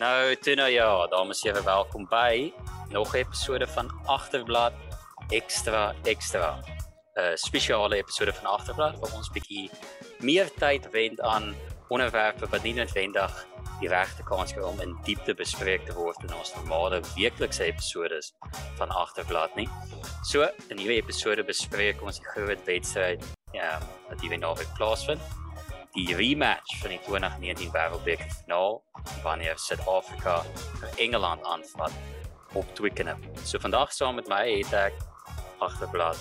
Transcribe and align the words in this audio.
Nou, 0.00 0.36
toe 0.40 0.54
nou 0.56 0.68
ja, 0.72 1.06
dames 1.12 1.42
en 1.42 1.50
here, 1.50 1.60
welkom 1.64 2.06
by 2.08 2.52
nog 2.88 3.12
'n 3.12 3.16
episode 3.16 3.66
van 3.66 3.90
Agterblad 4.06 4.72
Extra 5.28 5.94
Extra. 6.02 6.56
'n 7.16 7.36
Spesiale 7.36 7.96
episode 7.96 8.32
van 8.32 8.46
Agterblad 8.46 8.98
waar 8.98 9.12
ons 9.14 9.30
bietjie 9.30 9.70
meer 10.18 10.48
tyd 10.54 10.90
wend 10.90 11.20
aan 11.20 11.54
onderwerpe 11.88 12.46
wat 12.46 12.62
nie 12.62 12.74
noodwendig 12.74 13.46
die 13.80 13.88
regte 13.88 14.22
kans 14.22 14.52
kry 14.52 14.62
om 14.62 14.80
in 14.80 14.96
diepte 15.04 15.34
bespreek 15.34 15.84
te 15.86 15.92
word 15.92 16.16
in 16.22 16.34
ons 16.34 16.54
normale 16.54 17.02
weeklikse 17.16 17.64
episode 17.64 18.22
van 18.76 18.88
Agterblad 18.88 19.54
nie. 19.54 19.68
So, 20.22 20.48
in 20.68 20.78
hierdie 20.78 21.02
episode 21.02 21.44
bespreek 21.44 22.02
ons 22.02 22.16
die 22.16 22.26
groot 22.26 22.64
wedstryd 22.64 23.24
ja, 23.52 23.78
wat 24.08 24.20
hierdie 24.20 24.38
naweek 24.38 24.72
plaasvind 24.76 25.20
die 25.94 26.14
rematch 26.14 26.78
van 26.80 26.94
die 26.94 27.00
2019 27.06 27.70
Wêreldbeker 27.74 28.30
finaal 28.40 28.82
wanneer 29.24 29.58
Suid-Afrika 29.58 30.40
vir 30.80 30.98
Engeland 31.02 31.44
aanvat 31.44 31.92
op 32.54 32.74
Twickenham. 32.74 33.22
So 33.44 33.58
vandag 33.58 33.92
saam 33.92 34.14
met 34.20 34.28
my 34.30 34.44
het 34.50 34.72
ek 34.72 34.94
agterblad 35.58 36.18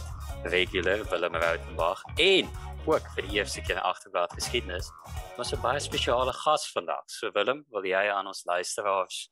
regular 0.50 1.04
Willem 1.10 1.36
Rautenbach 1.36 2.02
en 2.18 2.50
ook 2.86 3.06
vir 3.16 3.28
die 3.28 3.38
eerste 3.38 3.62
keer 3.62 3.78
in 3.78 3.86
agterblad 3.86 4.34
geskiedenis 4.34 4.90
was 5.38 5.54
'n 5.54 5.62
baie 5.62 5.80
spesiale 5.80 6.34
gas 6.34 6.72
vandag. 6.72 7.04
So 7.06 7.32
Willem, 7.32 7.66
wil 7.70 7.86
jy 7.86 8.10
aan 8.10 8.28
ons 8.28 8.46
luisteraars 8.46 9.30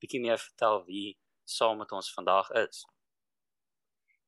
bietjie 0.00 0.20
meer 0.20 0.38
vertel 0.38 0.84
wie 0.84 1.18
saam 1.44 1.78
met 1.78 1.92
ons 1.92 2.12
vandag 2.12 2.50
is? 2.50 2.84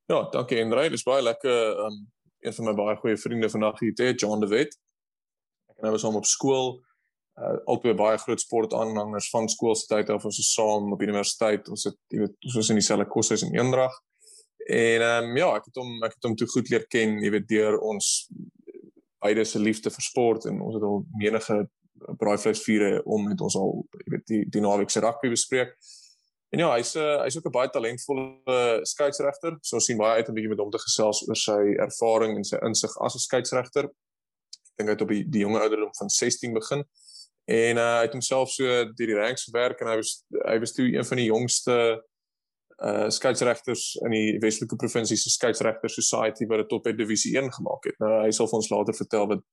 Ja, 0.06 0.22
dankie 0.30 0.62
Andre, 0.62 0.90
dis 0.90 1.02
baie 1.02 1.22
lekker 1.22 1.78
um 1.86 2.12
een 2.40 2.52
van 2.52 2.64
my 2.64 2.74
baie 2.74 2.96
goeie 2.96 3.16
vriende 3.16 3.50
vandag 3.50 3.80
hier 3.80 3.94
te 3.94 4.12
John 4.14 4.40
de 4.40 4.46
Wet 4.46 4.78
en 5.76 5.88
hy 5.88 5.94
was 5.94 6.04
hom 6.06 6.16
op 6.16 6.28
skool 6.28 6.76
uh 7.36 7.56
albei 7.68 7.92
baie 7.94 8.18
groot 8.18 8.40
sportaanhangers 8.40 9.28
van 9.30 9.48
skooltyd 9.48 10.10
af 10.10 10.24
ons 10.24 10.38
is 10.40 10.52
saam 10.56 10.92
op 10.92 11.02
universiteit 11.04 11.68
ons 11.68 11.84
het 11.84 11.98
jy 12.08 12.22
weet 12.22 12.36
ons 12.48 12.54
was 12.56 12.70
in 12.72 12.78
dieselfde 12.80 13.08
koshuis 13.12 13.44
in 13.44 13.56
Eendrag. 13.58 13.92
En 14.72 15.04
ehm 15.04 15.28
um, 15.30 15.36
ja 15.36 15.50
ek 15.58 15.68
het 15.68 15.80
hom 15.82 15.90
ek 16.06 16.16
het 16.16 16.28
hom 16.28 16.36
toe 16.36 16.48
goed 16.54 16.70
leer 16.72 16.86
ken 16.88 17.18
jy 17.20 17.32
weet 17.34 17.48
deur 17.50 17.76
ons 17.78 18.30
beide 19.20 19.44
se 19.44 19.60
liefde 19.60 19.92
vir 19.92 20.06
sport 20.06 20.48
en 20.48 20.62
ons 20.64 20.78
het 20.78 20.86
al 20.88 21.04
menige 21.20 21.58
braaivleisvure 22.22 23.04
om 23.04 23.28
met 23.28 23.40
ons 23.40 23.56
al 23.60 23.84
jy 24.00 24.08
weet 24.16 24.26
die 24.32 24.42
die 24.56 24.64
naweek 24.64 24.90
se 24.90 25.04
rugby 25.04 25.34
bespreek. 25.36 25.76
En 26.54 26.64
ja 26.64 26.72
hy's 26.72 26.94
uh, 26.96 27.20
hy's 27.26 27.36
ook 27.36 27.52
'n 27.52 27.56
baie 27.58 27.68
talentvolle 27.68 28.80
skeieregter 28.88 29.60
so 29.60 29.76
ons 29.76 29.84
sien 29.92 30.00
baie 30.00 30.22
uit 30.22 30.28
om 30.32 30.40
bietjie 30.40 30.54
met 30.56 30.64
hom 30.64 30.72
te 30.72 30.80
gesels 30.88 31.20
oor 31.28 31.36
sy 31.36 31.60
ervaring 31.84 32.36
en 32.40 32.48
sy 32.48 32.64
insig 32.64 32.96
as 33.04 33.20
'n 33.20 33.26
skeieregter 33.28 33.92
dink 34.76 34.88
hy 34.88 34.94
het 34.94 35.04
op 35.04 35.12
die, 35.12 35.24
die 35.28 35.44
jonge 35.44 35.60
ouderdom 35.60 35.92
van 35.98 36.08
16 36.12 36.52
begin 36.56 36.84
en 37.46 37.78
uh, 37.78 37.90
hy 38.00 38.04
het 38.08 38.16
homself 38.16 38.50
so 38.50 38.66
deur 38.66 39.12
die 39.12 39.18
ranks 39.18 39.46
gewerk 39.46 39.80
en 39.80 39.92
hy 39.92 39.96
was 40.00 40.12
hy 40.42 40.58
was 40.62 40.74
toe 40.74 40.86
een 40.90 41.06
van 41.06 41.22
die 41.22 41.30
jongste 41.30 41.76
uh 42.76 43.06
skeieregters 43.08 43.94
in 44.04 44.12
die 44.12 44.38
Weselike 44.42 44.76
provinsie 44.76 45.16
se 45.16 45.30
skeieregter 45.32 45.88
society 45.88 46.44
wat 46.50 46.64
dit 46.64 46.68
tot 46.68 46.82
by 46.84 46.92
divisie 46.92 47.32
1 47.38 47.48
gemaak 47.54 47.88
het. 47.88 47.96
Nou 48.02 48.10
hy 48.20 48.32
sal 48.36 48.50
vir 48.50 48.58
ons 48.58 48.68
later 48.68 48.96
vertel 48.98 49.28
wat 49.30 49.44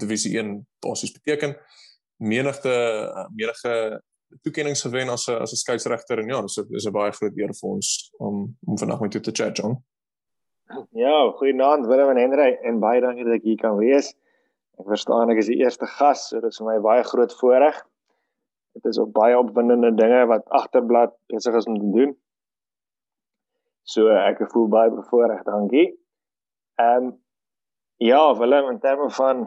divisie 0.00 0.32
1 0.40 0.54
basies 0.80 1.12
beteken. 1.12 1.52
Menigte 2.24 2.72
menige 3.36 4.00
toekennings 4.42 4.82
gewen 4.86 5.12
as 5.12 5.28
'n 5.28 5.42
as 5.42 5.52
'n 5.52 5.60
skeieregter 5.60 6.18
en 6.18 6.28
ja, 6.28 6.40
dis 6.40 6.58
is 6.58 6.86
'n 6.86 6.92
baie 6.92 7.12
groot 7.12 7.36
eer 7.36 7.52
vir 7.52 7.70
ons 7.70 8.10
om 8.18 8.56
om 8.66 8.78
vandag 8.78 9.00
met 9.00 9.12
jou 9.12 9.22
te 9.22 9.32
chat, 9.42 9.56
John. 9.56 9.76
Ja, 10.92 11.30
goeienaand 11.36 11.86
Willem 11.86 12.16
en 12.16 12.16
Henry 12.16 12.58
en 12.62 12.80
baie 12.80 13.00
dankie 13.00 13.24
dat 13.24 13.34
ek 13.34 13.42
hier 13.42 13.60
kan 13.60 13.76
wees. 13.76 14.14
Ek 14.80 14.86
verstaan 14.90 15.30
ek 15.30 15.40
is 15.42 15.50
die 15.52 15.60
eerste 15.62 15.86
gas, 15.86 16.28
so 16.28 16.40
dit 16.40 16.50
is 16.50 16.60
vir 16.60 16.70
my 16.72 16.78
baie 16.82 17.02
groot 17.06 17.34
voorreg. 17.40 17.76
Dit 18.74 18.88
is 18.90 18.98
ook 18.98 19.12
baie 19.14 19.36
opwindende 19.38 19.92
dinge 19.94 20.24
wat 20.26 20.48
agterblad 20.50 21.14
besig 21.30 21.54
is 21.54 21.68
om 21.70 21.78
te 21.78 21.90
doen. 21.94 22.14
So 23.86 24.08
ek 24.08 24.42
voel 24.52 24.70
baie 24.72 24.90
bevoorreg, 24.90 25.44
dankie. 25.46 25.90
Ehm 26.80 27.10
um, 27.10 27.12
ja, 28.02 28.34
Willem 28.34 28.72
in 28.72 28.80
terme 28.82 29.10
van 29.14 29.44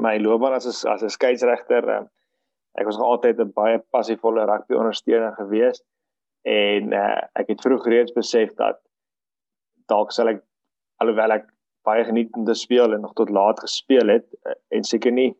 my 0.00 0.16
loopbaan 0.18 0.56
as 0.56 0.84
as 0.84 1.02
'n 1.02 1.12
skeieregter, 1.12 1.88
um, 1.96 2.08
ek 2.80 2.86
was 2.88 2.96
nog 2.96 3.06
altyd 3.06 3.40
'n 3.40 3.52
baie 3.52 3.78
passievolle 3.90 4.44
rugby 4.48 4.74
ondersteuner 4.74 5.34
gewees 5.36 5.82
en 6.46 6.92
uh, 6.92 7.20
ek 7.34 7.48
het 7.48 7.60
vroeg 7.60 7.86
reeds 7.86 8.12
besef 8.12 8.54
dat 8.54 8.80
dalk 9.90 10.12
sal 10.12 10.28
ek 10.28 10.42
alhoewel 11.02 11.32
ek 11.36 11.46
baie 11.86 12.04
geniet 12.04 12.32
om 12.34 12.44
te 12.44 12.54
speel 12.54 12.94
en 12.94 13.04
nog 13.04 13.14
tot 13.18 13.30
laat 13.30 13.60
gespeel 13.62 14.08
het 14.14 14.26
eh, 14.44 14.56
en 14.76 14.84
seker 14.84 15.12
nie 15.12 15.32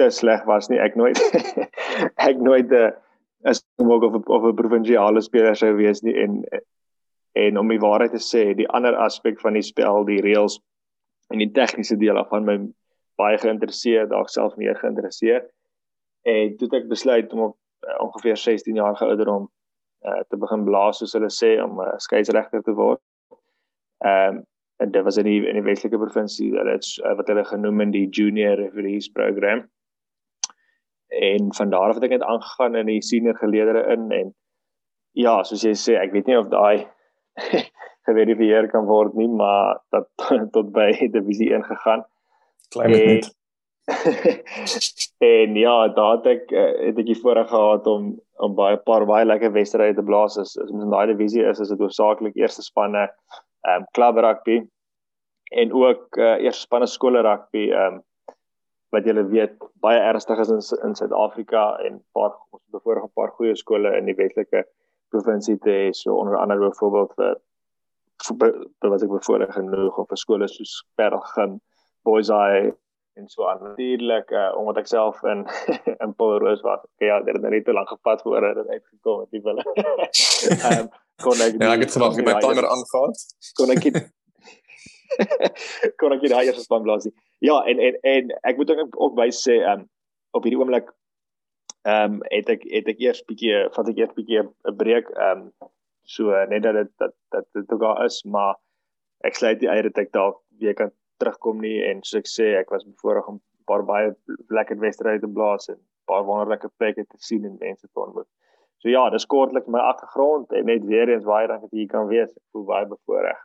te 0.00 0.10
sleg 0.10 0.44
was 0.50 0.70
nie 0.70 0.80
ek 0.82 0.96
nooit 0.98 1.18
ek 2.28 2.38
nooit 2.42 2.70
'n 2.70 2.82
uh, 2.82 2.92
as 3.44 3.60
ook 3.76 4.02
of 4.02 4.14
of 4.36 4.44
'n 4.50 4.60
provinsiale 4.60 5.20
speler 5.20 5.56
sou 5.56 5.74
wees 5.76 6.02
nie 6.02 6.16
en 6.22 6.44
en 7.34 7.58
om 7.58 7.68
die 7.68 7.82
waarheid 7.82 8.14
te 8.14 8.22
sê 8.22 8.54
die 8.54 8.68
ander 8.68 8.96
aspek 9.06 9.40
van 9.40 9.58
die 9.58 9.66
spel 9.66 10.04
die 10.04 10.22
reëls 10.22 10.60
en 11.32 11.38
die 11.38 11.50
tegniese 11.50 11.96
deel 11.96 12.18
af 12.18 12.28
van 12.28 12.44
my 12.44 12.56
baie 13.20 13.38
geïnteresseerd 13.38 14.10
dalk 14.10 14.28
self 14.28 14.56
meer 14.56 14.78
geïnteresseerd 14.78 15.50
en 16.24 16.56
toe 16.56 16.68
het 16.70 16.80
ek 16.80 16.88
besluit 16.88 17.32
om 17.32 17.40
op 17.50 17.56
uh, 17.86 17.98
ongeveer 18.06 18.36
16 18.36 18.74
jaar 18.74 18.96
ouderdom 18.96 19.50
uh, 20.04 20.22
te 20.28 20.36
begin 20.36 20.64
blaas 20.64 20.98
soos 20.98 21.12
hulle 21.16 21.30
sê 21.32 21.56
om 21.62 21.80
'n 21.80 21.86
uh, 21.86 21.98
skeieregter 22.06 22.62
te 22.62 22.74
word. 22.80 23.00
Ehm 24.04 24.36
um, 24.36 24.42
en 24.76 24.90
dit 24.90 25.04
was 25.04 25.16
in 25.16 25.28
die 25.28 25.40
in 25.46 25.58
die 25.58 25.64
Weselike 25.66 25.98
provinsie 26.00 26.50
hulle 26.54 26.76
het 26.76 26.88
uh, 27.04 27.14
wat 27.18 27.30
hulle 27.30 27.44
genoem 27.46 27.84
in 27.86 27.94
die 27.94 28.06
junior 28.08 28.58
referees 28.58 29.08
program. 29.08 29.64
En 31.14 31.52
van 31.54 31.70
daar 31.70 31.92
af 31.92 32.00
het 32.00 32.08
ek 32.08 32.16
net 32.16 32.26
aangegaan 32.26 32.74
in 32.80 32.90
die 32.90 33.02
senior 33.02 33.38
geleedere 33.38 33.84
in 33.94 34.10
en 34.12 34.34
ja 35.14 35.36
soos 35.46 35.62
jy 35.62 35.76
sê 35.78 35.98
ek 36.00 36.12
weet 36.16 36.30
nie 36.30 36.38
of 36.38 36.50
daai 36.50 36.86
geverifieer 38.08 38.68
kan 38.72 38.88
word 38.90 39.14
nie 39.14 39.30
maar 39.30 39.78
dat 39.94 40.10
tot 40.56 40.74
by 40.74 40.90
divisie 41.14 41.52
1 41.54 41.64
gegaan. 41.70 42.04
Klein 42.74 42.90
net. 42.98 43.30
en 45.34 45.56
ja 45.60 45.88
daar 45.92 46.16
het 46.16 46.26
ek 46.34 46.52
uh, 46.52 46.68
het 46.88 46.98
ek 46.98 47.08
die 47.12 47.20
voorreg 47.20 47.50
gehad 47.52 47.86
om 47.86 48.14
om 48.42 48.54
baie 48.58 48.76
paar 48.82 49.04
baie 49.06 49.26
lekker 49.28 49.52
wedstryde 49.54 50.00
te 50.00 50.02
blaas. 50.02 50.38
As 50.40 50.56
as 50.58 50.70
ons 50.70 50.82
in 50.82 50.90
daai 50.90 51.06
divisie 51.12 51.44
is 51.46 51.60
is 51.62 51.70
dit 51.70 51.82
hoofsaaklik 51.84 52.34
eerste 52.40 52.64
spanne 52.66 53.06
ehm 53.64 53.82
um, 53.82 53.86
club 53.96 54.16
rugby 54.16 54.62
en 55.62 55.72
ook 55.72 56.16
uh, 56.16 56.36
eers 56.44 56.60
spanne 56.66 56.86
skole 56.86 57.22
rugby 57.22 57.70
ehm 57.70 57.94
um, 57.94 58.02
wat 58.94 59.06
julle 59.08 59.24
weet 59.26 59.54
baie 59.82 59.98
ernstig 59.98 60.38
is 60.38 60.50
in 60.54 60.62
in 60.88 60.94
Suid-Afrika 60.94 61.64
en 61.86 61.98
paar 62.12 62.32
ons 62.50 62.62
bevoorreg 62.76 63.04
'n 63.04 63.16
paar 63.20 63.32
goeie 63.38 63.56
skole 63.56 63.96
in 63.98 64.06
die 64.10 64.16
Weselike 64.20 64.64
provinsie 65.10 65.58
te 65.58 65.70
hê 65.70 65.90
so 65.92 66.16
onder 66.20 66.36
andere 66.36 66.68
byvoorbeeld 66.68 67.12
vir 67.18 67.34
vir 68.80 68.90
wat 68.90 69.02
ek 69.02 69.12
bevoorreg 69.16 69.52
genoeg 69.54 69.98
of 69.98 70.08
vir 70.08 70.20
skole 70.20 70.48
soos 70.48 70.74
Bergen, 70.96 71.60
Boys 72.04 72.30
Eye 72.30 72.72
en 73.16 73.28
so 73.28 73.46
aan. 73.46 73.62
Natuurlik 73.62 74.30
uh, 74.30 74.50
omdat 74.58 74.82
ek 74.82 74.90
self 74.90 75.22
in 75.22 75.46
in 76.04 76.14
Paul 76.14 76.38
Roos 76.42 76.62
was. 76.62 76.82
Ja, 76.98 77.20
dit 77.20 77.36
het 77.36 77.42
net 77.42 77.64
te 77.64 77.72
lank 77.72 77.88
gepas 77.88 78.22
voor 78.22 78.40
dit 78.40 78.68
uitgekom 78.68 79.20
het, 79.20 79.30
die 79.30 79.42
wille. 79.42 79.64
Ehm 80.66 80.88
kon 81.22 81.40
ek 81.40 81.60
Ja, 81.60 81.74
ek 81.74 81.86
het 81.86 81.94
gewag 81.96 82.16
met 82.16 82.28
my 82.28 82.36
timer 82.42 82.68
aangaan. 82.68 83.14
Kon 83.58 83.70
ek 83.74 83.86
dit 83.86 84.02
kon 86.00 86.12
ek 86.16 86.24
dit 86.24 86.34
hier 86.34 86.58
span 86.58 86.82
blaas. 86.82 87.06
Ja, 87.44 87.60
en 87.70 87.78
en 87.78 87.98
en 88.02 88.34
ek 88.42 88.56
moet 88.58 88.70
ook 88.74 89.00
ook 89.06 89.14
by 89.18 89.30
sê 89.30 89.60
ehm 89.60 89.84
um, 89.84 89.88
op 90.34 90.46
hierdie 90.46 90.60
oomblik 90.60 90.90
ehm 91.86 92.18
um, 92.18 92.20
het 92.32 92.50
ek 92.56 92.66
het 92.72 92.90
ek 92.94 93.00
eers 93.06 93.22
bietjie 93.28 93.62
vat 93.76 93.88
ek 93.92 94.02
eers 94.02 94.14
bietjie 94.18 94.42
'n 94.42 94.76
breek 94.80 95.10
ehm 95.14 95.46
um, 95.46 95.70
so 96.04 96.34
net 96.50 96.62
dat 96.62 96.74
dit 96.80 96.92
dat 96.98 97.14
dat 97.30 97.46
dit 97.52 97.72
ook 97.72 97.82
al 97.82 98.04
is, 98.04 98.22
maar 98.24 98.56
ek 99.24 99.38
sluit 99.38 99.60
die 99.60 99.70
eie 99.70 99.82
dat 99.86 99.98
ek 99.98 100.12
dalk 100.12 100.40
weer 100.60 100.74
kan 100.74 100.92
terugkom 101.22 101.60
nie 101.60 101.78
en 101.88 102.02
soos 102.02 102.20
ek 102.22 102.30
sê 102.30 102.46
ek 102.60 102.72
was 102.74 102.84
bevoorreg 102.84 103.28
om 103.28 103.36
'n 103.36 103.66
paar 103.70 103.84
baie 103.84 104.14
lekker 104.48 104.78
wedstryde 104.80 105.20
te 105.20 105.30
blaas 105.38 105.68
en 105.68 105.78
'n 105.78 106.08
paar 106.10 106.24
wonderlike 106.24 106.70
plekke 106.78 107.04
te 107.04 107.18
sien 107.18 107.44
en 107.44 107.56
mense 107.60 107.86
te 107.86 108.00
ontmoet. 108.00 108.28
So 108.84 108.92
ja, 108.92 109.06
dis 109.08 109.24
kortlik 109.24 109.64
my 109.72 109.80
agtergrond 109.80 110.50
en 110.52 110.66
net 110.68 110.82
weer 110.84 111.08
eens 111.08 111.24
baie 111.24 111.46
dankie 111.48 111.70
dat 111.70 111.78
jy 111.80 111.84
kan 111.88 112.08
wees. 112.10 112.32
Ek 112.36 112.42
voel 112.52 112.64
baie 112.68 112.84
bevoorreg. 112.90 113.38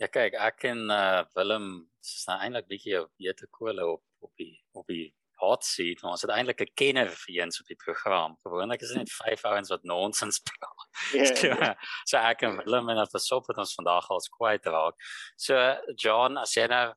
Ja 0.00 0.06
kyk, 0.08 0.38
ek 0.40 0.64
en 0.70 0.86
uh, 0.88 1.26
Willem 1.36 1.66
is 2.00 2.22
nou 2.24 2.38
eintlik 2.40 2.70
bietjie 2.70 3.02
op 3.02 3.10
jete 3.20 3.50
kole 3.52 3.84
op 3.84 4.00
op 4.24 4.30
die 4.40 4.54
op 4.72 4.88
die 4.88 5.10
hot 5.42 5.66
seat. 5.68 6.00
Ons 6.08 6.24
het 6.24 6.32
eintlik 6.32 6.62
'n 6.64 6.72
kenner 6.72 7.12
vir 7.12 7.34
eens 7.42 7.60
op 7.60 7.68
die 7.68 7.76
program. 7.84 8.38
Gewoonlik 8.40 8.80
is 8.80 8.94
dit 8.94 9.02
net 9.02 9.12
vyf 9.12 9.44
ouens 9.44 9.72
wat 9.76 9.84
nonsens 9.84 10.40
praat. 10.40 10.88
Yeah. 11.12 11.76
so 12.08 12.16
ek 12.16 12.42
en 12.48 12.56
Willem 12.64 12.88
en 12.88 12.98
het 13.04 13.12
besop 13.12 13.46
het 13.52 13.60
ons 13.60 13.76
vandag 13.76 14.08
als 14.08 14.32
kwyt 14.32 14.64
raak. 14.64 14.96
So 15.36 15.56
John, 16.00 16.40
as 16.40 16.56
jy 16.56 16.64
nou 16.72 16.94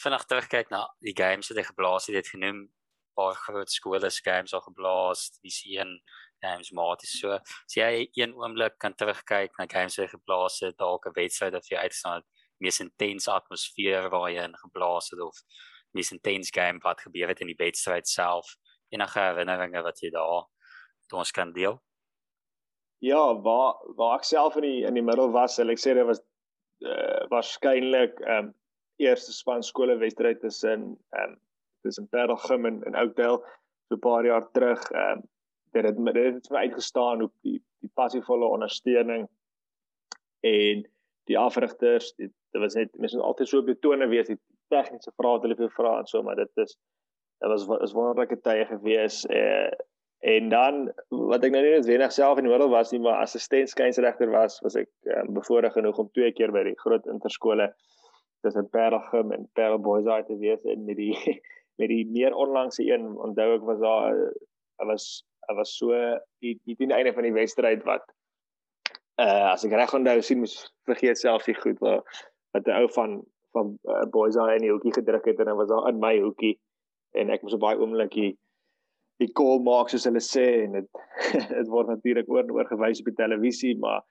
vinnig 0.00 0.24
terugkyk 0.24 0.72
na 0.72 0.86
die 1.04 1.16
games 1.16 1.52
wat 1.52 1.60
jy 1.60 1.66
geblaas 1.68 2.08
het, 2.08 2.16
het 2.16 2.32
genoem 2.32 2.66
paar 3.16 3.34
groot 3.34 3.70
skole 3.70 4.10
se 4.10 4.24
games 4.24 4.52
al 4.54 4.64
geblaas, 4.64 5.30
die 5.44 5.52
seën 5.52 5.96
games 6.46 6.72
maties 6.80 7.14
so 7.20 7.36
as 7.36 7.76
jy 7.76 7.92
een 8.22 8.34
oomblik 8.40 8.78
kan 8.84 8.94
terugkyk 9.02 9.58
na 9.58 9.68
games 9.76 9.98
wat 9.98 10.06
jy 10.06 10.10
geblaas 10.16 10.60
het 10.66 10.78
dalk 10.82 11.06
'n 11.06 11.18
wedstryd 11.20 11.58
wat 11.58 11.70
jy 11.70 11.78
uitstaan 11.86 12.26
mees 12.64 12.80
intense 12.80 13.30
atmosfeer 13.32 14.10
waar 14.10 14.30
jy 14.30 14.44
in 14.48 14.60
geblaas 14.64 15.10
het 15.12 15.20
of 15.30 15.42
mees 15.96 16.12
intense 16.12 16.52
game 16.52 16.80
wat 16.84 17.00
gebeur 17.00 17.28
het 17.32 17.40
in 17.40 17.52
die 17.52 17.62
wedstryd 17.64 18.08
self 18.08 18.56
enige 18.94 19.20
herinneringe 19.20 19.82
wat 19.82 20.00
jy 20.02 20.10
daar 20.14 20.46
ons 21.14 21.30
kan 21.30 21.52
deel? 21.52 21.78
Ja, 23.04 23.20
waar 23.42 23.76
waar 23.98 24.18
ek 24.18 24.24
self 24.24 24.56
in 24.56 24.66
die 24.66 24.84
in 24.88 24.96
die 24.98 25.04
middel 25.04 25.30
was, 25.34 25.56
sal 25.56 25.70
ek 25.70 25.80
sê 25.82 25.94
dit 25.94 26.06
was 26.06 26.22
uh, 26.84 27.26
waarskynlik 27.32 28.22
ehm 28.24 28.48
um, 28.48 28.54
eerste 29.02 29.34
span 29.36 29.62
skole 29.62 29.98
wedstryd 30.00 30.40
tussen 30.40 30.94
ehm 31.14 31.34
um, 31.34 31.38
tussen 31.84 32.08
Parelgem 32.10 32.66
en, 32.66 32.82
en 32.88 32.98
Oudtshoorn 32.98 33.42
so 33.88 33.94
'n 33.94 34.02
paar 34.02 34.24
jaar 34.24 34.46
terug. 34.52 34.82
Ehm 34.90 35.18
um, 35.18 35.28
dit 35.82 35.96
het 35.96 36.14
dit 36.14 36.34
het 36.34 36.50
vir 36.50 36.58
uitgestaan 36.58 37.22
op 37.22 37.32
die 37.42 37.58
die 37.84 37.90
passievolle 37.94 38.46
ondersteuning 38.46 39.26
en 40.46 40.84
die 41.26 41.38
afrigters 41.38 42.12
dit, 42.16 42.32
dit 42.52 42.62
was 42.62 42.74
net 42.74 42.92
mens 42.98 43.14
moet 43.14 43.24
altyd 43.24 43.48
so 43.48 43.62
betone 43.62 44.08
wees 44.08 44.30
die 44.30 44.38
tegniese 44.72 45.12
vrae 45.16 45.36
wat 45.36 45.46
hulle 45.46 45.58
vir 45.58 45.74
vra 45.76 45.98
en 46.00 46.08
so 46.10 46.22
maar 46.22 46.38
dit 46.40 46.64
is 46.64 46.76
dit 47.42 47.50
was 47.52 47.66
is 47.84 47.94
wonderlike 47.96 48.40
tye 48.46 48.64
gewees 48.70 49.24
eh, 49.26 49.70
en 50.26 50.48
dan 50.48 50.86
wat 51.30 51.44
ek 51.44 51.52
nou 51.52 51.62
nie 51.62 51.74
net 51.74 51.88
wenig 51.88 52.14
self 52.14 52.38
in 52.40 52.48
die 52.48 52.52
middel 52.52 52.72
was 52.72 52.92
nie 52.92 53.02
maar 53.04 53.20
assistent 53.22 53.70
skynsregter 53.70 54.32
was 54.32 54.58
was 54.64 54.78
ek 54.80 54.90
um, 55.12 55.34
bevoorreg 55.36 55.76
genoeg 55.76 56.00
om 56.02 56.10
twee 56.16 56.32
keer 56.32 56.54
by 56.54 56.64
die 56.70 56.78
groot 56.80 57.06
interskole 57.12 57.68
tussen 58.46 58.68
Parelgem 58.72 59.32
en 59.34 59.48
Parel 59.58 59.82
Boys 59.82 60.06
uit 60.06 60.26
te 60.30 60.38
wees 60.40 60.64
en 60.64 60.84
met 60.88 60.98
die 61.00 61.14
met 61.80 61.92
die 61.92 62.04
meer 62.08 62.34
onlangse 62.34 62.86
een 62.86 63.10
onthou 63.28 63.50
ek 63.58 63.66
was 63.68 63.82
daar 63.84 64.20
hy 64.80 64.88
was 64.92 65.08
hy 65.48 65.56
was 65.58 65.76
so 65.78 65.94
die 66.44 66.56
die 66.64 66.76
teen 66.76 66.94
einde 66.94 67.12
van 67.16 67.26
die 67.28 67.34
wedstryd 67.36 67.84
wat 67.88 68.04
uh 69.22 69.52
as 69.52 69.64
ek 69.64 69.76
reg 69.78 69.94
onthou 69.96 70.20
sien 70.22 70.42
moes 70.42 70.56
vergeet 70.88 71.18
self 71.18 71.46
die 71.48 71.56
goed 71.58 71.78
wat 71.84 72.04
wat 72.56 72.68
'n 72.68 72.78
ou 72.80 72.88
van 72.98 73.20
van 73.56 73.78
uh, 73.88 74.04
boys 74.12 74.34
daar 74.36 74.54
in 74.54 74.66
die 74.66 74.72
hoekie 74.72 74.92
gedruk 74.92 75.24
het 75.24 75.40
en 75.40 75.48
hy 75.52 75.56
was 75.60 75.70
daar 75.72 75.88
in 75.88 76.02
my 76.02 76.18
hoekie 76.20 76.56
en 77.16 77.30
ek 77.30 77.42
moes 77.42 77.56
op 77.56 77.64
baie 77.64 77.78
oomblik 77.80 78.12
die 78.12 78.32
die 79.22 79.32
call 79.40 79.62
maak 79.64 79.88
soos 79.88 80.04
hulle 80.08 80.20
sê 80.20 80.44
en 80.64 80.76
dit 80.80 81.00
dit 81.56 81.72
word 81.72 81.88
natuurlik 81.92 82.28
oor 82.28 82.52
oor 82.52 82.68
gewys 82.72 83.00
op 83.00 83.08
die 83.10 83.20
televisie 83.22 83.74
maar 83.84 84.04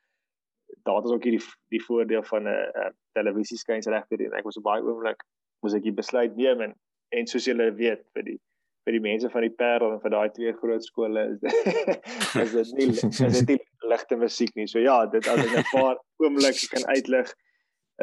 daar 0.88 1.06
is 1.06 1.14
ook 1.14 1.28
hier 1.30 1.46
die 1.74 1.84
voordeel 1.88 2.24
van 2.32 2.50
'n 2.50 2.58
uh, 2.82 2.90
televisieskynsregter 3.18 4.26
en 4.26 4.34
ek 4.40 4.50
was 4.50 4.58
op 4.58 4.68
baie 4.72 4.82
oomblik 4.82 5.22
moes 5.62 5.78
ek 5.78 5.86
die 5.86 5.98
besluit 6.02 6.36
neem 6.36 6.62
en 6.62 6.76
en 7.16 7.28
soos 7.28 7.46
julle 7.46 7.70
weet 7.78 8.02
vir 8.14 8.24
die 8.32 8.40
vir 8.86 8.98
die 8.98 9.04
mense 9.04 9.30
van 9.34 9.42
die 9.42 9.54
Parel 9.58 9.96
en 9.96 10.02
vir 10.04 10.14
daai 10.14 10.30
twee 10.36 10.54
groot 10.60 10.84
skole 10.86 11.24
is 11.32 11.40
dit 11.42 11.56
is 12.44 12.54
dit 12.54 12.74
nie 12.80 12.90
is 12.94 13.40
dit 13.42 13.56
nie 13.56 13.62
ligte 13.90 14.18
musiek 14.18 14.52
nie. 14.58 14.68
So 14.68 14.82
ja, 14.82 15.06
dit 15.06 15.28
as 15.30 15.42
ek 15.46 15.58
'n 15.62 15.66
paar 15.72 15.98
oomblikke 16.24 16.70
kan 16.74 16.86
uitlig 16.94 17.34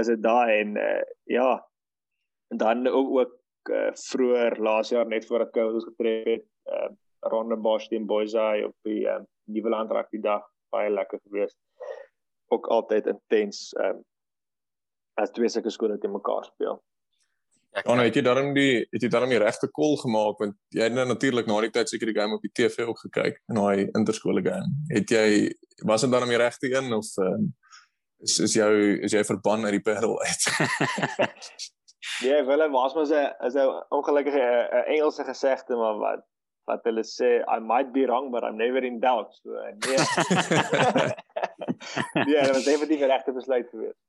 is 0.00 0.08
dit 0.08 0.22
daai 0.22 0.60
en 0.60 0.76
uh, 0.80 1.02
ja. 1.30 1.60
En 2.52 2.58
dan 2.60 2.86
ook 2.86 3.10
ook 3.18 3.70
uh, 3.70 3.90
vroeër 4.10 4.58
laas 4.60 4.90
jaar 4.92 5.08
net 5.08 5.26
voor 5.26 5.46
ek 5.46 5.56
ons 5.56 5.84
getref 5.84 6.24
het, 6.28 6.46
uh, 6.68 6.90
Ronde 7.32 7.56
Bosch 7.56 7.88
teen 7.88 8.06
Boysay 8.06 8.62
op 8.66 8.74
die 8.88 9.06
uh, 9.06 9.20
Nieuweland 9.48 9.90
Rugby 9.90 10.20
dag 10.20 10.42
baie 10.72 10.90
lekker 10.90 11.20
geweest. 11.22 11.58
Ook 12.52 12.66
altyd 12.66 13.06
intens 13.06 13.70
um, 13.80 14.02
as 15.20 15.30
twee 15.30 15.48
sulke 15.48 15.70
skole 15.70 15.98
te 15.98 16.08
mekaar 16.08 16.44
speel. 16.44 16.80
Ja, 17.72 17.80
oh, 17.84 17.94
nee, 17.96 18.10
het 18.10 18.16
jy 18.18 18.20
daarom 18.20 18.50
die 18.52 18.84
het 18.92 19.00
jy 19.00 19.08
daarom 19.08 19.30
die 19.32 19.38
regte 19.40 19.64
kol 19.72 19.94
gemaak 19.96 20.36
want 20.42 20.58
jy 20.76 20.84
het 20.84 20.92
nou 20.92 21.06
natuurlik 21.08 21.46
na 21.48 21.54
die 21.64 21.70
tyd 21.72 21.88
seker 21.88 22.10
die 22.10 22.18
game 22.18 22.36
op 22.36 22.42
die 22.44 22.52
TV 22.52 22.84
ook 22.84 23.00
gekyk 23.06 23.38
in 23.48 23.56
daai 23.56 23.88
interskole 23.96 24.42
game. 24.44 24.68
Het 24.92 25.08
jy 25.14 25.48
was 25.88 26.04
dit 26.04 26.12
daarom 26.12 26.28
die 26.28 26.40
regte 26.42 26.68
een 26.68 26.92
of 26.92 27.08
uh, 27.24 27.40
is 28.28 28.36
is 28.44 28.52
jou 28.58 28.68
is 29.08 29.16
jy 29.16 29.22
verban 29.24 29.64
uit 29.64 29.72
die 29.78 29.86
Parel 29.86 30.12
uit? 30.20 30.42
nee, 32.26 32.44
wel 32.50 32.66
was 32.76 32.92
mos 32.98 33.08
'n 33.08 33.32
is 33.48 33.56
'n 33.56 33.72
ongelukkige 33.88 34.68
'n 34.68 34.84
Engelse 34.98 35.24
gesegde 35.24 35.72
maar 35.76 35.96
wat 36.04 36.22
wat 36.68 36.84
hulle 36.84 37.04
sê 37.08 37.40
I 37.48 37.58
might 37.72 37.90
be 37.96 38.04
wrong 38.04 38.28
but 38.30 38.44
I'm 38.44 38.60
never 38.60 38.84
in 38.84 39.00
doubt. 39.00 39.32
So 39.40 39.48
nee. 39.48 39.96
ja, 42.34 42.40
dit 42.44 42.52
was 42.52 42.68
definitief 42.68 42.98
die 42.98 43.12
regte 43.16 43.32
besluit 43.32 43.68
geweest. 43.70 44.00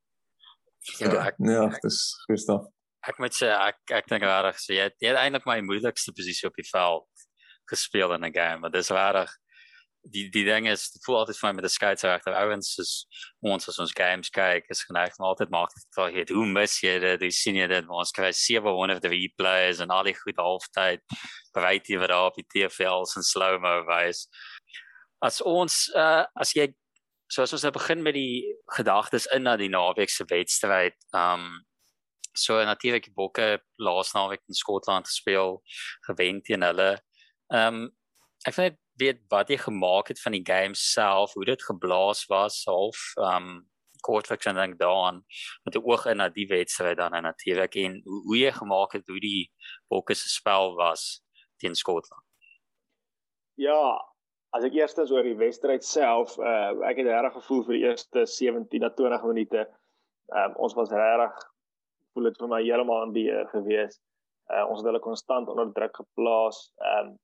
Ja, 1.00 1.26
ek, 1.26 1.34
ja, 1.38 1.68
dis 1.80 2.12
goed 2.28 2.40
stof 2.40 2.74
ek 3.08 3.20
moet 3.22 3.36
sê 3.36 3.50
ek 3.52 3.96
ek 4.00 4.10
dink 4.10 4.26
regtig 4.26 4.60
so 4.60 4.76
jy 4.76 4.88
jy 5.02 5.12
het 5.12 5.20
eintlik 5.20 5.46
my 5.48 5.60
moeilikste 5.66 6.14
posisie 6.16 6.48
op 6.48 6.60
die 6.60 6.68
veld 6.70 7.26
gespeel 7.70 8.14
in 8.16 8.24
'n 8.24 8.34
game 8.34 8.60
maar 8.60 8.74
dis 8.74 8.90
regtig 8.90 9.32
die 10.12 10.28
die 10.30 10.44
ding 10.44 10.66
is 10.68 10.90
dit 10.92 11.04
voel 11.04 11.18
altyd 11.22 11.38
vir 11.38 11.48
my 11.48 11.52
met 11.56 11.64
die 11.64 11.72
skeieregter 11.72 12.36
ouens 12.36 12.72
soos 12.76 12.92
ons 13.52 13.68
as 13.68 13.78
ons 13.80 13.94
games 13.96 14.30
kyk 14.34 14.68
is 14.70 14.84
geneig 14.88 15.16
om 15.18 15.26
altyd 15.30 15.52
maak 15.54 15.72
vir 15.96 16.12
hier 16.16 16.32
hoe 16.36 16.46
mis 16.46 16.76
jy 16.82 16.98
dit 17.00 17.24
hoe 17.24 17.32
sien 17.32 17.56
jy 17.56 17.66
dit 17.72 17.88
ons 17.88 18.12
kry 18.16 18.30
700 18.32 18.96
of 18.96 19.02
the 19.04 19.12
replays 19.12 19.80
en 19.80 19.94
al 19.94 20.04
die 20.04 20.16
goed 20.18 20.40
halftyd 20.40 21.00
bereid 21.56 21.88
jy 21.88 22.00
wat 22.02 22.12
daar 22.12 22.30
op 22.30 22.40
die 22.40 22.46
TVLs 22.52 23.16
en 23.16 23.24
slow-mo 23.24 23.74
wys. 23.88 24.26
As 25.24 25.40
ons 25.40 25.86
uh, 25.96 26.24
as 26.36 26.52
jy 26.56 26.68
soos 27.32 27.54
ons 27.56 27.64
het 27.64 27.74
begin 27.74 28.02
met 28.04 28.16
die 28.16 28.44
gedagtes 28.76 29.28
in 29.32 29.46
na 29.48 29.56
die 29.56 29.72
naweek 29.72 30.12
se 30.12 30.26
wedstryd 30.28 30.98
um 31.16 31.64
so 32.38 32.58
natuurlik 32.64 33.08
die 33.08 33.14
bokke 33.14 33.58
laas 33.76 34.12
naweek 34.14 34.42
in 34.48 34.54
Skotland 34.54 35.06
gespeel 35.06 35.62
gewen 36.08 36.42
teen 36.42 36.62
hulle. 36.62 36.98
Ehm 37.52 37.84
um, 37.84 37.92
ek 38.44 38.56
weet 38.60 38.80
weet 39.00 39.22
wat 39.32 39.48
jy 39.50 39.56
gemaak 39.58 40.08
het 40.12 40.20
van 40.22 40.36
die 40.36 40.44
game 40.46 40.76
self, 40.78 41.32
hoe 41.34 41.44
dit 41.44 41.62
geblaas 41.62 42.26
was 42.30 42.62
half 42.70 43.00
ehm 43.16 43.48
um, 43.48 43.62
kortliks 44.04 44.46
en 44.46 44.54
dan 44.54 44.76
daan 44.76 45.24
met 45.64 45.74
'n 45.74 45.84
oog 45.84 46.06
in 46.06 46.16
na 46.16 46.28
die 46.28 46.46
wedstryd 46.46 46.96
dan 46.96 47.22
natuurlik 47.22 47.74
en 47.74 48.00
hoe, 48.04 48.22
hoe 48.26 48.38
jy 48.38 48.52
gemaak 48.52 48.92
het 48.92 49.08
hoe 49.08 49.20
die 49.20 49.52
bokke 49.88 50.14
se 50.14 50.28
spel 50.28 50.74
was 50.74 51.24
teen 51.56 51.74
Skotland. 51.74 52.26
Ja, 53.54 54.04
as 54.50 54.64
ek 54.64 54.74
eerstens 54.74 55.10
oor 55.10 55.22
die 55.22 55.38
wedstryd 55.38 55.84
self, 55.84 56.38
uh, 56.38 56.74
ek 56.90 57.00
het 57.00 57.06
regtig 57.06 57.32
gevoel 57.32 57.64
vir 57.64 57.74
die 57.74 57.84
eerste 57.88 58.26
17 58.26 58.80
na 58.80 58.90
20 58.90 59.24
minute. 59.24 59.66
Um, 60.28 60.54
ons 60.56 60.74
was 60.74 60.90
regtig 60.90 61.53
voel 62.14 62.30
dit 62.30 62.40
vir 62.42 62.50
my 62.50 62.60
heeltemal 62.62 63.06
in 63.06 63.14
beheer 63.16 63.48
gewees. 63.52 64.00
Uh 64.52 64.64
ons 64.68 64.80
het 64.80 64.88
hulle 64.90 65.02
konstant 65.04 65.48
onder 65.52 65.72
druk 65.76 66.02
geplaas. 66.02 66.66
Ehm 66.82 67.12
um, 67.12 67.14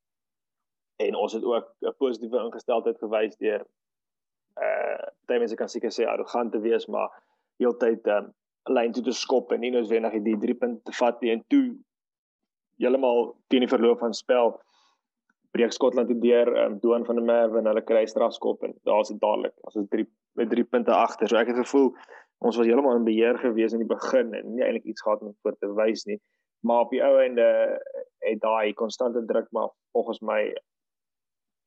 en 1.01 1.15
ons 1.17 1.33
het 1.33 1.45
ook 1.45 1.69
'n 1.81 1.95
positiewe 1.99 2.43
ingesteldheid 2.45 2.99
gewys 2.99 3.37
deur 3.37 3.63
uh 4.67 5.07
baie 5.27 5.39
mense 5.39 5.57
kan 5.57 5.69
seker 5.69 5.93
sê 5.95 6.07
arrogant 6.07 6.53
te 6.53 6.61
wees, 6.61 6.87
maar 6.87 7.11
heeltyd 7.59 8.07
ehm 8.07 8.25
um, 8.25 8.35
lyn 8.69 8.93
toe 8.93 9.03
te 9.03 9.13
skop 9.13 9.53
en 9.53 9.61
nie 9.61 9.71
noodwendig 9.71 10.23
die 10.23 10.39
3 10.39 10.55
punte 10.55 10.83
te 10.85 10.93
vat 10.99 11.21
nie 11.21 11.33
en 11.33 11.45
toe 11.49 11.79
heeltemal 12.81 13.35
teen 13.49 13.65
die 13.65 13.73
verloop 13.73 13.99
van 13.99 14.15
spel 14.15 14.61
breek 15.55 15.73
Skotland 15.75 16.09
toe 16.09 16.19
deur 16.23 16.51
um, 16.65 16.79
Doan 16.83 17.05
van 17.05 17.19
der 17.19 17.25
Merwe 17.25 17.59
en 17.59 17.69
hulle 17.71 17.83
kry 17.83 18.05
strafskop 18.07 18.63
en 18.67 18.75
daar's 18.89 19.11
dit 19.11 19.21
dadelik 19.21 19.55
as 19.67 19.77
ons 19.81 19.89
3 19.91 20.07
met 20.39 20.51
3 20.51 20.65
punte 20.65 20.95
agter. 20.95 21.29
So 21.29 21.41
ek 21.41 21.51
het 21.51 21.59
gevoel 21.65 21.91
ons 22.41 22.57
was 22.57 22.67
heeltemal 22.67 22.97
in 22.97 23.07
beheer 23.09 23.39
gewees 23.39 23.75
in 23.77 23.83
die 23.85 23.91
begin 23.91 24.35
en 24.35 24.55
nie 24.55 24.65
eintlik 24.65 24.89
iets 24.89 25.05
gehad 25.05 25.23
om 25.25 25.35
voor 25.43 25.57
te 25.59 25.71
wys 25.77 26.07
nie. 26.09 26.19
Maar 26.67 26.87
op 26.87 26.93
die 26.95 27.03
ou 27.05 27.15
einde 27.21 27.47
het 28.25 28.41
daai 28.41 28.73
konstante 28.77 29.25
druk 29.29 29.49
maar 29.57 29.71
volgens 29.97 30.21
my 30.21 30.41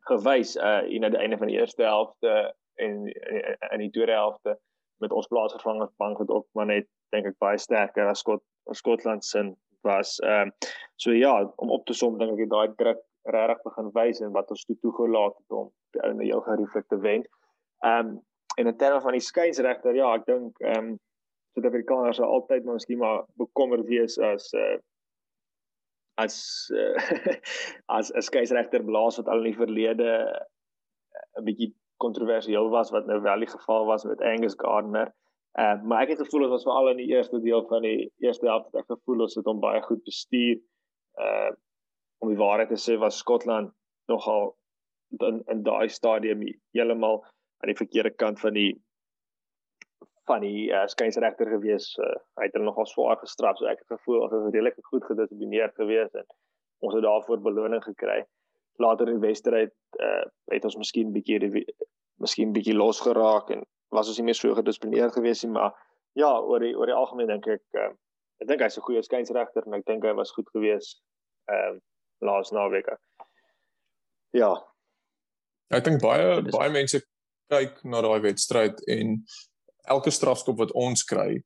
gewys 0.09 0.55
uh 0.57 0.81
in 0.89 1.05
die 1.05 1.17
einde 1.17 1.37
van 1.37 1.49
die 1.51 1.59
eerste 1.59 1.83
helfte 1.83 2.53
en 2.81 3.05
in 3.71 3.85
die 3.85 3.91
tweede 3.93 4.17
helfte 4.17 4.57
met 5.01 5.11
ons 5.11 5.27
plaasvervanger 5.27 5.89
bank 5.97 6.17
wat 6.17 6.29
ook 6.29 6.47
maar 6.57 6.69
net 6.69 6.89
dink 7.13 7.29
ek 7.29 7.39
baie 7.43 7.57
sterker 7.61 8.09
as 8.09 8.23
Skot 8.25 8.43
as 8.71 8.81
Skotland 8.81 9.25
se 9.25 9.43
was. 9.83 10.19
Ehm 10.19 10.47
uh, 10.47 10.69
so 10.95 11.11
ja, 11.11 11.53
om 11.55 11.71
op 11.71 11.85
te 11.85 11.93
som 11.93 12.17
dink 12.17 12.39
ek 12.39 12.49
daai 12.49 12.75
druk 12.79 13.01
regtig 13.35 13.63
begin 13.63 13.89
wys 13.95 14.21
en 14.21 14.35
wat 14.35 14.51
ons 14.51 14.65
toe 14.67 14.77
toegelaat 14.81 15.35
het 15.37 15.57
om 15.57 15.71
die 15.95 16.03
ou 16.03 16.11
en 16.11 16.21
heel 16.23 16.45
gerieflik 16.47 16.87
te 16.87 16.99
wen. 16.99 17.25
Ehm 17.85 18.13
um, 18.13 18.21
en 18.59 18.67
in 18.67 18.77
terme 18.77 19.01
van 19.01 19.17
die 19.17 19.23
skynsregter 19.23 19.95
ja 19.97 20.13
ek 20.19 20.25
dink 20.29 20.61
ehm 20.61 20.93
um, 20.93 20.93
Suid-Afrikaners 21.53 22.17
sal 22.17 22.31
altyd 22.33 22.63
maar 22.65 22.79
miskien 22.79 22.97
maar 22.97 23.19
bekommerd 23.37 23.85
wees 23.85 24.17
as 24.17 24.47
uh, 24.57 24.77
as 26.21 26.37
uh, 26.73 27.37
as 27.97 28.09
'n 28.17 28.25
skynsregter 28.25 28.85
blaas 28.85 29.19
wat 29.21 29.29
al 29.29 29.43
in 29.43 29.51
die 29.51 29.59
verlede 29.59 30.09
eh, 30.13 31.41
'n 31.41 31.45
bietjie 31.49 31.73
kontroversieel 32.01 32.69
was 32.69 32.91
wat 32.91 33.05
nou 33.05 33.19
wel 33.21 33.45
die 33.45 33.51
geval 33.51 33.85
was 33.85 34.05
met 34.05 34.21
Angus 34.21 34.57
Gardner. 34.57 35.13
Ehm 35.57 35.77
uh, 35.77 35.83
maar 35.83 36.01
ek 36.03 36.13
het 36.13 36.23
gevoel 36.25 36.45
dit 36.45 36.55
was 36.55 36.65
veral 36.65 36.89
in 36.89 36.97
die 36.97 37.11
eerste 37.13 37.41
deel 37.41 37.65
van 37.69 37.85
die 37.85 38.11
eerste 38.25 38.49
helfte 38.49 38.81
ek 38.81 38.89
gevoel 38.95 39.25
ons 39.27 39.35
het 39.35 39.45
hom 39.45 39.61
baie 39.61 39.81
goed 39.81 40.03
bestuur. 40.03 40.57
Uh 41.21 41.51
om 42.23 42.29
die 42.31 42.39
waarheid 42.39 42.69
te 42.71 42.79
sê 42.79 42.95
was 42.97 43.17
Skotland 43.19 43.73
nogal 44.07 44.55
in 45.27 45.41
in 45.51 45.63
daai 45.63 45.89
stadium 45.89 46.41
heeltemal 46.71 47.25
aan 47.63 47.71
die 47.71 47.79
verkeerde 47.79 48.11
kant 48.11 48.39
van 48.39 48.53
die 48.53 48.83
van 50.27 50.39
die 50.39 50.71
uh, 50.71 50.85
skynsregter 50.87 51.47
gewees. 51.51 51.89
Uh, 51.99 52.13
hy 52.39 52.47
het 52.47 52.53
hulle 52.55 52.67
nogal 52.67 52.87
swaar 52.87 53.17
gestraf, 53.19 53.57
so 53.59 53.67
ek 53.67 53.81
het 53.83 53.95
gevoel 53.97 54.21
ons 54.23 54.31
het 54.35 54.45
redelik 54.51 54.77
goed 54.87 55.03
gedissiplineer 55.07 55.71
gewees 55.79 56.11
en 56.19 56.27
ons 56.83 56.95
het 56.95 57.03
daarvoor 57.03 57.41
beloning 57.43 57.83
gekry. 57.83 58.21
Later 58.83 59.11
in 59.11 59.19
die 59.19 59.27
wedstryd 59.27 59.73
uh, 59.99 60.23
het 60.51 60.67
ons 60.67 60.77
miskien 60.79 61.11
bietjie 61.15 61.39
miskien 62.23 62.51
bietjie 62.55 62.75
los 62.75 62.99
geraak 63.03 63.51
en 63.55 63.63
was 63.95 64.11
ons 64.11 64.19
nie 64.19 64.27
meer 64.29 64.39
so 64.39 64.55
gedissiplineer 64.59 65.11
gewees 65.15 65.43
nie, 65.43 65.51
maar 65.55 65.71
ja, 66.19 66.31
oor 66.39 66.63
die 66.63 66.73
oor 66.75 66.91
die 66.91 66.99
algemeen 66.99 67.31
dink 67.31 67.47
ek 67.55 67.79
uh, 67.79 67.91
ek 68.43 68.51
dink 68.51 68.63
hy's 68.63 68.79
'n 68.79 68.87
goeie 68.87 69.03
skynsregter 69.03 69.67
en 69.67 69.79
ek 69.79 69.87
dink 69.87 70.03
hy 70.03 70.15
was 70.19 70.35
goed 70.35 70.51
gewees 70.55 70.97
ehm 71.51 71.79
uh, 71.79 71.81
laas 72.23 72.51
naweek. 72.55 72.87
Ja, 74.31 74.55
Ek 75.73 75.83
dink 75.83 76.01
baie 76.03 76.41
baie 76.53 76.69
mense 76.71 77.01
kyk 77.51 77.81
na 77.83 78.01
daai 78.01 78.21
wedstryd 78.23 78.79
en 78.87 79.17
elke 79.89 80.11
strafskop 80.11 80.61
wat 80.61 80.71
ons 80.71 81.03
kry 81.03 81.41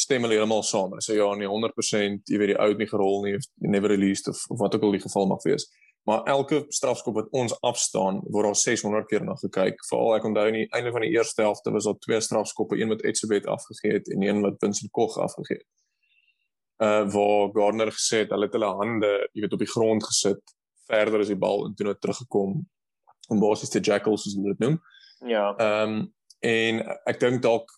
stem 0.00 0.24
hulle 0.24 0.38
heeltemal 0.38 0.62
saam. 0.64 0.94
Hulle 0.94 1.04
sê 1.04 1.18
ja, 1.18 1.28
nee 1.36 1.50
100%, 1.50 2.30
jy 2.30 2.40
weet 2.40 2.52
die 2.54 2.58
ou 2.62 2.68
het 2.72 2.80
nie 2.80 2.88
gerol 2.90 3.24
nie, 3.26 3.36
never 3.74 3.92
released 3.92 4.30
of, 4.30 4.42
of 4.52 4.60
wat 4.62 4.76
ook 4.76 4.86
al 4.86 4.96
die 4.96 5.02
geval 5.02 5.28
mag 5.30 5.42
wees. 5.44 5.66
Maar 6.08 6.22
elke 6.32 6.62
strafskop 6.72 7.18
wat 7.18 7.28
ons 7.36 7.52
afstaan, 7.66 8.22
word 8.32 8.48
al 8.50 8.56
600 8.56 9.08
keer 9.10 9.24
na 9.26 9.34
gekyk. 9.42 9.82
Veral 9.90 10.16
ek 10.16 10.28
onthou 10.30 10.46
in 10.48 10.62
die 10.62 10.70
einde 10.76 10.92
van 10.94 11.04
die 11.04 11.12
eerste 11.12 11.44
helfte 11.44 11.74
was 11.74 11.88
daar 11.88 11.98
twee 12.00 12.20
strafskoppe, 12.24 12.78
een 12.80 12.92
wat 12.92 13.04
Etzebeth 13.04 13.48
afgegee 13.50 13.98
het 13.98 14.08
en 14.14 14.24
een 14.24 14.40
wat 14.46 14.56
Vincent 14.64 14.90
Koch 14.96 15.18
afgegee 15.20 15.60
het. 15.60 15.68
Uh 16.80 17.04
waar 17.12 17.50
Gardner 17.52 17.92
gesê 17.92 18.22
het 18.24 18.32
hulle 18.32 18.48
het 18.48 18.56
hulle 18.56 18.72
hande, 18.78 19.10
jy 19.36 19.44
weet 19.44 19.56
op 19.58 19.60
die 19.60 19.68
grond 19.68 20.06
gesit 20.08 20.54
verder 20.88 21.20
as 21.20 21.28
die 21.28 21.38
bal 21.38 21.66
en 21.66 21.74
toe 21.76 21.90
nou 21.90 21.96
teruggekom 21.98 22.54
om 23.30 23.42
basies 23.42 23.70
te 23.70 23.82
jackals 23.84 24.24
soos 24.24 24.38
hulle 24.38 24.54
dit 24.54 24.64
noem. 24.64 24.80
Ja. 25.26 25.54
Ehm 25.56 25.98
um, 25.98 26.14
en 26.40 26.80
ek 27.04 27.18
dink 27.20 27.42
dalk 27.44 27.68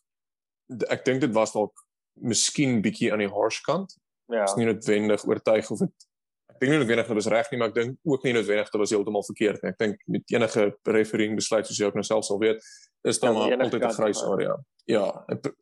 ek 0.89 1.05
dink 1.05 1.21
dit 1.21 1.33
was 1.35 1.53
dalk 1.53 1.75
miskien 2.23 2.81
bietjie 2.83 3.11
aan 3.13 3.23
die 3.25 3.31
harsh 3.33 3.61
kant. 3.67 3.97
Ja. 4.31 4.45
Is 4.45 4.55
nie 4.57 4.69
noodwendig 4.69 5.25
oortuig 5.27 5.71
of 5.71 5.83
dit 5.83 6.07
ek 6.53 6.61
dink 6.61 6.71
nie 6.71 6.79
noodwendig 6.79 7.09
dat 7.11 7.19
dit 7.19 7.33
reg 7.33 7.51
nie, 7.51 7.59
maar 7.59 7.73
ek 7.73 7.75
dink 7.81 7.99
ook 8.07 8.25
nie 8.27 8.37
noodwendig 8.37 8.71
dat 8.71 8.85
dit 8.85 8.95
heeltemal 8.95 9.27
verkeerd 9.27 9.63
nie. 9.65 9.73
Ek 9.73 9.81
dink 9.83 10.07
met 10.15 10.35
enige 10.37 10.69
refereeing 10.87 11.35
besluit 11.39 11.67
soos 11.67 11.81
jy 11.81 11.91
ook 11.91 11.99
nou 11.99 12.07
self 12.07 12.29
sal 12.29 12.39
weet, 12.43 12.63
is 13.09 13.19
daar 13.19 13.35
ja, 13.35 13.57
maar 13.57 13.67
altyd 13.67 13.85
'n 13.89 13.97
grys 13.99 14.23
area. 14.23 14.57
Ja, 14.87 15.07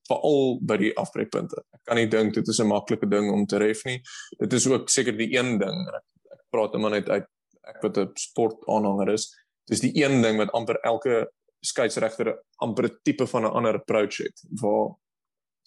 veral 0.08 0.58
by 0.60 0.76
die 0.76 0.92
afbreekpunte. 0.96 1.62
Ek 1.72 1.82
kan 1.84 1.96
nie 1.96 2.08
dink 2.08 2.34
dit 2.34 2.48
is 2.48 2.60
'n 2.60 2.68
maklike 2.68 3.08
ding 3.08 3.32
om 3.32 3.46
te 3.46 3.58
ref 3.58 3.84
nie. 3.84 4.00
Dit 4.38 4.52
is 4.52 4.66
ook 4.68 4.88
seker 4.88 5.16
die 5.16 5.36
een 5.36 5.58
ding 5.58 5.88
ek, 5.88 6.04
ek 6.32 6.44
praat 6.50 6.72
net 6.72 6.82
maar 6.82 6.90
net 6.90 7.08
uit 7.08 7.26
ek 7.64 7.82
wat 7.82 7.98
'n 7.98 8.10
sport 8.14 8.64
aanhanger 8.68 9.12
is. 9.12 9.30
Dis 9.66 9.80
die 9.80 9.92
een 10.04 10.22
ding 10.22 10.36
wat 10.36 10.52
amper 10.52 10.80
elke 10.82 11.30
skeieregter 11.60 12.34
amper 12.56 12.88
'n 12.88 12.98
tipe 13.02 13.26
van 13.26 13.44
'n 13.44 13.54
ander 13.56 13.74
approach 13.74 14.18
het 14.18 14.42
waar 14.60 14.96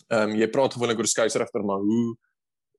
ehm 0.09 0.29
um, 0.29 0.35
jy 0.35 0.47
praat 0.47 0.73
gewoonlik 0.73 0.97
oor 0.97 1.07
skeieregter 1.07 1.63
maar 1.63 1.79
hoe 1.79 2.15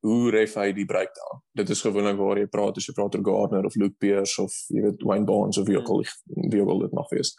hoe 0.04 0.30
ref 0.30 0.54
hy 0.60 0.68
die 0.76 0.84
breakdown? 0.84 1.40
Dit 1.56 1.70
is 1.72 1.80
gewoonlik 1.80 2.18
waar 2.20 2.36
jy 2.36 2.48
praat 2.52 2.76
as 2.76 2.88
jy 2.88 2.92
praat 2.96 3.14
oor 3.16 3.24
Gardner 3.24 3.64
of 3.64 3.76
Luke 3.80 3.96
Pierce 3.98 4.36
of 4.42 4.52
jy 4.68 4.82
weet 4.84 5.02
Wayne 5.08 5.24
Barnes 5.24 5.58
of 5.60 5.66
wie 5.66 5.78
ook 5.78 5.88
al 5.88 6.04
wie 6.52 6.60
ook 6.60 6.72
al 6.74 6.84
dit 6.84 6.92
mag 6.92 7.08
wees. 7.14 7.32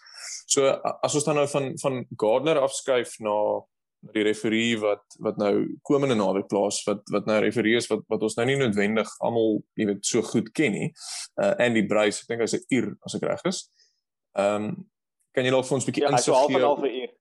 So 0.50 0.74
as 1.05 1.15
ons 1.15 1.27
dan 1.27 1.36
nou 1.36 1.46
van 1.51 1.72
van 1.84 2.01
Gardner 2.17 2.62
afskuif 2.63 3.20
na 3.20 3.36
die 4.15 4.25
referee 4.25 4.79
wat 4.82 5.17
wat 5.27 5.38
nou 5.41 5.53
komende 5.86 6.17
naweek 6.17 6.50
plaas 6.50 6.82
wat 6.89 7.05
wat 7.13 7.29
nou 7.29 7.38
referee 7.46 7.77
is 7.77 7.89
wat 7.91 8.01
wat 8.10 8.25
ons 8.25 8.38
nou 8.39 8.48
nie 8.50 8.58
noodwendig 8.60 9.13
almal 9.25 9.60
jy 9.77 9.89
weet 9.91 10.05
so 10.05 10.25
goed 10.25 10.51
ken 10.58 10.74
nie 10.74 10.89
uh, 11.41 11.53
Andy 11.62 11.86
Bryce 11.89 12.24
ek 12.24 12.34
dink 12.34 12.46
hy's 12.46 12.58
'n 12.58 12.65
uur 12.79 12.91
as 13.05 13.17
ek 13.17 13.29
reg 13.29 13.48
is. 13.53 13.65
Ehm 14.34 14.70
um, 14.74 14.75
kan 15.35 15.45
jy 15.47 15.51
dalk 15.53 15.67
vir 15.67 15.75
ons 15.77 15.85
'n 15.85 15.91
bietjie 15.91 16.03
ja, 16.05 16.11
insig 16.11 16.33
gee? 16.33 16.53
Ja, 16.53 16.59
so 16.59 16.67
half 16.69 16.81
'n 16.81 16.95
uur. 16.99 17.11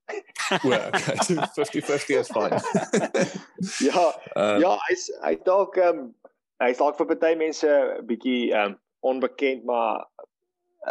O, 0.55 0.69
okay. 0.69 1.47
50-50 1.59 2.19
is 2.21 2.31
fine. 2.37 2.59
ja, 3.89 4.05
um, 4.37 4.61
ja, 4.63 4.73
hy's 4.89 5.09
hy 5.25 5.35
dalk 5.49 5.79
ehm 5.81 5.99
um, 5.99 6.15
hy's 6.63 6.79
dalk 6.79 6.99
vir 7.01 7.11
party 7.13 7.35
mense 7.41 7.69
'n 7.69 8.07
bietjie 8.09 8.53
ehm 8.53 8.75
um, 8.75 8.79
onbekend, 9.05 9.65
maar 9.69 10.07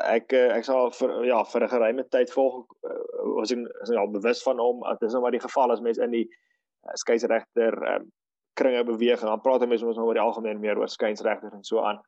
ek 0.10 0.34
eh, 0.34 0.50
ek 0.58 0.66
sal 0.66 0.92
vir 0.98 1.14
ja, 1.26 1.44
vir 1.44 1.64
'n 1.64 1.70
geruime 1.70 2.04
tyd 2.10 2.34
volg 2.34 2.66
uh, 2.90 3.00
was 3.38 3.52
ek 3.54 3.64
is 3.84 3.94
al 3.94 4.12
bewus 4.12 4.44
van 4.44 4.60
hom. 4.60 4.84
Dit 5.00 5.08
is 5.10 5.14
nou 5.14 5.22
maar 5.22 5.32
die 5.32 5.46
geval 5.46 5.72
as 5.72 5.82
mense 5.82 6.04
in 6.04 6.12
die 6.12 6.28
uh, 6.28 6.94
skeieregter 6.94 7.78
ehm 7.84 8.02
um, 8.02 8.12
kringe 8.54 8.84
beweeg 8.86 9.22
en 9.22 9.32
dan 9.32 9.42
praat 9.42 9.66
mense 9.66 9.86
mos 9.86 9.98
nou 9.98 10.06
oor 10.06 10.18
die 10.18 10.22
algemeen 10.22 10.60
meer 10.62 10.78
oor 10.78 10.90
skeieregters 10.90 11.54
en 11.54 11.64
so 11.64 11.82
aan. 11.82 12.02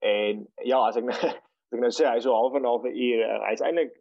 En 0.00 0.46
ja, 0.64 0.80
as 0.80 0.96
ek 0.96 1.04
nou 1.04 1.16
as 1.28 1.76
ek 1.76 1.80
nou 1.80 1.92
sê 1.92 2.08
hy's 2.08 2.24
so 2.24 2.32
half 2.32 2.54
en 2.54 2.64
half 2.64 2.84
'n 2.84 2.96
uur, 2.96 3.24
hy's 3.48 3.60
eintlik 3.60 3.92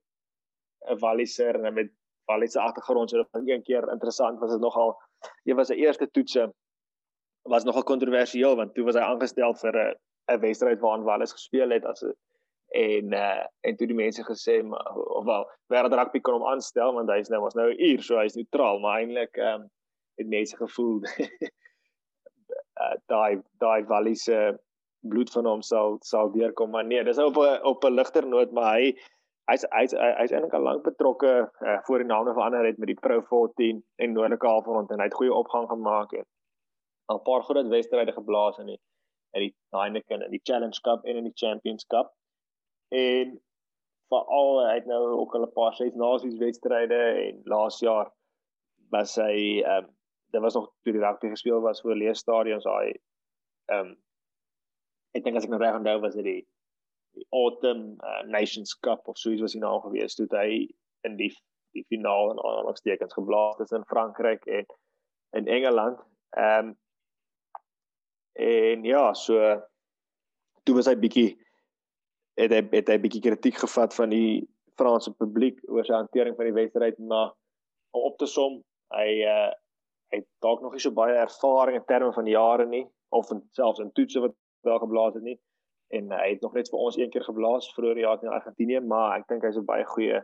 'n 0.90 1.00
Walliser 1.00 1.64
en 1.64 1.74
met 1.74 1.92
Wallis 2.26 2.52
se 2.52 2.60
agtergrond 2.60 3.10
so 3.10 3.18
dat 3.18 3.48
een 3.48 3.64
keer 3.64 3.92
interessant 3.92 4.40
was 4.40 4.52
dit 4.52 4.60
nogal 4.60 5.02
een 5.44 5.56
was 5.56 5.68
sy 5.68 5.74
eerste 5.74 6.12
toetse 6.12 6.54
was 7.50 7.64
nogal 7.64 7.84
kontroversieel 7.84 8.56
want 8.56 8.74
toe 8.76 8.84
was 8.84 8.96
hy 8.96 9.02
aangestel 9.02 9.56
vir 9.56 9.76
'n 9.76 9.96
'n 10.32 10.40
wedstryd 10.40 10.80
waarin 10.80 11.04
Wallis 11.04 11.32
gespeel 11.32 11.70
het 11.70 11.86
as 11.86 12.04
en 12.74 13.14
uh, 13.14 13.46
en 13.62 13.76
toe 13.78 13.88
die 13.88 13.96
mense 13.96 14.24
gesê 14.26 14.64
maar 14.66 14.96
of 14.96 15.26
wel 15.26 15.46
wêreld 15.74 15.94
rugby 15.94 16.20
kon 16.20 16.40
hom 16.40 16.48
aanstel 16.50 16.94
want 16.94 17.10
hy's 17.14 17.30
nou 17.30 17.42
was 17.44 17.54
nou 17.54 17.70
'n 17.70 17.80
uur 17.80 18.02
so 18.02 18.18
hy's 18.18 18.36
neutraal. 18.36 18.80
Maar 18.80 19.00
eintlik 19.00 19.38
ehm 19.38 19.62
um, 19.62 19.70
het 20.18 20.28
mense 20.28 20.58
gevoel 20.58 21.02
uh, 21.06 22.96
daai 23.12 23.42
daai 23.62 23.84
Wallis 23.86 24.24
se 24.24 24.58
bloed 25.02 25.32
van 25.32 25.46
hom 25.46 25.62
sal 25.62 25.98
sal 26.02 26.32
deurkom 26.32 26.70
maar 26.72 26.86
nee 26.86 27.04
dis 27.04 27.18
op 27.18 27.38
'n 27.38 27.62
op 27.64 27.84
'n 27.84 27.94
ligter 27.94 28.28
noot 28.28 28.52
maar 28.52 28.78
hy 28.78 28.98
hy's 29.52 29.66
hy's 29.76 29.94
hy's 30.00 30.32
eintlik 30.32 30.56
al 30.58 30.66
lank 30.68 30.84
betrokke 30.88 31.34
uh, 31.44 31.80
voor 31.88 32.04
die 32.04 32.08
name 32.08 32.34
verander 32.34 32.66
het 32.66 32.78
met 32.78 32.92
die 32.94 33.00
Pro 33.00 33.22
14 33.30 33.84
en 33.96 34.14
Noordelike 34.16 34.48
Halfrond 34.48 34.92
en 34.92 35.04
hy 35.04 35.10
het 35.10 35.20
goeie 35.20 35.34
opgang 35.34 35.68
gemaak 35.70 36.14
en 36.20 36.26
al 37.12 37.20
paar 37.28 37.44
groot 37.44 37.68
wedstryde 37.68 38.16
geblaas 38.16 38.60
in 38.64 38.72
die 38.74 38.80
in 39.34 39.48
die 39.48 39.56
Heineken 39.76 40.22
en 40.22 40.32
die 40.32 40.44
Challenge 40.44 40.80
Cup 40.86 41.06
en 41.06 41.18
in 41.20 41.26
die 41.26 41.36
Champions 41.36 41.86
Cup. 41.90 42.12
En 42.94 43.34
veral 44.14 44.60
hy 44.68 44.76
het 44.78 44.86
nou 44.86 45.02
ook 45.18 45.36
al 45.36 45.48
'n 45.48 45.56
paar 45.58 45.74
ses 45.74 45.94
nasies 45.94 46.38
wedstryde 46.38 47.02
en 47.26 47.42
laas 47.44 47.80
jaar 47.80 48.12
was 48.92 49.16
hy 49.16 49.62
ehm 49.62 49.84
um, 49.84 49.92
daar 50.34 50.42
was 50.42 50.54
nog 50.54 50.72
toe 50.82 50.94
die 50.94 51.02
rugby 51.02 51.30
gespeel 51.30 51.62
was 51.62 51.82
voor 51.82 51.96
leë 51.96 52.14
stadions 52.14 52.66
hy 52.66 52.94
ehm 53.66 53.80
um, 53.80 53.96
ek 55.18 55.24
dink 55.24 55.38
as 55.38 55.46
ek 55.46 55.50
nou 55.50 55.62
reg 55.62 55.76
onthou 55.78 56.00
was 56.06 56.16
dit 56.16 56.30
die 56.30 56.42
Autumn 57.30 57.98
uh, 58.02 58.22
Nations 58.26 58.74
Cup 58.80 59.08
of 59.08 59.18
soos 59.18 59.42
was 59.42 59.54
hy 59.54 59.62
nou 59.62 59.80
gewees 59.84 60.16
toe 60.18 60.28
hy 60.32 60.64
in 61.08 61.18
die 61.20 61.32
die 61.74 61.86
finaal 61.90 62.32
in 62.32 62.42
aanhalingstekens 62.42 63.16
geblaas 63.18 63.72
in 63.74 63.86
Frankryk 63.90 64.46
en 64.46 64.66
in 65.38 65.48
Engeland. 65.48 66.02
Ehm 66.38 66.74
um, 66.74 66.76
en 68.34 68.84
ja, 68.84 69.14
so 69.14 69.38
toe 70.66 70.76
was 70.76 70.90
hy 70.90 70.96
bietjie 70.98 71.30
het 72.40 72.54
hy 72.54 72.62
het 72.74 72.90
hy 72.90 72.98
bietjie 73.02 73.22
kritiek 73.22 73.60
gevat 73.62 73.94
van 73.94 74.14
die 74.14 74.42
Franse 74.78 75.14
publiek 75.14 75.60
oor 75.70 75.86
sy 75.86 75.94
hantering 75.94 76.38
van 76.38 76.50
die 76.50 76.56
wedstryd 76.56 76.98
maar 76.98 77.34
om 77.94 78.08
op 78.10 78.18
te 78.18 78.30
som, 78.30 78.62
hy 78.94 79.10
uh 79.26 79.52
hy 80.14 80.20
het 80.20 80.28
dalk 80.46 80.62
nog 80.62 80.76
nie 80.76 80.82
so 80.82 80.94
baie 80.94 81.16
ervaring 81.18 81.80
in 81.80 81.86
terme 81.90 82.12
van 82.14 82.28
jare 82.30 82.68
nie 82.70 82.84
of 83.18 83.32
in, 83.34 83.40
selfs 83.58 83.82
in 83.82 83.90
toetse 83.98 84.22
wat 84.22 84.36
wel 84.62 84.78
geblaas 84.84 85.16
het 85.18 85.26
nie 85.26 85.40
en 85.94 86.12
hy 86.12 86.30
het 86.34 86.42
nog 86.42 86.54
net 86.58 86.70
vir 86.72 86.86
ons 86.86 86.98
een 86.98 87.12
keer 87.14 87.26
geblaas 87.28 87.70
vroeër 87.76 88.00
jaar 88.04 88.24
in 88.24 88.34
Argentinië, 88.34 88.80
maar 88.82 89.18
ek 89.20 89.28
dink 89.30 89.46
hy's 89.46 89.60
'n 89.60 89.66
baie 89.70 89.86
goeie 89.86 90.22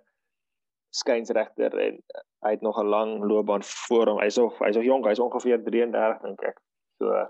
skynsregter 0.95 1.75
en 1.77 1.99
hy 2.45 2.51
het 2.55 2.61
nog 2.61 2.79
'n 2.81 2.89
lang 2.89 3.23
loopbaan 3.23 3.63
voor 3.63 4.07
hom. 4.07 4.19
Hy's 4.19 4.37
of 4.37 4.57
hy's 4.59 4.75
nog 4.75 4.85
jonk, 4.85 5.05
hy's 5.05 5.19
ongeveer 5.19 5.63
33 5.63 6.21
dink 6.21 6.43
ek. 6.43 6.57
So 6.97 7.27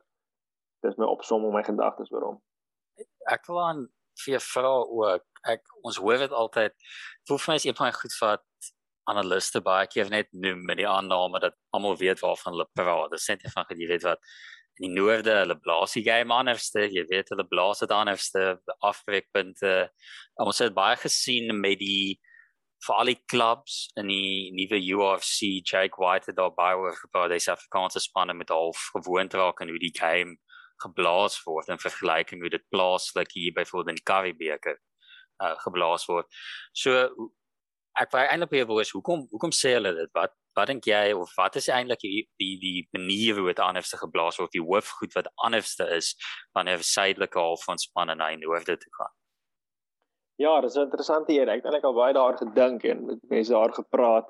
dis 0.81 0.97
my 0.97 1.05
opsom 1.05 1.45
om 1.45 1.53
my 1.53 1.63
gedagtes 1.63 2.11
oor 2.11 2.23
hom. 2.23 2.41
Ek 3.27 3.45
wil 3.47 3.59
aan 3.61 3.87
vir 4.25 4.39
vra 4.39 4.75
ook. 4.83 5.25
Ek 5.43 5.63
ons 5.81 5.97
hoor 5.97 6.17
dit 6.17 6.31
altyd. 6.31 6.73
Voel 7.27 7.37
vir 7.37 7.51
my 7.51 7.55
is 7.55 7.65
een 7.65 7.75
van 7.75 7.87
my 7.87 7.91
goed 7.91 8.15
vat 8.19 8.45
analiste 9.09 9.61
baie 9.61 9.87
keer 9.87 10.09
net 10.09 10.27
noem 10.31 10.65
met 10.65 10.77
die 10.77 10.87
aanname 10.87 11.39
dat 11.39 11.55
almal 11.75 11.97
weet 11.97 12.19
waarvan 12.19 12.53
hulle 12.53 12.69
praat. 12.73 13.11
Dit 13.11 13.23
sê 13.23 13.35
net 13.35 13.53
van 13.53 13.65
jy 13.69 13.87
weet 13.87 14.03
wat 14.03 14.19
in 14.79 14.87
die 14.87 14.95
noorde 14.95 15.35
hulle 15.41 15.57
blaas 15.59 15.93
die 15.97 16.05
game 16.05 16.33
anderste 16.33 16.87
jy 16.87 17.03
weet 17.11 17.31
hulle 17.33 17.45
blaas 17.47 17.83
dit 17.83 17.91
anderste 17.91 18.43
afbreekpunte 18.91 19.73
ons 20.45 20.63
het 20.63 20.75
baie 20.75 20.97
gesien 20.99 21.51
met 21.59 21.79
die 21.83 22.19
vir 22.85 22.95
al 22.95 23.11
die 23.11 23.19
clubs 23.27 23.79
in 23.99 24.07
die 24.07 24.51
nuwe 24.55 24.79
UFC 24.79 25.59
Jake 25.67 25.99
White 25.99 26.31
het 26.31 26.37
daar 26.37 26.53
baie 26.55 26.77
oor 26.79 26.95
gepraat 26.95 27.35
sê 27.35 27.51
Afrikaanse 27.51 27.99
spanne 28.03 28.33
met 28.33 28.53
half 28.55 28.89
gewoond 28.95 29.35
raak 29.35 29.59
aan 29.61 29.73
hoe 29.73 29.81
die 29.81 29.95
game 29.95 30.37
geblaas 30.83 31.35
word 31.43 31.67
in 31.73 31.81
vergelyking 31.81 32.41
hoe 32.41 32.53
dit 32.53 32.63
plaaslik 32.71 33.35
hier 33.35 33.53
byvoorbeeld 33.57 33.95
in 33.95 33.99
die 33.99 34.07
Karibeker 34.11 34.77
uh, 35.43 35.55
geblaas 35.65 36.07
word. 36.07 36.29
So 36.71 36.95
ek 37.99 38.13
wou 38.13 38.23
eintlik 38.23 38.53
weer 38.55 38.81
is 38.85 38.93
hoekom 38.95 39.27
hoekom 39.33 39.51
sê 39.55 39.75
hulle 39.75 39.91
dit? 39.97 40.11
Wat 40.15 40.35
wat 40.59 40.71
dink 40.71 40.89
jy 40.89 41.13
of 41.17 41.35
wat 41.39 41.55
is 41.61 41.69
eintlik 41.73 42.03
die 42.05 42.25
die 42.41 42.55
die 42.65 42.87
manier 42.97 43.39
hoe 43.39 43.47
dit 43.51 43.63
anderste 43.63 44.01
geblaas 44.01 44.41
word 44.41 44.55
die 44.55 44.65
hoofgoed 44.71 45.15
wat 45.19 45.31
anderste 45.47 45.87
is 45.99 46.15
wanneer 46.57 46.83
suidelike 46.95 47.39
half 47.39 47.63
van 47.69 47.81
spanne 47.87 48.15
na 48.19 48.29
die 48.33 48.43
noorde 48.43 48.77
toe 48.83 48.93
gaan 48.99 49.15
Ja, 50.39 50.61
dis 50.61 50.75
'n 50.75 50.87
interessante 50.87 51.33
idee. 51.33 51.49
Ek 51.51 51.59
het 51.59 51.65
eintlik 51.65 51.83
al 51.83 51.93
baie 51.93 52.13
daar 52.13 52.37
gedink 52.37 52.83
en 52.83 53.05
met 53.05 53.23
mense 53.29 53.51
daar 53.51 53.73
gepraat. 53.73 54.27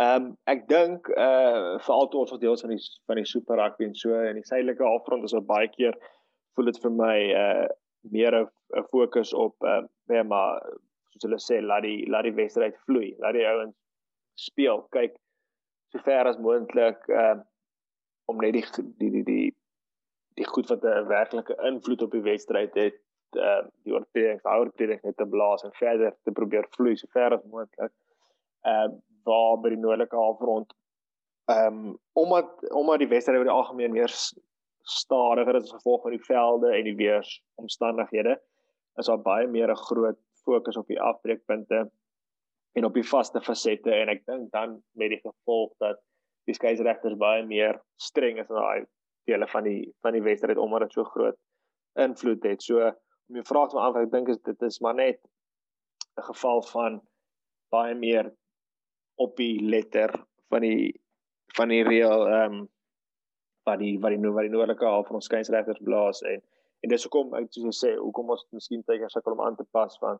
Ehm 0.00 0.22
um, 0.22 0.36
ek 0.50 0.68
dink 0.68 1.08
uh, 1.08 1.76
veral 1.86 2.08
toe 2.08 2.20
ons 2.20 2.30
wat 2.32 2.40
deel 2.40 2.56
van 2.56 2.72
die 2.72 2.84
van 3.06 3.16
die 3.20 3.26
super 3.28 3.60
rugby 3.60 3.84
en 3.84 3.94
so 3.94 4.14
in 4.30 4.40
die 4.40 4.48
suidelike 4.48 4.82
halfrond 4.82 5.24
is 5.24 5.34
dit 5.36 5.46
baie 5.46 5.68
keer 5.68 5.98
voel 6.56 6.70
dit 6.70 6.80
vir 6.84 6.90
my 6.90 7.18
uh, 7.42 7.68
meer 8.16 8.38
'n 8.40 8.48
fokus 8.88 9.34
op 9.34 9.54
ehm 9.62 9.86
uh, 10.16 10.24
maar 10.32 10.64
soos 11.10 11.26
hulle 11.28 11.40
sê 11.48 11.60
laat 11.60 11.82
die 11.82 12.08
laat 12.08 12.24
die 12.24 12.38
wedstryd 12.40 12.80
vloei, 12.86 13.14
laat 13.18 13.36
die 13.36 13.46
ouens 13.46 13.76
speel. 14.34 14.82
Kyk 14.96 15.14
so 15.94 16.02
ver 16.02 16.26
as 16.26 16.38
moontlik 16.42 17.08
uh 17.08 17.38
om 18.26 18.40
net 18.40 18.56
die 18.56 18.64
die 18.98 19.10
die 19.14 19.24
die 19.24 19.54
die 20.34 20.46
goed 20.50 20.68
wat 20.72 20.84
'n 20.84 21.08
werklike 21.08 21.56
invloed 21.70 22.02
op 22.02 22.10
die 22.10 22.22
wedstryd 22.22 22.74
het 22.74 23.00
uh, 23.36 23.62
die 23.84 23.92
oortredings, 23.94 24.44
oortredings 24.44 25.02
net 25.02 25.16
te 25.16 25.26
blaas 25.26 25.62
en 25.62 25.72
verder 25.78 26.14
te 26.22 26.32
probeer 26.32 26.66
vloei 26.76 26.96
so 26.96 27.06
ver 27.12 27.36
as 27.36 27.44
moontlik. 27.44 27.92
Ehm 28.62 28.90
uh, 28.90 28.96
waar 29.24 29.60
by 29.60 29.70
die 29.72 29.80
noordelike 29.80 30.16
halfrond 30.16 30.74
ehm 31.52 31.78
um, 31.84 31.98
omdat 32.12 32.70
omdat 32.70 32.98
die 32.98 33.08
wedstryd 33.08 33.38
oor 33.38 33.48
die 33.48 33.58
algemeen 33.58 33.92
meer 33.92 34.12
stadiger 34.82 35.56
is 35.56 35.64
as 35.64 35.78
gevolg 35.78 36.02
van 36.02 36.16
die 36.16 36.26
velde 36.26 36.72
en 36.76 36.84
die 36.84 36.96
weersomstandighede, 36.96 38.34
is 39.00 39.06
daar 39.06 39.22
baie 39.22 39.46
meer 39.46 39.70
'n 39.70 39.84
groot 39.88 40.18
fokus 40.44 40.76
op 40.76 40.86
die 40.86 41.00
afbreekpunte 41.00 41.90
en 42.74 42.84
op 42.84 42.94
die 42.94 43.06
vaste 43.06 43.40
fasette 43.40 43.92
en 43.94 44.10
ek 44.12 44.24
dink 44.26 44.50
dan 44.52 44.76
met 44.98 45.14
die 45.14 45.20
gevolg 45.22 45.72
dat 45.82 46.00
die 46.48 46.56
skeieregters 46.56 47.16
baie 47.20 47.44
meer 47.46 47.78
streng 48.02 48.40
is 48.42 48.50
in 48.50 48.58
daai 48.58 48.84
dele 49.30 49.48
van 49.48 49.64
die 49.64 49.82
van 50.04 50.16
die 50.16 50.22
wedstryd 50.22 50.60
omdat 50.60 50.86
dit 50.86 50.96
so 50.98 51.04
groot 51.14 51.38
invloed 52.00 52.42
het. 52.44 52.62
So 52.62 52.82
om 53.30 53.38
jou 53.38 53.44
vraag 53.46 53.70
te 53.70 53.78
beantwoord, 53.78 54.06
ek 54.08 54.12
dink 54.12 54.32
is 54.34 54.40
dit 54.44 54.66
is 54.68 54.80
maar 54.84 54.98
net 54.98 55.20
'n 56.18 56.26
geval 56.30 56.62
van 56.72 57.00
baie 57.70 57.94
meer 57.94 58.32
op 59.14 59.36
die 59.36 59.62
letter 59.62 60.10
van 60.50 60.60
die 60.60 60.94
van 61.56 61.68
die 61.68 61.82
reël 61.82 62.26
ehm 62.28 62.52
um, 62.52 62.68
wat 63.64 63.78
die 63.78 63.94
wat 64.00 64.12
die 64.12 64.20
nou 64.20 64.32
wat 64.34 64.46
die 64.46 64.52
noordelike 64.52 64.84
half 64.84 65.06
van 65.06 65.20
ons 65.20 65.30
skeieregters 65.30 65.82
blaas 65.88 66.22
en 66.22 66.42
en 66.84 66.92
dis 66.92 67.06
hoekom 67.06 67.34
ek 67.38 67.46
soos 67.50 67.64
jy 67.64 67.74
sê 67.80 67.92
hoekom 67.96 68.30
ons 68.34 68.46
miskien 68.52 68.82
tydjie 68.84 69.08
sukkel 69.08 69.36
om 69.36 69.44
aan 69.46 69.56
te 69.56 69.66
pas 69.76 69.98
van 70.02 70.18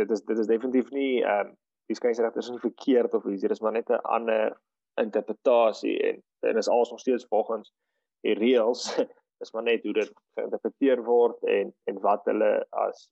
dit 0.00 0.10
is 0.10 0.22
dit 0.24 0.38
is 0.38 0.50
definitief 0.50 0.90
nie 0.90 1.22
ehm 1.22 1.46
um, 1.46 1.56
die 1.90 1.96
skeieregters 1.98 2.46
is 2.46 2.52
nie 2.52 2.62
verkeerd 2.62 3.14
of 3.14 3.24
iets 3.26 3.42
dit 3.42 3.50
is 3.50 3.60
maar 3.60 3.72
net 3.72 3.90
'n 3.90 4.04
ander 4.16 4.60
interpretasie 5.00 5.96
en 6.08 6.22
en 6.40 6.56
is 6.56 6.68
alles 6.68 6.90
nog 6.90 7.00
steeds 7.00 7.26
volgens 7.28 7.72
die 8.20 8.34
reëls 8.34 8.84
is 9.44 9.52
maar 9.52 9.62
net 9.62 9.82
hoe 9.82 9.92
dit 9.92 10.12
geïnterpreteer 10.38 11.02
word 11.04 11.42
en 11.42 11.74
en 11.84 12.00
wat 12.00 12.24
hulle 12.24 12.52
as 12.70 13.10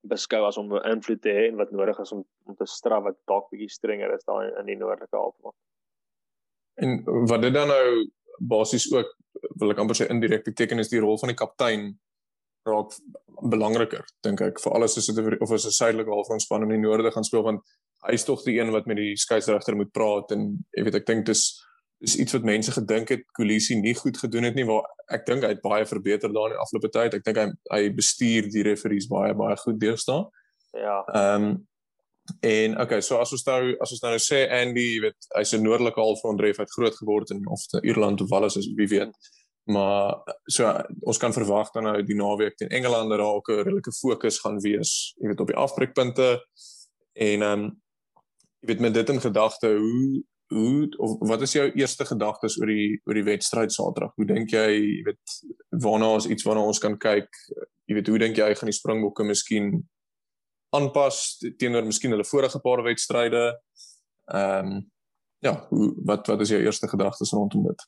beskou 0.00 0.44
as 0.46 0.56
om 0.56 0.72
invloed 0.76 1.20
te 1.22 1.32
hê 1.36 1.48
en 1.48 1.58
wat 1.60 1.72
nodig 1.76 1.98
is 1.98 2.12
om 2.12 2.24
om 2.48 2.56
te 2.56 2.66
straf 2.66 3.04
wat 3.04 3.18
dalk 3.30 3.50
bietjie 3.52 3.72
strenger 3.72 4.14
is 4.14 4.24
daar 4.24 4.48
in 4.60 4.66
die 4.66 4.76
noordelike 4.76 5.16
halfrond. 5.16 5.56
En 6.80 7.02
wat 7.28 7.42
dit 7.42 7.54
dan 7.54 7.68
nou 7.68 8.10
basies 8.38 8.88
ook 8.92 9.16
wil 9.60 9.72
ek 9.72 9.82
amper 9.82 9.98
sê 9.98 10.08
indirek 10.12 10.44
beteken 10.44 10.80
is 10.80 10.92
die 10.92 11.02
rol 11.02 11.18
van 11.20 11.32
die 11.32 11.38
kaptein 11.38 11.90
raak 12.68 12.92
belangriker 13.50 14.04
dink 14.22 14.40
ek 14.40 14.60
vir 14.60 14.72
alles 14.76 14.98
as 14.98 15.06
dit 15.06 15.40
of 15.40 15.52
as 15.52 15.66
'n 15.66 15.78
suidelike 15.78 16.10
halfrondspan 16.10 16.62
in 16.62 16.74
die 16.76 16.84
noorde 16.84 17.12
gaan 17.12 17.24
speel 17.24 17.42
want 17.42 17.60
hy 18.06 18.14
is 18.14 18.24
tog 18.24 18.44
die 18.44 18.58
een 18.60 18.72
wat 18.72 18.86
met 18.86 18.96
die 18.96 19.16
skeieregter 19.16 19.76
moet 19.76 19.92
praat 19.92 20.32
en 20.32 20.58
jy 20.76 20.84
weet 20.84 21.00
ek 21.00 21.06
dink 21.06 21.26
dis 21.26 21.60
dis 22.00 22.16
iets 22.16 22.32
wat 22.32 22.46
mense 22.48 22.72
gedink 22.72 23.08
het 23.12 23.24
Kolisi 23.36 23.76
nie 23.80 23.94
goed 23.94 24.16
gedoen 24.18 24.48
het 24.48 24.54
nie 24.56 24.64
waar 24.68 24.86
ek 25.12 25.26
dink 25.26 25.44
hy 25.44 25.54
het 25.54 25.64
baie 25.64 25.86
verbeter 25.86 26.32
daar 26.32 26.52
in 26.52 26.56
die 26.56 26.62
afgelope 26.62 26.90
tyd. 26.94 27.16
Ek 27.18 27.26
dink 27.26 27.40
hy 27.40 27.48
hy 27.74 27.90
bestuur 27.96 28.48
die 28.52 28.64
referees 28.66 29.08
baie 29.10 29.34
baie 29.36 29.58
goed 29.60 29.80
deesdae. 29.82 30.22
Ja. 30.78 31.00
Ehm 31.14 31.50
um, 31.50 31.58
en 32.46 32.76
okay, 32.78 33.00
so 33.02 33.18
as 33.18 33.32
ons 33.34 33.42
nou 33.48 33.74
as 33.82 33.92
ons 33.96 34.02
nou 34.04 34.14
sê 34.22 34.44
Andy, 34.54 34.84
jy 34.94 35.00
weet, 35.02 35.28
hy's 35.34 35.52
'n 35.54 35.64
noordelike 35.66 35.98
halfrondref 36.00 36.60
uit 36.60 36.74
groot 36.76 36.96
geword 36.96 37.30
in 37.34 37.42
of 37.50 37.64
Ierland 37.82 38.22
of 38.22 38.32
alles 38.32 38.56
as 38.56 38.68
wie 38.76 38.86
weet. 38.86 39.10
Maar 39.70 40.16
so 40.50 40.66
ons 41.00 41.18
kan 41.22 41.34
verwag 41.36 41.70
dan 41.74 41.86
nou 41.86 41.98
die 42.02 42.16
naweek 42.18 42.56
teen 42.58 42.72
Engeland 42.74 43.10
dat 43.12 43.20
daar 43.20 43.36
ook 43.36 43.50
'n 43.50 43.62
redelike 43.62 43.92
fokus 43.92 44.40
gaan 44.40 44.58
wees, 44.60 45.14
jy 45.20 45.28
weet 45.28 45.40
op 45.40 45.52
die 45.52 45.56
afbreekpunte 45.56 46.40
en 47.12 47.42
ehm 47.42 47.60
um, 47.60 47.82
jy 48.60 48.66
weet 48.66 48.80
met 48.80 48.94
dit 48.94 49.08
in 49.08 49.20
gedagte, 49.20 49.68
hoe 49.68 50.24
hoe 50.50 50.88
of 50.98 51.28
wat 51.28 51.40
is 51.40 51.52
jou 51.52 51.70
eerste 51.72 52.04
gedagtes 52.04 52.58
oor 52.58 52.66
die 52.66 53.00
oor 53.04 53.14
die 53.14 53.24
wedstryd 53.24 53.72
Saterdag? 53.72 54.12
Hoe 54.14 54.26
dink 54.26 54.50
jy, 54.50 54.66
jy 54.80 55.02
weet, 55.06 55.36
waarna 55.68 56.16
is 56.16 56.26
iets 56.26 56.42
waarna 56.42 56.64
ons 56.66 56.78
kan 56.78 56.98
kyk? 56.98 57.28
Jy 57.86 57.94
weet, 57.94 58.08
hoe 58.10 58.18
dink 58.18 58.36
jy 58.36 58.54
gaan 58.54 58.70
die 58.70 58.78
Springbokke 58.78 59.24
miskien 59.24 59.88
aanpas 60.74 61.38
teenoor 61.58 61.86
miskien 61.86 62.10
hulle 62.10 62.26
vorige 62.26 62.60
paar 62.60 62.82
wedstryde? 62.82 63.60
Ehm 64.34 64.66
um, 64.66 64.90
ja, 65.40 65.54
hoe 65.68 65.94
wat 66.04 66.26
wat 66.26 66.40
is 66.40 66.50
jou 66.52 66.60
eerste 66.60 66.88
gedagtes 66.88 67.32
rondom 67.32 67.62
dit? 67.70 67.86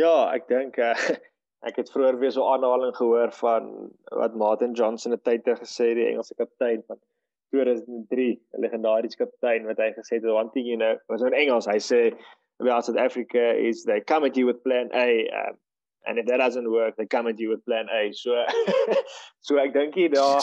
Ja, 0.00 0.30
ek 0.32 0.48
dink 0.48 0.78
uh, 0.80 0.94
ek 1.68 1.80
het 1.80 1.90
vroeër 1.92 2.18
weer 2.20 2.32
so 2.32 2.46
aanhaling 2.48 2.92
gehoor 2.96 3.32
van 3.36 3.70
wat 4.16 4.36
Martin 4.38 4.72
Johnson 4.78 5.12
'n 5.12 5.22
tyd 5.28 5.44
terug 5.44 5.60
gesê 5.64 5.92
die 5.98 6.06
Engelse 6.08 6.34
kaptein 6.38 6.84
van 6.88 7.00
2003, 7.52 8.30
'n 8.56 8.62
legendariese 8.64 9.18
kaptein 9.20 9.66
wat 9.68 9.82
hy 9.82 9.90
gesê 9.96 10.20
het 10.20 10.52
thing 10.54 10.66
you 10.66 10.78
know, 10.78 10.96
was 11.08 11.22
in 11.22 11.34
Engels, 11.34 11.66
hy 11.66 11.78
sê 11.78 12.00
about 12.60 12.84
South 12.84 12.96
Africa 12.96 13.52
is 13.56 13.84
they 13.84 14.00
come 14.00 14.24
at 14.24 14.36
you 14.36 14.46
with 14.46 14.62
plan 14.62 14.88
A 14.94 15.28
um, 15.40 15.58
and 16.06 16.18
if 16.18 16.26
that 16.26 16.38
doesn't 16.38 16.70
work, 16.70 16.96
they 16.96 17.06
come 17.06 17.26
at 17.26 17.38
you 17.38 17.50
with 17.50 17.64
plan 17.64 17.88
A. 17.92 18.12
So 18.12 18.30
so 19.46 19.56
ek 19.56 19.72
dink 19.72 19.94
hier 19.94 20.10
daar 20.10 20.40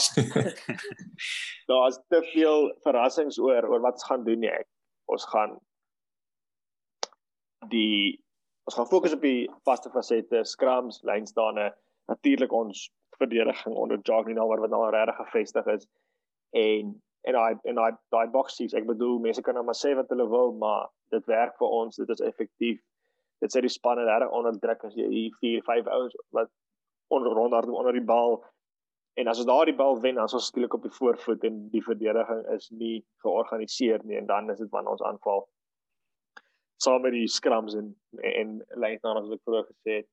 daar's 1.70 1.98
te 2.10 2.22
veel 2.32 2.70
verrassings 2.84 3.38
oor 3.38 3.66
oor 3.66 3.80
wat 3.80 3.98
ons 3.98 4.08
gaan 4.10 4.24
doen 4.24 4.40
nie. 4.40 4.52
Ek, 4.52 4.68
ons 5.06 5.26
gaan 5.34 5.58
die 7.74 8.22
ons 8.68 8.76
gaan 8.76 8.86
fokus 8.86 9.14
op 9.16 9.22
die 9.24 9.48
vaste 9.64 9.88
fasette, 9.88 10.42
scrums, 10.44 11.00
lynstane, 11.08 11.70
natuurlik 12.10 12.52
ons 12.52 12.88
verdediging 13.16 13.76
onder 13.76 14.00
Jacques 14.02 14.28
Ninaar 14.28 14.60
wat 14.60 14.72
nou 14.72 14.82
regtig 14.92 15.16
gefestig 15.22 15.70
is. 15.76 15.86
En 16.52 16.96
en 17.26 17.34
daai 17.34 17.56
en 17.68 17.80
daai 17.80 17.96
daai 18.14 18.28
boksies 18.32 18.76
ek 18.78 18.86
bedoel 18.86 19.18
mense 19.24 19.42
kan 19.44 19.56
nou 19.58 19.64
maar 19.66 19.76
sê 19.76 19.90
wat 19.98 20.12
hulle 20.12 20.28
wil 20.30 20.52
maar 20.60 20.86
dit 21.12 21.24
werk 21.28 21.56
vir 21.58 21.74
ons 21.80 21.96
dit 21.96 22.12
is 22.14 22.22
effektief. 22.28 22.78
Dit 23.42 23.52
sê 23.52 23.64
die 23.64 23.72
spanne 23.72 24.04
daar 24.06 24.28
onder 24.28 24.60
druk 24.60 24.84
as 24.86 24.94
jy 24.96 25.08
hier 25.16 25.34
4 25.40 25.64
5 25.66 25.90
ouens 25.96 26.14
wat 26.36 26.52
onder 27.08 27.34
rondhard 27.40 27.72
onder 27.72 27.96
die 27.96 28.04
bal. 28.12 28.38
En 29.18 29.32
as 29.32 29.40
ons 29.42 29.48
daai 29.48 29.74
bal 29.76 29.98
wen 30.04 30.20
dan 30.20 30.30
is 30.30 30.36
ons 30.38 30.52
skielik 30.52 30.76
op 30.76 30.84
die 30.84 30.94
voorvoet 31.00 31.44
en 31.48 31.60
die 31.72 31.84
verdediging 31.84 32.44
is 32.54 32.68
nie 32.70 32.98
georganiseer 33.24 34.04
nie 34.04 34.20
en 34.20 34.28
dan 34.28 34.52
is 34.52 34.60
dit 34.60 34.70
wanneer 34.76 34.96
ons 34.96 35.06
aanval 35.08 35.48
saam 36.82 37.02
met 37.02 37.12
die 37.12 37.28
scrums 37.28 37.74
en 37.74 37.94
en 38.22 38.64
dan 39.02 39.16
as 39.16 39.30
ek 39.30 39.44
vroeër 39.44 39.66
gesê 39.72 40.00
het 40.00 40.08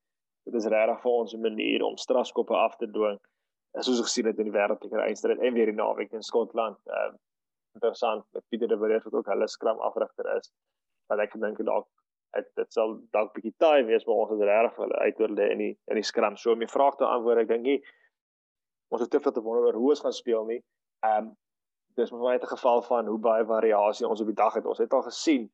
dit 0.46 0.56
is 0.62 0.68
regtig 0.74 1.02
vir 1.02 1.12
ons 1.12 1.34
'n 1.34 1.42
manier 1.42 1.84
om 1.84 1.98
strafskoppe 1.98 2.56
af 2.56 2.76
te 2.78 2.88
dwing 2.88 3.20
soos 3.84 4.00
ons 4.00 4.08
gesien 4.08 4.30
het 4.30 4.40
in 4.40 4.50
die 4.50 4.56
wêreldbeker 4.56 5.04
eindstryd 5.04 5.42
en 5.44 5.56
weer 5.56 5.70
die 5.72 5.76
naweek 5.76 6.14
in 6.16 6.24
Skotland. 6.24 6.80
Ehm 6.88 7.16
uh, 7.16 7.22
interessant 7.76 8.24
met 8.32 8.44
Pieter 8.48 8.70
de 8.72 8.78
Villiers 8.80 9.04
wat 9.04 9.14
ook 9.14 9.28
hulle 9.28 9.48
skram 9.52 9.80
afrigter 9.84 10.30
is. 10.38 10.52
Wat 11.12 11.20
ek 11.20 11.34
dink 11.40 11.58
dalk 11.68 11.88
dit 12.36 12.48
dit 12.56 12.72
sal 12.72 12.96
dalk 13.12 13.34
bietjie 13.36 13.52
taai 13.60 13.84
wees 13.84 14.06
maar 14.08 14.22
ons 14.24 14.32
het 14.32 14.44
regtig 14.48 14.78
hulle 14.84 15.02
uitoorde 15.08 15.50
in 15.52 15.64
die 15.64 15.74
in 15.92 16.00
die 16.00 16.08
skram. 16.08 16.38
So 16.40 16.54
om 16.56 16.64
die 16.64 16.72
vraag 16.72 16.96
te 16.96 17.08
antwoord, 17.08 17.44
ek 17.44 17.52
dink 17.52 17.68
nie 17.68 17.82
ons 18.94 19.04
het 19.04 19.12
te 19.12 19.20
veel 19.20 19.36
te 19.36 19.44
wonder 19.44 19.68
oor 19.68 19.82
hoe 19.82 19.92
ons 19.96 20.06
gaan 20.06 20.16
speel 20.16 20.48
nie. 20.54 20.62
Ehm 21.04 21.26
um, 21.26 21.34
dis 22.00 22.12
maar 22.12 22.32
net 22.36 22.44
'n 22.44 22.56
geval 22.56 22.82
van 22.88 23.08
hoe 23.08 23.20
baie 23.20 23.46
variasie 23.46 24.08
ons 24.08 24.22
op 24.22 24.32
die 24.32 24.40
dag 24.40 24.54
het. 24.54 24.66
Ons 24.66 24.80
het 24.84 24.94
al 24.94 25.04
gesien 25.04 25.52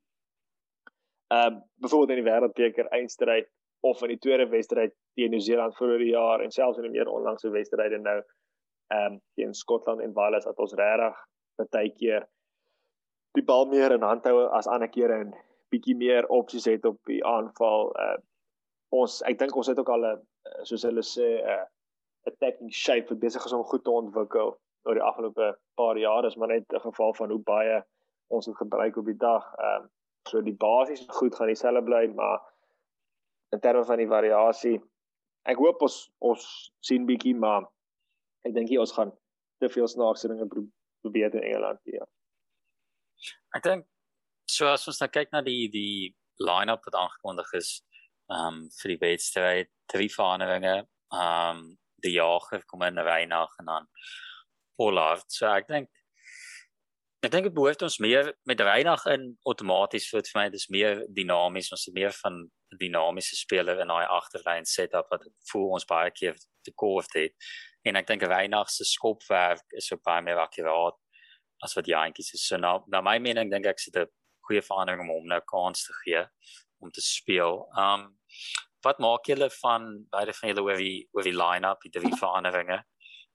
ehm 1.32 1.58
uh, 1.58 1.62
byvoorbeeld 1.84 2.18
in 2.18 2.24
die 2.24 2.32
wêreldbeker 2.32 2.88
eindstryd 2.98 3.48
of 3.88 4.02
in 4.02 4.14
die 4.14 4.22
tweede 4.24 4.48
wedstryd 4.52 4.94
teen 5.16 5.32
Nieu-Seeland 5.32 5.76
vroeër 5.78 6.04
die 6.04 6.14
jaar 6.14 6.42
en 6.44 6.52
selfs 6.52 6.78
in 6.78 6.88
die 6.88 6.96
meer 6.98 7.10
onlangse 7.10 7.50
wedstryde 7.50 8.00
nou 8.04 8.20
ehm 8.22 9.14
um, 9.14 9.22
teen 9.40 9.54
Skotland 9.54 10.02
en 10.02 10.14
Wales 10.14 10.46
dat 10.46 10.60
ons 10.60 10.74
regtig 10.74 11.20
baie 11.72 11.92
keer 11.94 12.28
die 13.38 13.44
bal 13.44 13.66
meer 13.72 13.96
in 13.96 14.04
hand 14.04 14.26
hou 14.28 14.48
as 14.58 14.68
ander 14.68 14.90
kere 14.92 15.22
en 15.24 15.32
bietjie 15.72 15.96
meer 15.96 16.28
opsies 16.28 16.68
het 16.68 16.86
op 16.86 17.00
die 17.08 17.22
aanval. 17.26 17.94
Uh, 17.96 18.18
ons 18.92 19.22
ek 19.30 19.40
dink 19.40 19.56
ons 19.56 19.70
het 19.72 19.80
ook 19.80 19.92
al 19.94 20.06
'n 20.10 20.66
soos 20.68 20.84
hulle 20.84 21.04
sê 21.14 21.30
'n 21.40 21.64
attacking 22.28 22.74
shape 22.74 23.10
wat 23.10 23.24
besig 23.24 23.46
is 23.46 23.54
om 23.54 23.64
goed 23.64 23.84
te 23.84 23.92
ontwikkel 23.92 24.58
oor 24.84 24.98
die 25.00 25.08
afgelope 25.10 25.56
paar 25.80 25.98
jare 25.98 26.28
is 26.28 26.36
maar 26.36 26.52
net 26.52 26.66
'n 26.74 26.86
geval 26.88 27.14
van 27.14 27.30
hoe 27.32 27.44
baie 27.54 27.84
ons 28.28 28.46
het 28.46 28.58
gebruik 28.58 28.98
op 28.98 29.06
die 29.06 29.18
dag. 29.18 29.44
Ehm 29.58 29.82
um, 29.84 29.90
so 30.30 30.42
die 30.46 30.56
basies 30.58 31.04
goed 31.18 31.36
gaan 31.36 31.50
dieselfde 31.52 31.84
bly 31.86 32.06
maar 32.16 32.40
in 33.52 33.60
terme 33.60 33.86
van 33.86 34.00
die 34.00 34.08
variasie. 34.08 34.78
Ek 35.50 35.60
hoop 35.60 35.82
ons 35.88 35.98
ons 36.32 36.48
sien 36.86 37.08
bietjie 37.10 37.36
maar 37.36 37.66
ek 38.48 38.56
dink 38.56 38.72
ons 38.80 38.94
gaan 38.96 39.12
te 39.62 39.70
veel 39.70 39.90
snaakse 39.90 40.30
dinge 40.32 40.48
probeer 40.50 41.34
in 41.36 41.44
Engeland 41.44 41.82
hier. 41.90 42.08
Ek 43.56 43.66
dink 43.66 43.88
so 44.50 44.70
as 44.72 44.88
ons 44.90 45.02
nou 45.02 45.10
kyk 45.12 45.32
na 45.34 45.44
die 45.46 45.68
die 45.74 46.14
line-up 46.42 46.86
wat 46.88 46.98
aangekondig 46.98 47.54
is 47.60 47.80
um 48.32 48.64
vir 48.80 48.94
die 48.94 49.02
wedstryd, 49.02 49.70
drie 49.92 50.10
veranderinge. 50.10 50.86
Um 51.12 51.72
die 52.02 52.16
jager 52.16 52.64
kom 52.66 52.82
in 52.88 52.98
Reinag 52.98 53.52
en 53.62 53.68
dan 53.70 53.90
Pollard. 54.78 55.28
So 55.30 55.50
ek 55.52 55.68
dink 55.70 55.90
ek 57.22 57.30
dink 57.30 57.46
dit 57.46 57.54
behoort 57.54 57.84
ons 57.86 58.00
meer 58.02 58.32
met 58.50 58.62
Reinag 58.66 59.04
in 59.12 59.28
outomaties 59.46 60.08
vir 60.10 60.26
my 60.34 60.48
dis 60.50 60.66
meer 60.74 61.04
dinamies, 61.14 61.70
ons 61.76 61.84
het 61.86 61.94
meer 61.94 62.14
van 62.18 62.40
dinamiese 62.82 63.38
speler 63.38 63.84
in 63.84 63.92
daai 63.94 64.08
agterlyn 64.10 64.66
setup 64.66 65.12
wat 65.14 65.28
voel 65.52 65.76
ons 65.78 65.86
baie 65.86 66.10
keer 66.16 66.40
te 66.66 66.74
kort 66.74 67.14
het. 67.20 67.36
En 67.86 68.00
ek 68.00 68.08
dink 68.10 68.26
Reinag 68.26 68.72
se 68.74 68.88
skopwerk 68.90 69.78
is 69.78 69.92
so 69.92 70.02
baie 70.02 70.24
meer 70.26 70.42
akkuraat 70.42 70.98
as 71.62 71.78
wat 71.78 71.90
Jantjies 71.92 72.34
is. 72.34 72.48
So 72.48 72.58
nou 72.58 72.80
na 72.90 73.04
my 73.06 73.20
mening 73.22 73.54
dink 73.54 73.70
ek 73.70 73.80
sit 73.80 73.98
'n 73.98 74.10
goeie 74.48 74.66
verandering 74.66 75.06
om 75.06 75.14
hom 75.14 75.28
nou 75.28 75.42
kans 75.46 75.86
te 75.86 75.94
gee 76.04 76.26
om 76.82 76.90
te 76.90 77.02
speel. 77.02 77.68
Um 77.78 78.18
wat 78.84 78.98
maak 78.98 79.30
julle 79.30 79.50
van 79.62 80.08
beide 80.10 80.34
van 80.34 80.50
julle 80.50 80.64
oor 80.66 80.78
die 80.78 81.08
oor 81.14 81.24
die 81.24 81.38
line-up, 81.38 81.82
die 81.86 81.94
drie 82.00 82.18
veranderinge? 82.18 82.82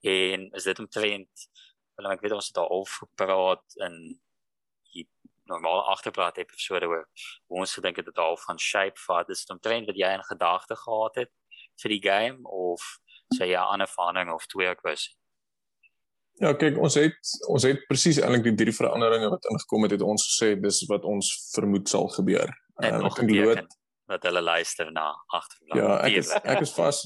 En 0.03 0.51
is 0.55 0.65
dit 0.65 0.79
omtrent 0.79 1.47
wel 1.97 2.13
ek 2.13 2.23
weet 2.25 2.37
ons 2.37 2.51
het 2.53 2.61
al 2.63 2.87
gepraat 2.93 3.77
in 3.89 3.99
die 4.93 5.07
normale 5.51 5.83
agterplaat 5.93 6.39
episode 6.43 6.89
waar 6.91 7.07
ons 7.47 7.77
gedink 7.79 8.01
het 8.01 8.09
dit 8.11 8.23
al 8.23 8.37
van 8.47 8.59
shape 8.59 9.01
vat 9.07 9.31
is 9.31 9.45
dit 9.45 9.55
omtrent 9.57 9.91
wat 9.91 10.01
jy 10.01 10.13
in 10.17 10.25
gedagte 10.31 10.77
gehad 10.77 11.23
het 11.23 11.33
vir 11.83 11.95
die 11.97 12.03
game 12.03 12.43
of 12.49 12.83
sê 13.35 13.49
jy 13.51 13.57
'n 13.61 13.73
ander 13.73 13.89
ervaring 13.89 14.33
of 14.33 14.47
twee 14.47 14.69
ek 14.69 14.83
was 14.83 15.09
Ja, 16.37 16.53
kyk, 16.53 16.77
ons 16.77 16.95
het 16.95 17.17
ons 17.49 17.65
het 17.65 17.87
presies 17.89 18.19
eintlik 18.21 18.43
die 18.45 18.59
drie 18.61 18.73
veranderinge 18.77 19.31
wat 19.33 19.47
ingekom 19.49 19.87
het, 19.87 19.95
het 19.97 20.03
ons 20.05 20.21
gesê 20.29 20.51
dis 20.61 20.83
wat 20.91 21.05
ons 21.09 21.31
vermoed 21.55 21.89
sal 21.89 22.11
gebeur. 22.13 22.53
En 22.85 22.95
uh, 22.95 23.01
nog 23.01 23.17
'n 23.23 23.31
lood 23.33 23.77
wat 24.07 24.23
hulle 24.23 24.43
luister 24.43 24.93
na 24.93 25.07
agterblad. 25.27 25.79
Ja, 25.81 25.97
ek 26.07 26.19
is 26.21 26.31
ek 26.31 26.61
is 26.61 26.75
vas 26.77 27.01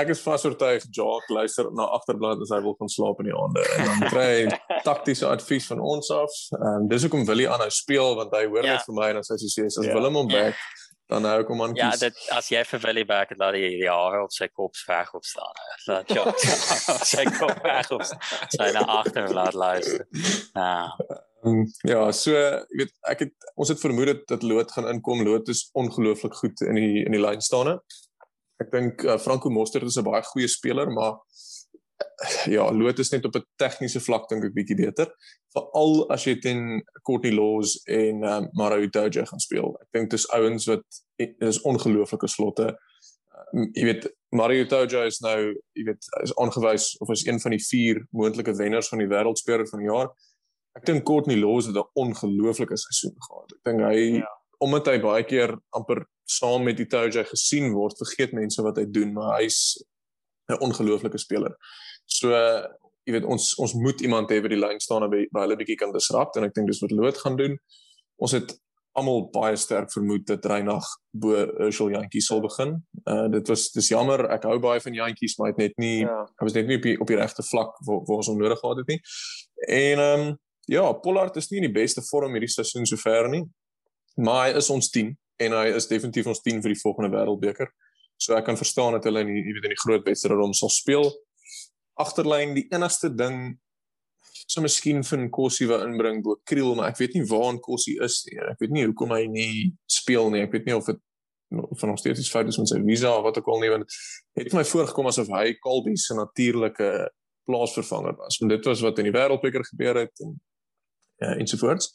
ek 0.00 0.12
is 0.14 0.22
vas 0.24 0.44
oortuig 0.48 0.84
Jock 0.96 1.28
luister 1.28 1.68
na 1.76 1.88
agterblad 1.98 2.40
as 2.44 2.52
hy 2.54 2.60
wil 2.64 2.76
gaan 2.78 2.92
slaap 2.92 3.20
in 3.20 3.30
die 3.30 3.36
aande 3.36 3.64
en 3.76 3.90
dan 3.90 4.06
kry 4.12 4.28
hy 4.30 4.78
taktiese 4.86 5.28
advies 5.28 5.66
van 5.72 5.82
ons 5.94 6.12
af. 6.16 6.38
Ehm 6.58 6.88
dis 6.92 7.04
hoekom 7.06 7.26
wil 7.28 7.44
hy 7.44 7.50
aanhou 7.50 7.70
speel 7.72 8.16
want 8.20 8.32
hy 8.36 8.46
hoor 8.46 8.64
ja. 8.64 8.78
net 8.78 8.88
vir 8.88 8.98
my 8.98 9.10
en 9.12 9.20
as 9.20 9.32
hy 9.34 9.40
sê 9.42 9.68
as 9.68 9.80
ja. 9.82 9.92
Willem 9.92 10.16
hom 10.22 10.32
ja. 10.32 10.48
back 10.48 10.64
dan 11.12 11.24
hou 11.28 11.42
kom 11.44 11.62
aan 11.62 11.74
Ja, 11.76 11.90
dit 12.00 12.20
as 12.32 12.48
jy 12.52 12.62
vir 12.68 12.80
Willie 12.86 13.08
back 13.08 13.32
het 13.34 13.40
laat 13.42 13.56
hy 13.56 13.72
die 13.82 13.90
hare 13.90 14.22
op 14.24 14.32
sy 14.34 14.48
kop 14.52 14.78
veg 14.86 15.10
op 15.18 15.26
staan. 15.28 15.58
Laat 15.90 16.14
Jock 16.14 16.38
sy 17.12 17.26
kop 17.28 17.60
veg 17.66 17.92
op 17.98 18.06
sy 18.06 18.70
na 18.76 18.86
agterblad 19.00 19.58
luister. 19.58 20.06
Ja. 20.54 20.72
Um, 21.42 21.64
ja, 21.88 22.04
so 22.14 22.32
jy 22.32 22.80
weet 22.80 22.94
ek 23.10 23.26
het 23.26 23.50
ons 23.58 23.72
het 23.72 23.82
vermoed 23.82 24.24
dat 24.30 24.46
Loot 24.46 24.72
gaan 24.72 24.88
inkom. 24.92 25.24
Loot 25.26 25.50
is 25.52 25.66
ongelooflik 25.78 26.38
goed 26.38 26.64
in 26.64 26.80
die 26.80 27.04
in 27.04 27.16
die 27.16 27.22
lyn 27.22 27.44
staande. 27.44 27.80
Ek 28.62 28.70
dink 28.72 29.04
uh, 29.06 29.18
Franco 29.18 29.50
Mostert 29.50 29.88
is 29.88 29.98
'n 29.98 30.06
baie 30.06 30.22
goeie 30.30 30.48
speler, 30.48 30.90
maar 30.92 31.18
uh, 31.18 32.46
ja, 32.54 32.68
Loot 32.70 32.98
is 32.98 33.12
net 33.12 33.26
op 33.28 33.36
'n 33.36 33.44
tegniese 33.58 34.00
vlak 34.00 34.28
dink 34.30 34.44
ek 34.48 34.56
bietjie 34.56 34.78
beter. 34.78 35.12
Veral 35.54 36.06
as 36.14 36.24
jy 36.26 36.38
teen 36.40 36.82
Courtney 37.02 37.34
Laws 37.34 37.76
en 37.86 38.24
um, 38.24 38.48
Mario 38.52 38.88
Itoje 38.88 39.26
gaan 39.26 39.42
speel. 39.42 39.76
Ek 39.82 39.98
dink 39.98 40.10
dis 40.10 40.28
ouens 40.30 40.66
wat 40.70 41.02
is 41.22 41.62
ongelooflike 41.62 42.28
slotte. 42.28 42.72
Uh, 42.72 43.68
jy 43.74 43.84
weet 43.90 44.10
Mario 44.30 44.64
Itoje 44.64 45.06
is 45.06 45.20
nou, 45.20 45.38
jy 45.76 45.84
weet, 45.90 46.10
is 46.22 46.36
aangewys 46.36 46.92
of 47.00 47.10
is 47.10 47.26
een 47.26 47.40
van 47.40 47.56
die 47.56 47.64
vier 47.70 48.06
moontlike 48.10 48.54
wenners 48.56 48.88
van 48.88 48.98
die 48.98 49.10
wêreldspeler 49.10 49.68
van 49.68 49.82
die 49.82 49.90
jaar 49.90 50.12
ek 50.78 50.86
dink 50.88 51.04
Courtney 51.08 51.36
Laws 51.36 51.66
het 51.68 51.76
'n 51.76 51.90
ongelooflike 52.02 52.76
seisoen 52.76 53.16
gehad. 53.26 53.52
Ek 53.56 53.64
dink 53.68 53.80
hy 53.80 53.98
ja. 54.18 54.30
Omdat 54.62 54.90
hy 54.92 54.98
baie 55.02 55.24
keer 55.26 55.56
amper 55.76 56.04
saam 56.28 56.64
met 56.68 56.78
die 56.78 56.86
Toja 56.86 57.24
gesien 57.28 57.72
word, 57.74 57.98
vergeet 57.98 58.34
mense 58.36 58.62
wat 58.64 58.78
hy 58.80 58.86
doen, 58.88 59.12
maar 59.16 59.40
hy's 59.40 59.82
'n 60.50 60.60
ongelooflike 60.60 61.18
speler. 61.18 61.56
So 62.06 62.30
jy 63.06 63.16
weet 63.16 63.26
ons 63.26 63.54
ons 63.58 63.74
moet 63.74 64.00
iemand 64.00 64.30
hê 64.30 64.40
wat 64.42 64.52
die 64.52 64.60
lyn 64.60 64.80
staan 64.80 65.02
en 65.06 65.10
by, 65.10 65.24
by 65.34 65.46
hulle 65.46 65.58
bietjie 65.58 65.78
kan 65.78 65.92
disrupt 65.94 66.36
en 66.36 66.44
ek 66.44 66.54
dink 66.54 66.68
dis 66.70 66.82
wat 66.82 66.94
Loot 66.94 67.18
gaan 67.18 67.36
doen. 67.36 67.56
Ons 68.22 68.32
het 68.32 68.54
almal 68.98 69.24
baie 69.32 69.56
sterk 69.56 69.88
vermoed 69.92 70.26
dat 70.28 70.44
Reinag 70.46 70.84
bo 71.16 71.32
Urshel 71.64 71.94
Jantjies 71.94 72.28
sal 72.28 72.42
begin. 72.44 72.76
Uh 73.08 73.26
dit 73.32 73.48
was 73.48 73.70
dis 73.72 73.88
jammer, 73.88 74.26
ek 74.34 74.44
hou 74.48 74.58
baie 74.62 74.82
van 74.84 74.94
Jantjies, 74.94 75.38
maar 75.38 75.52
het 75.52 75.60
net 75.62 75.76
nie 75.80 76.04
ja. 76.04 76.20
hy 76.28 76.48
was 76.48 76.56
net 76.58 76.68
nie 76.68 76.78
op 76.78 76.86
die, 76.86 76.96
op 77.00 77.10
die 77.10 77.18
regte 77.18 77.44
vlak 77.48 77.74
waar 77.88 78.02
waar 78.08 78.20
ons 78.20 78.30
hom 78.30 78.40
nodig 78.40 78.60
gehad 78.60 78.82
het 78.84 78.94
nie. 78.94 79.00
En 79.68 80.06
ehm 80.06 80.26
um, 80.28 80.38
ja, 80.70 80.84
Pollard 81.02 81.36
is 81.36 81.48
nie 81.50 81.58
in 81.58 81.66
die 81.66 81.74
beste 81.74 82.04
vorm 82.06 82.36
hierdie 82.36 82.52
seisoen 82.52 82.86
sover 82.86 83.26
nie. 83.32 83.42
Maar 84.16 84.46
hy 84.46 84.60
is 84.60 84.70
ons 84.70 84.90
10 84.92 85.12
en 85.42 85.56
hy 85.56 85.66
is 85.76 85.88
definitief 85.90 86.28
ons 86.30 86.42
10 86.44 86.62
vir 86.62 86.74
die 86.74 86.80
volgende 86.82 87.12
wêreldbeker. 87.14 87.70
So 88.20 88.36
ek 88.36 88.46
kan 88.46 88.58
verstaan 88.58 88.96
dat 88.98 89.06
hulle 89.08 89.24
in 89.24 89.32
die, 89.32 89.42
weet 89.54 89.66
in 89.66 89.74
die 89.74 89.82
groot 89.82 90.06
wedstryd 90.06 90.38
rom 90.38 90.54
sal 90.56 90.70
speel. 90.72 91.08
Agterlyn 92.00 92.54
die 92.56 92.68
enigste 92.72 93.10
ding 93.14 93.56
so 94.46 94.62
miskien 94.62 95.00
van 95.06 95.30
Kossie 95.32 95.66
wat 95.70 95.84
inbring 95.86 96.20
bo 96.24 96.38
Kriel, 96.48 96.74
maar 96.76 96.92
ek 96.92 97.00
weet 97.00 97.16
nie 97.16 97.24
waar 97.30 97.56
Kossie 97.64 97.96
is 98.04 98.20
nie. 98.28 98.38
Ek 98.52 98.60
weet 98.62 98.74
nie 98.74 98.84
hoekom 98.84 99.14
hy 99.16 99.24
nie 99.30 99.54
speel 99.90 100.30
nie. 100.32 100.44
Ek 100.44 100.54
weet 100.54 100.68
nie 100.68 100.76
of 100.76 100.88
dit 100.90 101.00
van 101.52 101.90
nog 101.90 101.98
steeds 102.00 102.22
iets 102.22 102.30
fout 102.32 102.48
is 102.48 102.56
met 102.56 102.70
sy 102.70 102.78
visa 102.80 103.10
of 103.12 103.26
wat 103.26 103.36
ook 103.38 103.48
al 103.52 103.58
nie 103.60 103.68
want 103.68 103.96
het 104.38 104.54
my 104.56 104.62
voorgekom 104.64 105.10
asof 105.10 105.28
hy 105.34 105.50
Colby 105.60 105.92
se 106.00 106.16
natuurlike 106.16 106.88
plaasvervanger 107.48 108.16
was. 108.16 108.38
Want 108.40 108.54
dit 108.54 108.70
was 108.70 108.84
wat 108.84 109.02
in 109.02 109.10
die 109.10 109.14
wêreldbeker 109.14 109.64
gebeur 109.66 110.00
het 110.04 110.24
en 110.24 110.38
uh, 111.24 111.36
ensovoorts. 111.36 111.92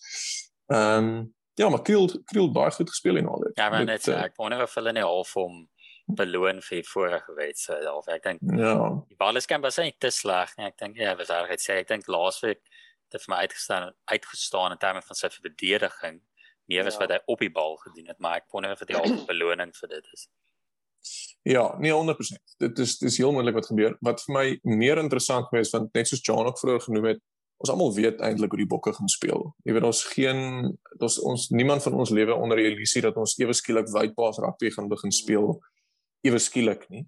Ehm 0.74 1.10
um, 1.10 1.26
ja, 1.58 1.70
maar 1.70 1.82
Kriel 1.82 2.08
Kriel 2.30 2.52
baie 2.54 2.72
goed 2.76 2.90
gespeel 2.90 3.20
in 3.22 3.28
al 3.28 3.44
dit. 3.46 3.58
Ja, 3.58 3.70
maar 3.74 3.86
net 3.86 4.08
uh, 4.08 4.22
ek 4.24 4.38
wonder 4.40 4.64
of 4.64 4.76
hulle 4.80 4.94
nie 4.96 5.06
half 5.06 5.36
om 5.40 5.66
beloon 6.08 6.62
vir 6.64 6.80
die 6.80 6.88
vorige 6.88 7.34
wedstryd 7.36 7.88
of 7.92 8.08
ek 8.14 8.24
dink 8.24 8.56
ja. 8.56 8.76
Die 9.10 9.20
bal 9.20 9.40
is 9.40 9.50
kan 9.50 9.64
baie 9.64 9.84
net 9.84 10.00
te 10.00 10.12
sleg 10.14 10.54
nie. 10.58 10.70
Ek 10.70 10.78
dink 10.80 11.00
ja, 11.02 11.16
wat 11.20 11.34
ek 11.36 11.64
sê, 11.64 11.82
ek 11.82 11.92
dink 11.92 12.08
laasweek 12.08 12.64
het 13.14 13.24
vir 13.24 13.34
my 13.34 13.44
uitgestaan 13.44 13.94
uitgestaan 14.12 14.76
in 14.76 14.82
terme 14.82 15.04
van 15.04 15.20
sy 15.20 15.30
verdediging 15.32 16.22
meer 16.68 16.88
as 16.88 16.98
ja. 16.98 17.06
wat 17.06 17.16
hy 17.16 17.20
op 17.34 17.44
die 17.44 17.52
bal 17.54 17.78
gedoen 17.80 18.10
het, 18.12 18.20
maar 18.20 18.42
ek 18.42 18.50
wonder 18.52 18.74
of 18.76 18.84
dit 18.84 18.96
al 18.96 19.08
'n 19.08 19.26
beloning 19.28 19.72
vir 19.76 19.90
dit 19.96 20.10
is. 20.14 20.28
Ja, 21.48 21.78
nee 21.80 21.94
100%. 21.96 22.58
Dit 22.60 22.80
is 22.80 22.98
dis 23.00 23.18
heel 23.18 23.32
moontlik 23.32 23.56
wat 23.56 23.70
gebeur. 23.72 23.96
Wat 24.04 24.24
vir 24.26 24.34
my 24.34 24.46
meer 24.64 25.00
interessant 25.00 25.48
gewees 25.48 25.72
want 25.72 25.94
net 25.94 26.08
soos 26.08 26.24
John 26.24 26.48
ook 26.48 26.60
vroeër 26.60 26.84
genoem 26.90 27.06
het, 27.14 27.22
ons 27.58 27.72
almal 27.74 27.94
weet 27.94 28.22
eintlik 28.22 28.54
hoe 28.54 28.62
die 28.62 28.70
bokke 28.70 28.94
gaan 28.94 29.10
speel. 29.10 29.52
Jy 29.66 29.74
weet 29.74 29.88
ons 29.88 30.04
geen 30.14 30.42
ons 31.00 31.20
ons 31.32 31.50
niemand 31.50 31.84
van 31.84 31.94
ons 31.98 32.14
lewe 32.14 32.36
onder 32.36 32.58
die 32.62 32.68
illusie 32.72 33.02
dat 33.02 33.18
ons 33.18 33.38
ewe 33.42 33.54
skielik 33.58 33.90
wydpaas 33.94 34.42
rugby 34.44 34.72
gaan 34.74 34.90
begin 34.92 35.12
speel 35.12 35.56
ewe 36.26 36.40
skielik 36.42 36.86
nie. 36.94 37.06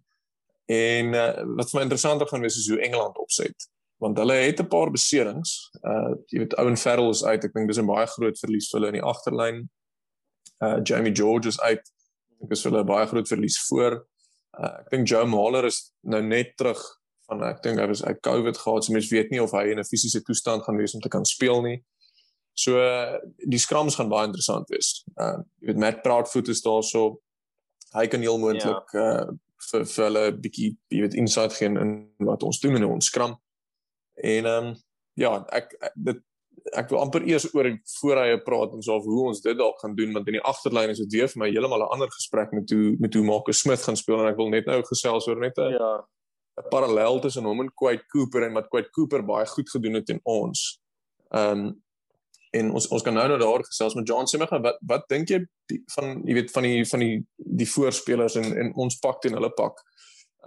En 0.69 1.13
uh, 1.17 1.33
wat 1.57 1.71
vir 1.71 1.79
my 1.79 1.85
interessanter 1.88 2.29
gaan 2.29 2.45
wees 2.45 2.57
is 2.57 2.69
hoe 2.69 2.81
Engeland 2.81 3.17
opset 3.21 3.69
want 3.99 4.17
hulle 4.17 4.33
het 4.33 4.59
'n 4.59 4.67
paar 4.67 4.91
beserings. 4.91 5.71
Uh 5.83 6.15
jy 6.31 6.39
weet 6.39 6.55
Owen 6.55 6.77
Farrell 6.77 7.09
is 7.09 7.23
uit. 7.23 7.43
Ek 7.43 7.53
dink 7.53 7.67
dis 7.67 7.79
'n 7.79 7.85
baie 7.85 8.07
groot 8.07 8.39
verlies 8.39 8.69
vir 8.69 8.79
hulle 8.79 8.91
in 8.93 8.99
die 8.99 9.09
agterlyn. 9.13 9.69
Uh 10.63 10.79
Jamie 10.83 11.15
George 11.15 11.47
is 11.47 11.59
uit. 11.59 11.83
Ek 12.31 12.39
dink 12.39 12.49
dis 12.49 12.62
vir 12.62 12.71
hulle 12.71 12.83
'n 12.83 12.88
baie 12.88 13.07
groot 13.07 13.27
verlies 13.27 13.59
voor. 13.67 14.07
Uh 14.57 14.79
ek 14.79 14.89
dink 14.89 15.07
Joe 15.07 15.25
Mahler 15.25 15.65
is 15.65 15.91
nou 16.01 16.21
net 16.21 16.55
terug 16.57 16.79
van 17.29 17.43
ek 17.49 17.61
dink 17.63 17.79
hy 17.79 17.87
was 17.91 18.03
hy 18.05 18.13
COVID 18.25 18.57
gehad, 18.57 18.85
so 18.85 18.93
mense 18.93 19.13
weet 19.13 19.31
nie 19.33 19.41
of 19.43 19.53
hy 19.55 19.69
in 19.71 19.79
'n 19.79 19.87
fisiese 19.87 20.21
toestand 20.25 20.63
gaan 20.65 20.77
wees 20.77 20.95
om 20.95 21.01
te 21.01 21.09
kan 21.09 21.25
speel 21.25 21.61
nie. 21.61 21.79
So 22.53 22.75
die 23.47 23.61
skrams 23.61 23.95
gaan 23.95 24.09
baie 24.09 24.27
interessant 24.27 24.69
wees. 24.69 25.03
Uh 25.17 25.39
jy 25.61 25.71
weet 25.71 25.83
Matt 25.83 26.01
Proudfoot 26.03 26.47
is 26.47 26.61
daar 26.61 26.83
so 26.83 27.21
hy 27.95 28.07
kan 28.07 28.21
heel 28.21 28.39
moontlik 28.39 28.93
ja. 28.93 29.05
uh 29.05 29.37
vir 29.71 29.85
vir 29.85 30.05
hulle 30.05 30.25
'n 30.31 30.41
bietjie 30.41 30.77
jy 30.89 31.01
weet 31.01 31.19
insight 31.19 31.53
gee 31.53 31.67
in 31.67 32.09
wat 32.19 32.43
ons 32.43 32.59
doen 32.59 32.75
in 32.75 32.85
ons 32.85 33.05
skram. 33.05 33.37
En 34.23 34.45
ehm 34.45 34.67
um, 34.67 34.75
ja, 35.15 35.45
ek 35.51 35.75
dit 35.95 36.19
ek 36.75 36.89
wil 36.91 36.99
amper 36.99 37.23
eers 37.25 37.47
oor 37.55 37.67
voor 37.99 38.19
hy 38.21 38.37
praat 38.45 38.73
en 38.73 38.83
so 38.83 38.95
of 38.99 39.05
hoe 39.07 39.27
ons 39.31 39.41
dit 39.41 39.57
dalk 39.57 39.79
gaan 39.79 39.95
doen 39.95 40.13
want 40.13 40.27
in 40.27 40.37
die 40.37 40.47
agterlyn 40.51 40.91
is 40.93 40.99
dit 40.99 41.15
weer 41.17 41.27
vir 41.31 41.39
my 41.39 41.49
heeltemal 41.49 41.83
'n 41.85 41.93
ander 41.95 42.11
gesprek 42.11 42.51
met 42.51 42.69
hoe 42.69 42.95
met 42.99 43.13
hoe 43.13 43.23
Marcus 43.23 43.59
Smith 43.59 43.81
gaan 43.81 43.97
speel 43.97 44.19
en 44.19 44.31
ek 44.31 44.37
wil 44.37 44.49
net 44.49 44.65
nou 44.65 44.81
gesels 44.83 45.27
oor 45.27 45.39
net 45.39 45.57
'n 45.57 45.71
ja 45.71 45.93
'n 46.60 46.69
parallel 46.69 47.19
tussen 47.19 47.45
hom 47.48 47.62
en 47.62 47.74
Quade 47.74 48.06
Cooper 48.08 48.43
en 48.43 48.54
wat 48.54 48.67
Quade 48.67 48.89
Cooper 48.89 49.24
baie 49.26 49.45
goed 49.45 49.69
gedoen 49.69 49.93
het 49.93 50.10
in 50.10 50.19
ons. 50.24 50.82
Ehm 51.30 51.67
um, 51.67 51.84
en 52.52 52.72
ons 52.74 52.88
ons 52.89 53.04
kan 53.06 53.13
nou 53.13 53.28
nou 53.30 53.38
daar 53.38 53.62
gesels 53.62 53.93
met 53.93 54.08
John 54.08 54.26
Simmega 54.26 54.58
wat 54.62 54.80
wat 54.89 55.04
dink 55.12 55.30
jy 55.30 55.38
die, 55.69 55.84
van 55.93 56.24
jy 56.26 56.34
weet 56.34 56.52
van 56.52 56.65
die 56.65 56.86
van 56.91 57.04
die 57.04 57.17
die 57.62 57.67
voorspelers 57.69 58.39
en 58.41 58.48
en 58.58 58.72
ons 58.74 58.98
pak 59.00 59.22
teen 59.22 59.38
hulle 59.38 59.52
pak. 59.54 59.84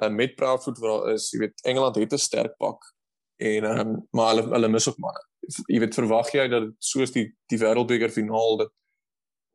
Uh, 0.02 0.08
met 0.10 0.34
Proudfoot 0.34 0.80
waar 0.82 1.12
is 1.12 1.30
jy 1.30 1.44
weet 1.44 1.62
Engeland 1.62 1.96
het 1.96 2.12
'n 2.12 2.18
sterk 2.18 2.56
pak 2.58 2.82
en 3.36 3.64
ehm 3.64 3.80
um, 3.80 4.08
maar 4.10 4.34
hulle 4.34 4.48
hulle 4.50 4.68
mis 4.68 4.86
op 4.86 4.98
manne. 4.98 5.22
Jy 5.66 5.78
weet 5.78 5.94
verwag 5.94 6.32
jy 6.32 6.48
dat 6.48 6.70
soos 6.78 7.12
die 7.12 7.28
die 7.46 7.58
wêreldbeker 7.58 8.10
finaal 8.10 8.56
dat 8.64 8.72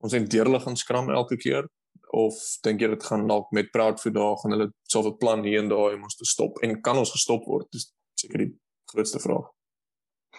ons 0.04 0.14
net 0.14 0.32
deurlig 0.32 0.64
gaan 0.64 0.78
skram 0.78 1.10
elke 1.10 1.38
keer 1.38 1.68
of 2.12 2.34
dink 2.64 2.82
jy 2.82 2.90
dit 2.94 3.04
gaan 3.10 3.28
dalk 3.28 3.52
met 3.52 3.72
praat 3.72 4.02
vir 4.04 4.14
daag 4.16 4.44
en 4.46 4.56
hulle 4.56 4.70
sal 4.94 5.08
'n 5.08 5.18
plan 5.18 5.44
hier 5.44 5.62
en 5.64 5.70
daar 5.70 5.94
om 5.94 6.04
ons 6.04 6.16
te 6.16 6.26
stop? 6.26 6.60
En 6.64 6.82
kan 6.82 6.98
ons 6.98 7.12
gestop 7.12 7.46
word? 7.46 7.68
Dis 7.72 7.94
seker 8.20 8.46
die 8.46 8.54
grootste 8.92 9.20
vraag. 9.20 9.48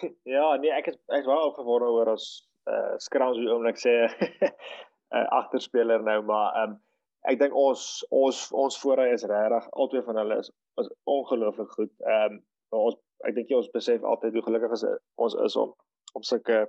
Ja 0.23 0.55
nee 0.55 0.71
ek 0.71 0.87
is 0.87 0.97
ek 1.11 1.25
is 1.25 1.27
wel 1.27 1.47
opgewonde 1.49 1.89
oor 1.91 2.09
as 2.13 2.25
uh, 2.71 2.95
skrams 3.03 3.37
wie 3.37 3.49
oomblik 3.51 3.79
sê 3.81 4.07
'n 4.07 4.13
uh, 5.15 5.27
agterspeler 5.41 6.03
nou 6.03 6.21
maar 6.23 6.55
um, 6.63 6.77
ek 7.27 7.39
dink 7.39 7.55
ons 7.55 7.83
ons 8.15 8.39
ons 8.63 8.79
voorraai 8.81 9.13
is 9.13 9.25
regtig 9.27 9.67
albei 9.83 10.01
van 10.07 10.21
hulle 10.21 10.39
is, 10.39 10.51
is 10.81 10.91
ongelooflik 11.03 11.71
goed. 11.77 11.93
Ehm 12.07 12.39
um, 12.39 12.43
ons 12.79 12.99
ek 13.27 13.35
dink 13.35 13.49
jy 13.51 13.57
ons 13.59 13.71
besef 13.75 14.03
altyd 14.03 14.37
hoe 14.37 14.45
gelukkig 14.47 14.75
is 14.77 14.85
ons 15.25 15.35
is 15.45 15.55
om 15.59 15.73
om 16.17 16.23
sulke 16.23 16.61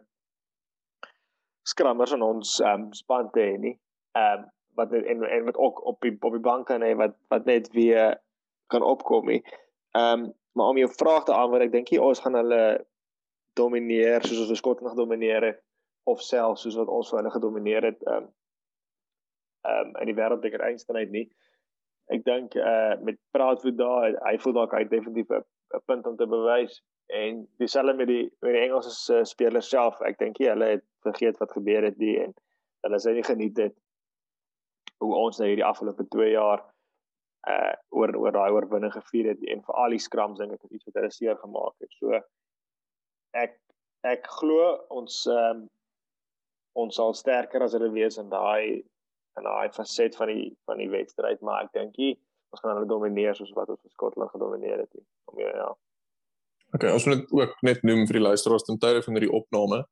skrammers 1.70 2.12
in 2.16 2.24
ons 2.24 2.56
um, 2.66 2.88
span 2.96 3.30
te 3.34 3.44
hê 3.46 3.58
nie. 3.66 3.76
Ehm 4.18 4.42
um, 4.42 4.48
wat 4.80 4.92
en 4.96 5.24
en 5.24 5.44
wat 5.48 5.56
ook 5.56 5.80
op 5.92 6.00
die 6.06 6.16
op 6.20 6.36
die 6.36 6.44
bank 6.50 6.66
kan 6.72 6.84
hê 6.86 6.94
wat 6.98 7.16
wat 7.32 7.48
net 7.48 7.70
weer 7.76 8.16
kan 8.72 8.82
opkom 8.82 9.26
nie. 9.32 9.42
Ehm 9.96 10.26
um, 10.26 10.28
maar 10.52 10.72
om 10.72 10.78
jou 10.80 10.90
vraag 10.90 11.24
te 11.24 11.32
antwoord, 11.32 11.62
ek 11.68 11.72
dink 11.72 11.92
jy 11.92 12.00
ons 12.02 12.20
gaan 12.24 12.34
hulle 12.34 12.62
domineer 13.58 14.24
soos 14.26 14.48
ons 14.48 14.58
Skotland 14.58 14.94
gedomineer 14.96 15.46
het 15.46 15.60
of 16.10 16.22
selfs 16.26 16.64
soos 16.66 16.78
wat 16.80 16.90
ons 16.90 17.10
hulle 17.14 17.30
gedomineer 17.30 17.90
het 17.90 18.02
ehm 18.06 18.24
um, 18.24 18.28
ehm 19.68 19.86
um, 19.86 19.96
in 20.02 20.10
die 20.10 20.16
wêreldbeker 20.18 20.62
eindstryd 20.66 21.12
nie. 21.14 21.26
Ek 22.14 22.24
dink 22.26 22.56
eh 22.58 22.70
uh, 22.74 22.94
met 23.06 23.18
praat 23.36 23.62
vir 23.62 23.76
daai 23.76 24.16
hy 24.26 24.36
voel 24.44 24.56
dalk 24.58 24.76
hy 24.78 24.84
definitief 24.88 25.34
'n 25.36 25.84
punt 25.86 26.06
om 26.06 26.16
te 26.16 26.26
bewys 26.26 26.80
en 27.06 27.46
dieselfde 27.58 27.94
met 27.94 28.08
die 28.08 28.24
met 28.40 28.54
die 28.54 28.64
Engelse 28.64 28.94
uh, 29.14 29.24
spelers 29.24 29.68
self. 29.68 30.00
Ek 30.00 30.18
dink 30.18 30.38
hulle 30.38 30.72
het 30.76 30.86
vergeet 31.06 31.38
wat 31.38 31.52
gebeur 31.58 31.86
het 31.90 31.98
die 31.98 32.16
en 32.24 32.34
hulle 32.86 33.00
sê 33.02 33.14
nie 33.14 33.26
geniet 33.26 33.54
dit 33.54 33.76
hoe 35.00 35.14
ons 35.16 35.40
nou 35.40 35.48
hierdie 35.48 35.66
afgelope 35.66 36.06
2 36.14 36.30
jaar 36.34 36.64
uh 37.48 37.72
oor 37.96 38.12
oor 38.20 38.34
daai 38.36 38.52
oorwinning 38.52 38.92
gevier 38.92 39.30
het 39.32 39.44
en 39.48 39.62
vir 39.64 39.76
al 39.82 39.94
die 39.96 40.02
scrums 40.06 40.38
dink 40.38 40.52
ek 40.52 40.64
is 40.68 40.76
iets 40.76 40.88
wat 40.88 40.98
hulle 41.00 41.12
seer 41.14 41.38
gemaak 41.40 41.74
het. 41.80 41.92
So 41.96 42.20
ek 43.44 43.56
ek 44.08 44.26
glo 44.38 44.72
ons 45.00 45.22
ehm 45.26 45.62
um, 45.62 45.68
ons 46.80 46.94
sal 46.96 47.14
sterker 47.18 47.64
as 47.64 47.72
hulle 47.74 47.90
wees 47.92 48.18
in 48.20 48.28
daai 48.30 48.84
in 49.38 49.46
daai 49.46 49.72
faset 49.74 50.16
van 50.20 50.30
die 50.32 50.50
van 50.68 50.78
die 50.82 50.90
wedstryd, 50.92 51.40
maar 51.40 51.64
ek 51.64 51.72
dink 51.78 51.98
jy 51.98 52.12
ons 52.50 52.62
gaan 52.62 52.76
hulle 52.76 52.90
domineer 52.90 53.36
soos 53.38 53.52
wat 53.56 53.72
ons 53.72 53.94
Skotland 53.94 54.32
gedomineer 54.34 54.84
het. 54.84 55.02
Om 55.30 55.40
ja. 55.40 55.50
ja. 55.62 55.70
Okay, 56.74 56.92
ons 56.92 57.06
moet 57.10 57.32
ook 57.34 57.56
net 57.66 57.82
noem 57.86 58.04
vir 58.06 58.20
die 58.20 58.26
luisteraars 58.28 58.66
ten 58.66 58.78
tye 58.78 59.02
van 59.02 59.16
hierdie 59.16 59.32
opname 59.40 59.84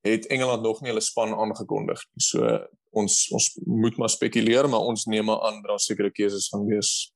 het 0.00 0.26
Engeland 0.26 0.62
nog 0.62 0.80
nie 0.80 0.90
hulle 0.90 1.04
span 1.04 1.34
aangekondig 1.34 2.02
nie. 2.10 2.24
So 2.24 2.58
ons 2.90 3.28
ons 3.36 3.48
moet 3.66 3.96
maar 3.96 4.10
spekuleer, 4.10 4.68
maar 4.68 4.86
ons 4.90 5.04
neem 5.04 5.24
maar 5.24 5.42
aan 5.46 5.62
daar 5.62 5.80
sekere 5.80 6.10
keuses 6.10 6.48
gaan 6.48 6.66
wees 6.66 7.12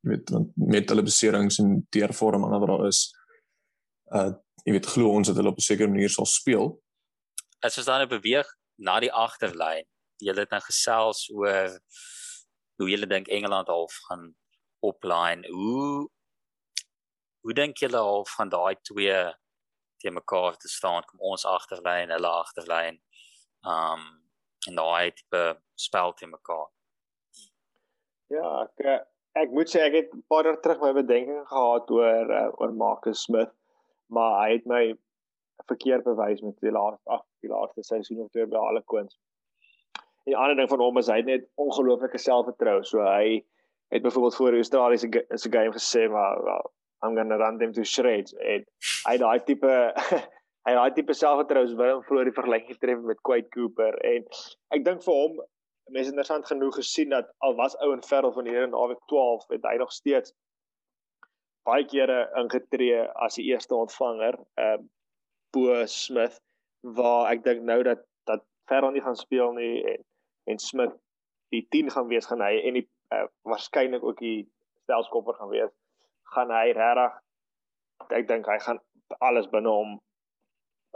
weet 0.00 0.30
want 0.30 0.52
met 0.54 0.88
hulle 0.88 1.02
beserings 1.02 1.58
en 1.58 1.86
die 1.94 2.02
ervaring 2.02 2.44
wat 2.44 2.66
daar 2.66 2.86
is. 2.86 3.08
Uh 4.14 4.30
jy 4.66 4.74
weet 4.74 4.88
glo 4.90 5.14
ons 5.16 5.28
dat 5.30 5.36
hulle 5.38 5.48
op 5.48 5.60
'n 5.60 5.64
sekere 5.64 5.88
manier 5.88 6.10
sal 6.10 6.26
speel. 6.26 6.66
As 7.64 7.78
ons 7.78 7.86
dan 7.86 8.08
beweeg 8.08 8.48
na 8.76 9.00
die 9.00 9.12
agterlyn, 9.12 9.86
jy 10.20 10.34
het 10.34 10.50
nou 10.50 10.60
gesels 10.60 11.30
oor 11.32 11.78
hoe 12.76 12.88
jy 12.90 13.06
dink 13.06 13.28
Engeland 13.28 13.68
half 13.68 13.94
gaan 14.08 14.34
opline. 14.80 15.46
Hoe 15.48 16.10
hoe 17.40 17.54
dink 17.54 17.78
julle 17.78 17.96
al 17.96 18.26
van 18.36 18.48
daai 18.48 18.76
twee 18.82 19.34
teen 19.98 20.14
mekaar 20.14 20.56
te 20.56 20.68
staan 20.68 21.06
kom 21.06 21.20
ons 21.32 21.44
agterlyn 21.46 22.14
hulle 22.14 22.32
agterlyn. 22.44 23.00
Um 23.76 24.08
en 24.68 24.74
daai 24.74 25.12
tipe 25.16 25.42
spel 25.78 26.12
teen 26.18 26.30
mekaar. 26.34 26.66
Ja 28.34 28.48
ek 28.64 29.06
ek 29.42 29.54
moet 29.54 29.70
sê 29.70 29.84
ek 29.86 29.94
het 29.94 30.14
'n 30.14 30.24
paar 30.32 30.44
jaar 30.44 30.60
terug 30.62 30.80
my 30.82 30.92
bedenkinge 30.92 31.44
gehad 31.52 31.90
oor 31.90 32.32
uh, 32.40 32.48
oor 32.58 32.72
Marcus 32.72 33.22
Smith 33.22 33.52
maar 34.08 34.34
hy 34.42 34.52
het 34.56 34.66
my 34.66 34.82
verkeerd 35.68 36.04
bewys 36.04 36.42
met 36.42 36.56
die 36.64 36.72
laaste 36.72 37.16
ag 37.16 37.24
die 37.44 37.50
laaste 37.52 37.84
seisoen 37.84 38.24
of 38.24 38.30
twee 38.32 38.46
by 38.46 38.60
alle 38.70 38.82
koens 38.92 39.18
die 40.28 40.36
ander 40.36 40.56
ding 40.56 40.70
van 40.70 40.82
hom 40.84 40.98
is 41.00 41.10
hy 41.12 41.20
het 41.20 41.30
net 41.30 41.46
ongelooflike 41.64 42.20
selfvertroue 42.24 42.84
so 42.90 43.04
hy 43.04 43.38
het 43.94 44.04
byvoorbeeld 44.04 44.38
voor 44.40 44.56
die 44.56 44.64
Australiese 44.64 45.10
se 45.44 45.52
game 45.52 45.76
gesê 45.76 46.08
maar 46.12 46.42
wel 46.44 46.72
I'm 47.04 47.14
going 47.14 47.28
to 47.28 47.38
run 47.38 47.58
them 47.58 47.72
to 47.72 47.84
shreds. 47.84 48.34
En 48.42 48.64
hy 49.06 49.16
daai 49.22 49.38
tipe 49.46 49.76
hy 50.66 50.74
daai 50.74 50.90
tipe 50.96 51.14
selfvertroue 51.14 51.76
wil 51.78 51.94
hom 51.98 52.02
vroeër 52.08 52.30
die 52.30 52.38
vergelyking 52.40 52.80
tref 52.82 53.04
met 53.06 53.22
Quade 53.26 53.48
Cooper. 53.54 53.94
En 54.04 54.26
ek 54.74 54.84
dink 54.88 55.04
vir 55.06 55.20
hom 55.22 55.38
mense 55.94 56.10
interessant 56.12 56.46
genoeg 56.46 56.74
gesien 56.74 57.14
dat 57.14 57.30
al 57.38 57.56
was 57.56 57.76
ou 57.84 57.92
en 57.94 58.04
Ferrell 58.04 58.32
van 58.32 58.46
hier 58.46 58.66
in 58.66 58.74
naweek 58.74 59.00
12 59.12 59.46
het 59.54 59.64
hy 59.64 59.76
nog 59.80 59.92
steeds 59.92 60.34
baie 61.68 61.84
kere 61.88 62.18
ingetree 62.40 63.00
as 63.24 63.38
die 63.40 63.48
eerste 63.52 63.76
ontvanger 63.76 64.36
ehm 64.60 64.84
uh, 64.84 64.86
Bo 65.56 65.80
Smith 65.88 66.36
waar 66.98 67.30
ek 67.32 67.44
dink 67.44 67.64
nou 67.64 67.80
dat 67.86 68.04
dat 68.28 68.44
Ferrell 68.68 68.92
nie 68.92 69.04
gaan 69.04 69.16
speel 69.16 69.54
nie 69.56 69.80
en 69.94 70.04
en 70.52 70.60
Smith 70.60 70.94
die 71.54 71.64
10 71.72 71.90
gaan 71.94 72.08
wees 72.12 72.28
gaan 72.28 72.44
hy 72.44 72.54
en 72.68 72.80
die 72.80 72.86
uh, 73.16 73.24
waarskynlik 73.48 74.04
ook 74.04 74.20
die 74.20 74.44
stelskopper 74.84 75.40
gaan 75.40 75.52
wees 75.54 75.72
gaan 76.34 76.52
hy 76.54 76.72
regtig 76.76 77.16
ek 78.18 78.28
dink 78.28 78.46
hy 78.46 78.58
gaan 78.62 78.80
alles 79.24 79.48
binne 79.52 79.72
hom 79.72 79.96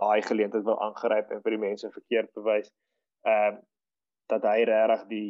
daai 0.00 0.22
geleentheid 0.24 0.64
wil 0.64 0.80
aangryp 0.84 1.30
en 1.30 1.42
vir 1.44 1.56
die 1.56 1.64
mense 1.66 1.90
verkeerd 1.90 2.32
bewys. 2.38 2.72
Ehm 3.28 3.58
uh, 3.58 3.60
dat 4.30 4.44
hy 4.48 4.62
regtig 4.64 5.02
die 5.10 5.28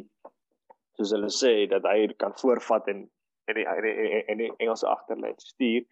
soos 0.95 1.11
hulle 1.11 1.29
sê 1.33 1.65
dat 1.67 1.83
hy 1.89 2.05
kan 2.21 2.35
voorvat 2.39 2.87
en 2.93 3.01
en 3.51 3.57
die 3.57 3.65
en 3.67 4.39
die 4.39 4.51
Engelse 4.59 4.87
agterlyn 4.87 5.39
stuur. 5.41 5.83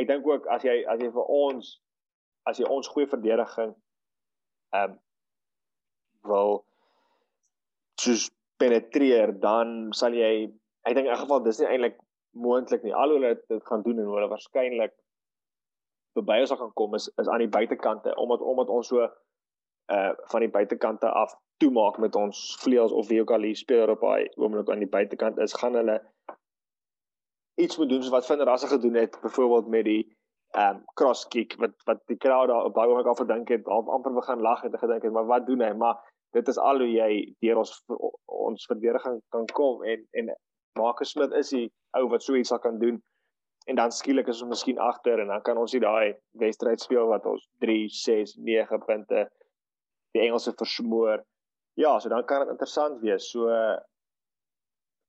Ek 0.00 0.06
dink 0.08 0.28
ook 0.28 0.46
as 0.52 0.64
jy 0.64 0.78
as 0.88 1.02
jy 1.02 1.10
vir 1.12 1.34
ons 1.40 1.74
as 2.48 2.60
jy 2.62 2.68
ons 2.70 2.88
goeie 2.94 3.10
verdediging 3.10 3.74
ehm 4.76 4.94
um, 4.94 4.96
wil 6.26 6.56
soos 8.00 8.30
penetreer 8.58 9.32
dan 9.42 9.92
sal 9.94 10.14
jy 10.16 10.48
ek 10.88 10.96
dink 10.96 11.10
in 11.10 11.20
geval 11.20 11.42
dis 11.44 11.60
nie 11.60 11.68
eintlik 11.68 12.00
moontlik 12.36 12.84
nie. 12.84 12.94
Al 12.94 13.16
hulle 13.16 13.34
dit 13.48 13.66
gaan 13.66 13.82
doen 13.82 13.98
en 13.98 14.12
hulle 14.12 14.28
waarskynlik 14.32 14.94
verby 16.16 16.40
ons 16.40 16.52
gaan 16.56 16.74
kom 16.80 16.94
is 16.96 17.08
is 17.20 17.28
aan 17.28 17.44
die 17.44 17.52
buitekante 17.58 18.14
omdat 18.22 18.40
omdat 18.40 18.72
ons 18.78 18.92
so 18.92 19.08
uh 19.94 20.12
van 20.32 20.44
die 20.44 20.50
buitekante 20.50 21.10
af 21.22 21.34
toemaak 21.62 21.98
met 22.02 22.16
ons 22.16 22.42
vleuels 22.62 22.92
of 22.92 23.08
wie 23.08 23.20
ook 23.20 23.32
al 23.36 23.46
hier 23.48 23.56
speler 23.56 23.92
op 23.94 24.04
daai 24.04 24.28
oomblik 24.34 24.70
aan 24.72 24.84
die 24.84 24.94
buitekant 24.96 25.38
is 25.44 25.54
gaan 25.60 25.78
hulle 25.78 26.00
iets 27.64 27.78
moet 27.78 27.88
doen 27.88 28.02
soos 28.02 28.14
wat 28.16 28.26
Vinder 28.26 28.46
Rasse 28.46 28.68
gedoen 28.72 28.98
het 29.00 29.18
byvoorbeeld 29.22 29.68
met 29.76 29.84
die 29.84 30.02
um 30.64 30.82
cross 31.00 31.28
kick 31.28 31.56
wat 31.62 31.76
wat 31.90 32.02
die 32.12 32.18
crowd 32.24 32.48
daar 32.48 32.64
op 32.64 32.74
daai 32.74 32.88
oomblik 32.88 33.12
al 33.12 33.20
verdink 33.20 33.54
het 33.54 33.70
half 33.76 33.88
amper 33.98 34.14
begin 34.18 34.44
lag 34.48 34.62
het 34.66 34.72
en 34.72 34.84
gedink 34.84 35.08
het 35.08 35.12
maar 35.12 35.30
wat 35.32 35.46
doen 35.46 35.64
hy 35.68 35.72
maar 35.84 36.02
dit 36.36 36.48
is 36.48 36.58
al 36.58 36.82
hoe 36.82 36.90
jy 36.90 37.10
deur 37.44 37.62
ons 37.62 37.72
ons 38.48 38.68
verdediging 38.72 39.22
kan 39.34 39.46
kom 39.60 39.84
en 39.84 40.06
en 40.22 40.34
Marcus 40.76 41.10
Smith 41.14 41.32
is 41.32 41.52
die 41.54 41.68
ou 41.98 42.08
wat 42.12 42.22
so 42.22 42.36
iets 42.36 42.52
sal 42.52 42.62
kan 42.62 42.78
doen. 42.78 43.00
En 43.66 43.78
dan 43.78 43.92
skielik 43.92 44.28
is 44.30 44.42
ons 44.42 44.52
miskien 44.54 44.78
agter 44.78 45.20
en 45.20 45.32
dan 45.32 45.42
kan 45.42 45.58
ons 45.58 45.72
nie 45.74 45.82
daai 45.82 46.14
wedstryd 46.38 46.80
speel 46.80 47.08
wat 47.10 47.26
ons 47.26 47.48
3, 47.64 47.88
6, 47.90 48.36
9 48.38 48.78
punte 48.86 49.24
die 50.14 50.22
Engelse 50.22 50.52
versmoor. 50.58 51.24
Ja, 51.74 51.98
so 51.98 52.08
dan 52.08 52.24
kan 52.24 52.44
dit 52.44 52.52
interessant 52.54 53.00
wees. 53.02 53.26
So 53.32 53.50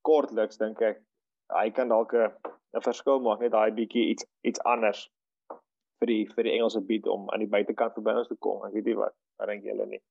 kortliks 0.08 0.58
dink 0.58 0.82
ek 0.82 1.04
hy 1.56 1.70
kan 1.76 1.94
dalk 1.94 2.14
'n 2.14 2.84
verskil 2.84 3.22
maak 3.24 3.44
net 3.44 3.54
daai 3.54 3.72
bietjie 3.72 4.10
iets 4.14 4.26
iets 4.44 4.64
anders 4.66 5.06
vir 6.00 6.08
die 6.12 6.24
vir 6.34 6.44
die 6.50 6.56
Engelse 6.58 6.82
bied 6.82 7.08
om 7.08 7.30
aan 7.30 7.46
die 7.46 7.54
buitekant 7.54 7.94
verby 7.94 8.18
ons 8.22 8.28
te 8.32 8.36
kom. 8.40 8.66
Ek 8.66 8.74
weet 8.74 8.90
nie 8.90 8.98
wat, 8.98 9.16
wat 9.40 9.50
dink 9.54 9.64
julle 9.64 9.86
nie. 9.86 10.02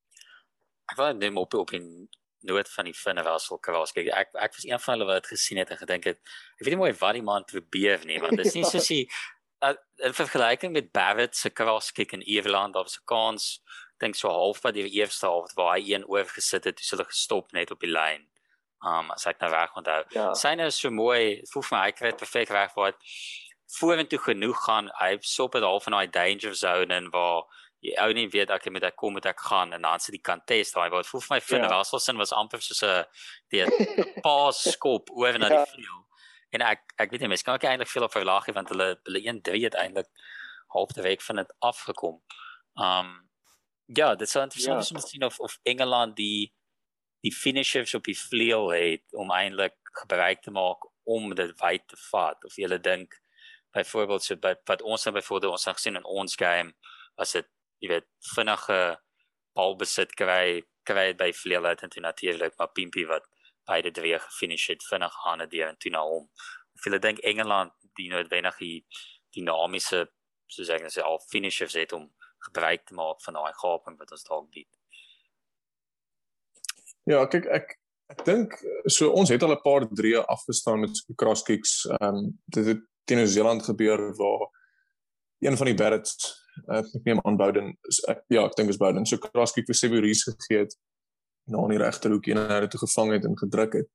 Ek 0.93 0.99
wou 0.99 1.13
net 1.13 1.37
op 1.43 1.55
op 1.55 1.75
in 1.77 2.09
nooit 2.41 2.69
van 2.69 2.85
die 2.85 2.95
Finn 2.95 3.19
Russell 3.19 3.59
kraas 3.63 3.95
kyk. 3.97 4.11
Ek 4.13 4.35
ek 4.35 4.55
was 4.55 4.67
een 4.67 4.81
van 4.81 4.95
hulle 4.95 5.09
wat 5.09 5.31
gesien 5.31 5.59
het 5.59 5.71
en 5.71 5.81
gedink 5.81 6.05
het, 6.05 6.21
ek 6.59 6.67
weet 6.67 6.77
nie 6.77 6.83
mooi 6.83 6.93
wat 7.01 7.17
die 7.17 7.25
man 7.25 7.45
probeer 7.49 8.05
nie, 8.05 8.21
want 8.21 8.37
dit 8.37 8.47
is 8.47 8.59
nie 8.59 8.67
soos 8.73 8.91
hy 8.93 9.01
uh, 9.65 9.75
in 10.05 10.15
vergelyking 10.17 10.73
met 10.73 10.93
Barrett 10.93 11.37
se 11.37 11.51
kyk 11.51 12.13
in 12.13 12.23
Ierland 12.23 12.77
of 12.77 12.91
se 12.91 13.01
kans 13.05 13.61
dink 13.99 14.17
so 14.17 14.29
half 14.29 14.61
by 14.63 14.73
die 14.77 14.89
eerste 14.99 15.27
helfte 15.27 15.57
waar 15.57 15.77
hy 15.77 15.95
een 15.95 16.05
oor 16.07 16.29
gesit 16.29 16.65
het, 16.69 16.77
toe 16.77 16.97
hulle 16.97 17.09
gestop 17.09 17.53
net 17.57 17.71
op 17.73 17.81
die 17.81 17.91
lyn. 17.93 18.27
Um 18.85 19.11
as 19.15 19.27
ek 19.27 19.41
nou 19.41 19.51
reg 19.51 19.77
onthou. 19.77 20.03
Ja. 20.13 20.33
Syne 20.37 20.69
is 20.69 20.79
so 20.81 20.93
mooi, 20.93 21.43
voel 21.53 21.65
vir 21.65 21.77
my 21.77 21.85
hy 21.87 21.95
kry 21.97 22.13
perfek 22.13 22.53
reg 22.53 22.75
wat 22.77 22.99
vorentoe 23.79 24.21
genoeg 24.21 24.59
gaan. 24.67 24.91
Hy 25.01 25.17
sop 25.25 25.57
dit 25.57 25.65
half 25.65 25.89
in 25.89 25.97
daai 25.97 26.13
danger 26.13 26.55
zone 26.55 26.95
en 26.95 27.09
waar 27.15 27.47
jy 27.85 27.95
ou 28.03 28.13
nie 28.17 28.27
weet 28.33 28.51
ek 28.51 28.71
moet 28.73 28.89
ek 28.89 28.97
kom 28.97 29.13
moet 29.13 29.27
ek 29.27 29.41
gaan 29.41 29.73
en 29.77 29.83
dan 29.83 30.01
sit 30.01 30.17
die 30.17 30.25
contest 30.25 30.75
daai 30.75 30.89
wat 30.91 31.07
voel 31.07 31.25
vir 31.27 31.37
my 31.37 31.41
Finn 31.41 31.67
ja. 31.67 31.71
Russellson 31.73 32.19
was 32.23 32.33
amper 32.33 32.63
soos 32.65 32.83
'n 32.83 33.05
die 33.53 33.67
pass 34.27 34.65
skop 34.73 35.11
oor 35.13 35.39
na 35.39 35.49
die 35.53 35.61
ja. 35.61 35.69
vleuel 35.75 36.03
en 36.57 36.63
ek 36.63 36.97
ek 36.97 37.13
weet 37.13 37.21
nie 37.21 37.29
mens 37.35 37.43
kan 37.43 37.55
ook 37.55 37.69
eintlik 37.69 37.93
veel 37.93 38.09
op 38.09 38.17
verlaag 38.17 38.51
want 38.59 38.73
hulle 38.73 38.89
hulle 39.09 39.23
1-3 39.33 39.63
het 39.69 39.79
eintlik 39.83 40.11
half 40.75 40.93
die 40.93 41.03
week 41.03 41.23
van 41.23 41.37
dit 41.37 41.55
afgekom. 41.59 42.21
Um 42.75 43.15
ja, 43.87 44.15
dit 44.15 44.29
sou 44.29 44.43
interessant 44.43 44.81
wees 44.81 44.89
ja. 44.91 44.97
om 44.97 45.03
te 45.03 45.09
sien 45.09 45.25
of 45.25 45.39
of 45.41 45.59
Engeland 45.63 46.17
die 46.17 46.53
die 47.21 47.35
finishers 47.35 47.95
op 47.95 48.05
die 48.05 48.19
vleuel 48.19 48.71
het 48.71 49.05
om 49.23 49.31
eintlik 49.31 49.77
gebruik 50.01 50.43
te 50.43 50.51
maak 50.51 50.89
om 51.05 51.35
dit 51.35 51.53
wyd 51.61 51.87
te 51.89 51.99
vat 52.11 52.45
of 52.45 52.57
jy 52.59 52.79
dink 52.79 53.15
byvoorbeeld 53.77 54.25
so 54.25 54.37
by 54.37 54.55
wat 54.71 54.83
ons 54.83 55.05
nou 55.05 55.15
byvoorbeeld 55.17 55.53
ons 55.53 55.65
het 55.65 55.79
gesien 55.79 55.97
in 55.97 56.05
ons 56.05 56.37
game 56.41 56.75
as 57.17 57.33
dit 57.39 57.49
jy 57.81 57.91
weet 57.93 58.09
vinnige 58.35 58.81
balbesit 59.57 60.15
kry 60.17 60.63
kry 60.87 61.13
by 61.19 61.33
vleuel 61.35 61.67
uit 61.67 61.83
en 61.83 61.91
toe 61.91 62.03
natuurlik 62.03 62.55
maar 62.59 62.73
Pimpie 62.73 63.07
wat 63.07 63.27
beide 63.67 63.91
drie 63.91 64.15
gefinish 64.19 64.69
het 64.71 64.85
vinnig 64.87 65.15
aan 65.27 65.43
het 65.43 65.51
deur 65.51 65.69
en 65.69 65.79
toe 65.79 65.91
na 65.91 66.05
hom. 66.07 66.29
Of 66.77 66.87
jy 66.87 66.99
dink 67.03 67.25
Engeland 67.27 67.73
die 67.99 68.09
noodwendig 68.13 68.59
die 68.61 68.77
dinamiese 69.35 70.07
soos 70.47 70.71
ek 70.71 70.87
sê 70.93 71.03
al 71.03 71.19
finishers 71.31 71.75
het 71.75 71.93
om 71.97 72.07
gebruik 72.47 72.87
te 72.87 72.95
maak 72.95 73.23
van 73.25 73.39
daai 73.39 73.53
gaping 73.63 73.99
wat 73.99 74.13
ons 74.15 74.27
dalk 74.29 74.47
bied. 74.55 74.71
Ja, 77.11 77.25
kyk 77.31 77.51
ek 77.51 77.77
ek 78.15 78.23
dink 78.27 78.53
so 78.87 79.11
ons 79.19 79.33
het 79.35 79.43
al 79.43 79.57
'n 79.57 79.63
paar 79.65 79.87
drie 79.91 80.15
afgestaan 80.17 80.81
met 80.81 80.95
cross 81.17 81.43
kicks. 81.43 81.87
Ehm 81.99 82.15
um, 82.15 82.39
dit 82.47 82.67
het 82.67 82.83
teen 83.05 83.19
New 83.19 83.27
Zealand 83.27 83.63
gebeur 83.63 84.15
waar 84.15 84.47
een 85.41 85.57
van 85.57 85.67
die 85.67 85.75
Barretts 85.75 86.46
uh, 86.69 86.83
ek 86.83 87.05
neem 87.05 87.21
aan 87.25 87.39
Bowden 87.41 87.73
ek, 88.09 88.25
ja 88.33 88.47
ek 88.47 88.57
dink 88.57 88.73
is 88.73 88.81
Bowden 88.81 89.07
so 89.07 89.21
Kraskiek 89.23 89.69
vir 89.69 89.79
Severies 89.79 90.25
gegee 90.29 90.65
het 90.65 90.77
na 91.47 91.63
in 91.63 91.77
die 91.77 91.83
regterhoek 91.83 92.27
en 92.33 92.43
hy 92.43 92.61
het 92.65 92.73
toe 92.75 92.83
gevang 92.83 93.15
het 93.15 93.29
en 93.29 93.39
gedruk 93.39 93.81
het 93.83 93.91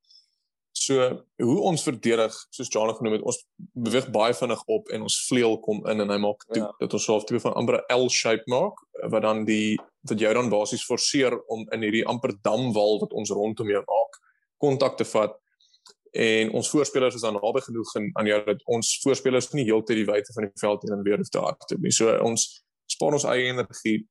So 0.72 1.04
hoe 1.44 1.58
ons 1.68 1.84
verdedig, 1.84 2.36
soos 2.56 2.70
Jana 2.72 2.94
genoem 2.96 3.18
het, 3.18 3.26
ons 3.28 3.42
beweeg 3.76 4.08
baie 4.16 4.34
vinnig 4.34 4.62
op 4.72 4.88
en 4.96 5.04
ons 5.04 5.18
vleuel 5.28 5.58
kom 5.66 5.82
in 5.92 6.00
en 6.00 6.14
hy 6.14 6.18
maak 6.24 6.46
toe 6.48 6.62
ja. 6.64 6.70
dat 6.80 6.96
ons 6.96 7.08
self 7.10 7.26
twee 7.28 7.44
van 7.44 7.56
amper 7.60 7.82
'n 7.82 7.98
L-shape 7.98 8.48
maak 8.48 8.80
wat 9.12 9.26
dan 9.28 9.44
die 9.46 9.76
wat 10.08 10.20
jou 10.20 10.34
dan 10.34 10.50
basies 10.50 10.86
forceer 10.88 11.36
om 11.52 11.68
in 11.76 11.84
hierdie 11.84 12.06
amper 12.08 12.34
damwal 12.42 13.02
wat 13.04 13.14
ons 13.14 13.34
rondom 13.36 13.68
jou 13.68 13.84
maak 13.84 14.18
kontak 14.64 14.98
te 14.98 15.06
vat 15.12 15.36
en 16.12 16.52
ons 16.60 16.70
voorspelers 16.70 17.16
is 17.16 17.24
dan 17.24 17.38
naby 17.40 17.62
genoeg 17.64 17.96
in, 17.96 18.10
aan 18.20 18.28
jou 18.28 18.40
dat 18.46 18.64
ons 18.66 18.88
voorspelers 19.04 19.52
nie 19.56 19.64
heeltyd 19.70 20.02
die 20.02 20.08
wyte 20.10 20.34
van 20.36 20.48
die 20.48 20.60
veld 20.60 20.84
hier 20.84 20.96
en 20.96 21.04
weer 21.06 21.22
hoef 21.22 21.32
te 21.32 21.40
hardloop 21.40 21.86
nie. 21.86 21.94
So 21.96 22.12
ons 22.26 22.48
spaar 22.92 23.16
ons 23.16 23.28
eie 23.32 23.48
energie. 23.52 24.02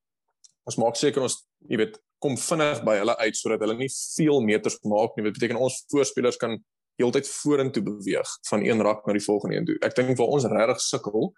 Ons 0.69 0.79
maak 0.81 0.97
seker 0.97 1.25
ons, 1.25 1.37
jy 1.69 1.81
weet, 1.81 1.99
kom 2.21 2.37
vinnig 2.41 2.83
by 2.85 2.99
hulle 3.01 3.17
uit 3.21 3.37
sodat 3.37 3.65
hulle 3.65 3.77
nie 3.79 3.89
veel 3.93 4.43
meters 4.45 4.79
maak 4.89 5.17
nie. 5.17 5.27
Dit 5.29 5.39
beteken 5.39 5.61
ons 5.61 5.81
voorspelers 5.93 6.41
kan 6.41 6.59
heeltyd 7.01 7.29
vorentoe 7.29 7.83
beweeg 7.85 8.33
van 8.49 8.65
een 8.65 8.85
rak 8.85 9.07
na 9.07 9.17
die 9.17 9.25
volgende 9.25 9.57
een 9.57 9.69
toe. 9.69 9.79
Ek 9.85 9.97
dink 9.97 10.17
waar 10.19 10.37
ons 10.37 10.49
regtig 10.49 10.85
sukkel 10.85 11.33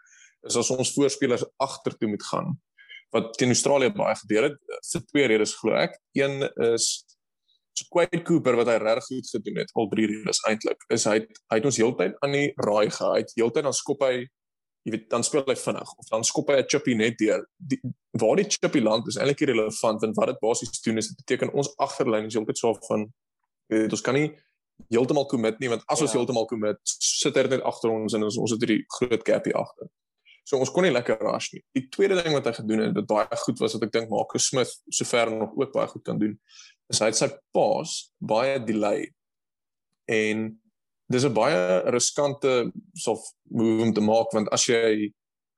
is 0.47 0.59
as 0.59 0.71
ons 0.75 0.91
voorspelers 0.95 1.45
agtertoe 1.63 2.11
moet 2.11 2.25
gaan. 2.27 2.57
Wat 3.15 3.35
teen 3.39 3.53
Australië 3.55 3.93
baie 3.95 4.17
gebeur 4.23 4.49
het 4.49 4.59
vir 4.91 5.05
twee 5.11 5.27
redes 5.31 5.55
glo 5.61 5.77
ek. 5.79 5.99
Een 6.19 6.43
is 6.73 7.05
so 7.73 7.89
Quade 7.91 8.23
Cooper 8.23 8.57
wat 8.59 8.71
hy 8.71 8.77
regtig 8.83 9.09
goed 9.09 9.33
gedoen 9.33 9.59
het 9.63 9.73
al 9.79 9.89
drie 9.89 10.07
redes 10.11 10.43
eintlik. 10.49 10.85
Is 10.93 11.07
hy 11.09 11.19
hy 11.23 11.59
het 11.59 11.69
ons 11.69 11.81
heeltyd 11.81 12.17
aan 12.25 12.37
die 12.37 12.53
raai 12.61 12.91
gehou. 12.91 13.17
Heeltyd 13.37 13.69
dan 13.69 13.77
skop 13.77 14.05
hy 14.07 14.15
jy 14.83 14.97
weet 14.97 15.11
dan 15.13 15.23
speel 15.23 15.45
hy 15.47 15.55
vinnig 15.59 15.91
of 15.99 16.09
dan 16.11 16.25
skop 16.27 16.49
hy 16.51 16.59
'n 16.59 16.69
chippy 16.69 16.95
net 16.99 17.19
deur. 17.19 17.45
Die, 17.57 17.79
waar 18.19 18.37
die 18.37 18.49
chippy 18.51 18.81
land 18.83 19.07
is 19.09 19.17
eintlik 19.17 19.45
irrelevant 19.47 20.03
want 20.03 20.17
wat 20.17 20.33
dit 20.33 20.41
basies 20.43 20.83
doen 20.83 20.99
is 20.99 21.09
dit 21.09 21.21
beteken 21.23 21.53
ons 21.55 21.71
agterlyn 21.77 22.27
is 22.27 22.35
heeltyd 22.35 22.59
so 22.59 22.75
van 22.89 23.07
weet 23.69 23.93
ons 23.93 24.03
kan 24.03 24.15
nie 24.15 24.33
heeltemal 24.91 25.27
commit 25.27 25.59
nie 25.61 25.71
want 25.71 25.85
as 25.87 25.99
ja. 25.99 26.07
ons 26.07 26.13
heeltemal 26.17 26.47
commit 26.51 26.79
sit 26.85 27.37
hy 27.37 27.47
net 27.47 27.63
agter 27.63 27.91
ons 27.91 28.15
en 28.15 28.25
ons 28.29 28.39
ons 28.45 28.55
het 28.55 28.61
hierdie 28.65 28.85
groot 28.99 29.23
gap 29.25 29.45
hier 29.45 29.57
agter. 29.57 29.89
So 30.43 30.59
ons 30.59 30.73
kon 30.75 30.83
nie 30.83 30.91
lekker 30.91 31.21
rush 31.23 31.53
nie. 31.55 31.63
Die 31.77 31.87
tweede 31.95 32.19
ding 32.19 32.35
wat 32.35 32.49
hy 32.51 32.53
gedoen 32.57 32.81
het 32.83 32.97
wat 32.99 33.07
baie 33.07 33.41
goed 33.45 33.61
was 33.63 33.77
wat 33.77 33.87
ek 33.87 33.93
dink 33.95 34.11
Marcus 34.11 34.49
Smith 34.51 34.73
sover 34.91 35.31
nog 35.31 35.55
ook 35.55 35.73
baie 35.73 35.87
goed 35.87 36.03
kan 36.03 36.19
doen 36.19 36.35
is 36.91 37.01
hy 37.01 37.11
het 37.11 37.19
sy 37.19 37.29
pas 37.55 37.95
baie 38.19 38.59
delay 38.65 39.07
en 40.11 40.49
dis 41.13 41.25
'n 41.25 41.35
baie 41.35 41.83
riskante 41.95 42.73
sof 42.95 43.21
move 43.51 43.83
om 43.83 43.93
te 43.93 44.01
maak 44.01 44.33
want 44.33 44.49
as 44.53 44.67
jy 44.67 45.13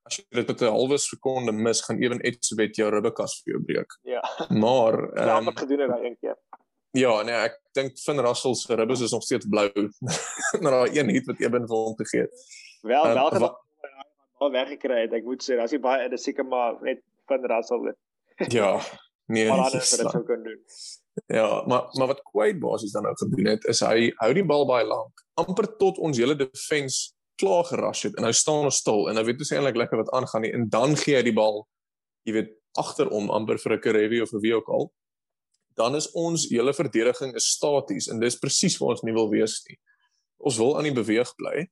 as 0.05 0.19
jy 0.19 0.25
dit 0.29 0.47
met 0.47 0.61
'n 0.61 0.75
halwe 0.77 0.97
sekonde 0.97 1.51
mis 1.51 1.81
gaan 1.81 2.01
ewen 2.01 2.21
Etsebet 2.21 2.77
jou 2.77 2.89
ribbekas 2.89 3.41
vir 3.41 3.53
jou 3.53 3.61
breek. 3.63 3.91
Ja. 4.03 4.21
Maar 4.49 4.93
ehm 5.17 5.27
ja, 5.27 5.43
wat 5.43 5.59
gedoen 5.59 5.79
het 5.79 5.89
daai 5.89 6.05
een 6.05 6.17
keer? 6.21 6.37
Ja, 6.91 7.21
nee, 7.23 7.35
ek 7.35 7.59
dink 7.73 7.97
Finn 7.99 8.19
Russell 8.19 8.55
se 8.55 8.75
ribbes 8.75 9.01
is 9.01 9.11
nog 9.11 9.23
steeds 9.23 9.47
blou 9.49 9.71
na 10.61 10.69
daai 10.69 10.97
een 10.99 11.09
hit 11.09 11.25
wat 11.25 11.39
Eben 11.39 11.67
vir 11.67 11.77
hom 11.77 11.95
te 11.95 12.05
gee. 12.05 12.27
Wel, 12.81 13.07
um, 13.07 13.13
welke 13.13 13.39
wat 13.39 13.61
al 14.37 14.51
weggekry 14.51 15.01
het. 15.01 15.13
Ek 15.13 15.23
moet 15.23 15.43
sê, 15.43 15.57
as 15.59 15.71
jy 15.71 15.79
baie 15.79 16.09
dis 16.11 16.23
seker 16.23 16.45
maar 16.45 16.77
net 16.83 17.01
Finn 17.27 17.47
Russell. 17.51 17.93
ja. 18.51 18.79
Nee, 19.27 19.47
maar 19.49 19.65
anders 19.65 19.89
wat 19.91 19.99
dit 19.99 20.11
sou 20.11 20.23
kan 20.23 20.43
doen. 20.43 20.61
Ja, 21.31 21.63
maar 21.67 21.87
maar 21.93 22.07
wat 22.07 22.21
Quade 22.23 22.59
basies 22.59 22.91
dan 22.91 23.03
nou 23.03 23.15
gedoen 23.15 23.45
het 23.45 23.63
is 23.71 23.79
hy 23.79 24.11
hou 24.19 24.33
die 24.35 24.43
bal 24.45 24.65
baie 24.67 24.85
lank, 24.85 25.21
amper 25.39 25.69
tot 25.79 25.97
ons 25.97 26.17
hele 26.19 26.35
defense 26.35 27.13
klaar 27.39 27.63
geras 27.67 28.03
het 28.03 28.17
en 28.19 28.27
hy 28.27 28.33
staan 28.35 28.67
ons 28.67 28.81
stil 28.83 29.07
en 29.09 29.19
hy 29.19 29.23
weet 29.23 29.39
dus 29.39 29.51
eintlik 29.55 29.79
lekker 29.79 30.03
wat 30.03 30.11
aangaan 30.15 30.43
nie 30.43 30.51
en 30.55 30.67
dan 30.71 30.95
gee 30.99 31.15
hy 31.15 31.23
die 31.23 31.35
bal 31.35 31.63
jy 32.27 32.35
weet 32.35 32.51
agterom 32.79 33.31
amper 33.31 33.59
vir 33.63 33.73
'n 33.77 33.81
Karevi 33.81 34.21
of 34.21 34.33
'n 34.33 34.41
wie 34.43 34.55
ook 34.55 34.69
al. 34.69 34.91
Dan 35.75 35.95
is 35.95 36.11
ons 36.11 36.49
hele 36.49 36.73
verdediging 36.73 37.35
is 37.35 37.51
staties 37.51 38.07
en 38.07 38.19
dis 38.19 38.39
presies 38.39 38.77
waar 38.77 38.95
ons 38.95 39.03
nie 39.03 39.13
wil 39.13 39.29
wees 39.29 39.63
nie. 39.69 39.79
Ons 40.37 40.57
wil 40.57 40.77
aan 40.77 40.83
die 40.83 40.93
beweeg 40.93 41.35
bly. 41.35 41.67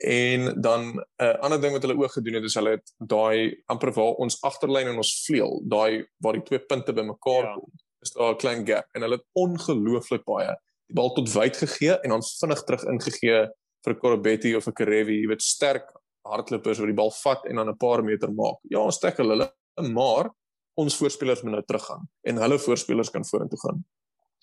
En 0.00 0.60
dan 0.60 0.80
'n 0.94 1.04
uh, 1.22 1.38
ander 1.42 1.60
ding 1.60 1.72
wat 1.72 1.82
hulle 1.82 1.98
ook 1.98 2.12
gedoen 2.12 2.34
het 2.34 2.44
is 2.44 2.54
hulle 2.54 2.70
het 2.70 2.92
daai 2.98 3.62
amper 3.66 3.92
waar 3.92 4.14
ons 4.18 4.42
agterlyn 4.42 4.88
en 4.88 4.96
ons 4.96 5.24
vleuel, 5.26 5.62
daai 5.66 6.06
waar 6.18 6.32
die 6.32 6.42
twee 6.42 6.58
punte 6.58 6.92
bymekaar 6.92 7.44
ja. 7.44 7.54
kom 7.54 7.70
is 8.02 8.12
daar 8.14 8.34
'n 8.34 8.38
klein 8.38 8.66
gap 8.66 8.86
en 8.94 9.02
hulle 9.02 9.16
het 9.16 9.26
ongelooflik 9.34 10.24
baie 10.24 10.54
die 10.88 10.96
bal 10.96 11.12
tot 11.14 11.28
wyd 11.32 11.56
gegee 11.56 11.98
en 12.02 12.10
dan 12.10 12.22
vinnig 12.22 12.64
terug 12.64 12.84
ingegee 12.84 13.46
vir 13.84 13.94
Corbetty 13.94 14.54
of 14.54 14.66
'n 14.66 14.72
Karevi, 14.72 15.20
jy 15.22 15.28
weet 15.28 15.42
sterk 15.42 15.92
hardlopers 16.24 16.78
wat 16.78 16.88
die 16.88 16.96
bal 16.96 17.10
vat 17.10 17.46
en 17.46 17.56
dan 17.56 17.68
'n 17.68 17.76
paar 17.76 18.02
meter 18.02 18.32
maak. 18.32 18.58
Ja, 18.70 18.80
ons 18.80 18.98
tackle 18.98 19.28
hulle, 19.28 19.52
maar 19.92 20.30
ons 20.76 20.96
voorspelers 20.96 21.42
moet 21.42 21.52
nou 21.52 21.62
teruggaan 21.62 22.08
en 22.22 22.36
hulle 22.36 22.58
voorspelers 22.58 23.10
kan 23.10 23.24
vorentoe 23.24 23.58
gaan. 23.58 23.84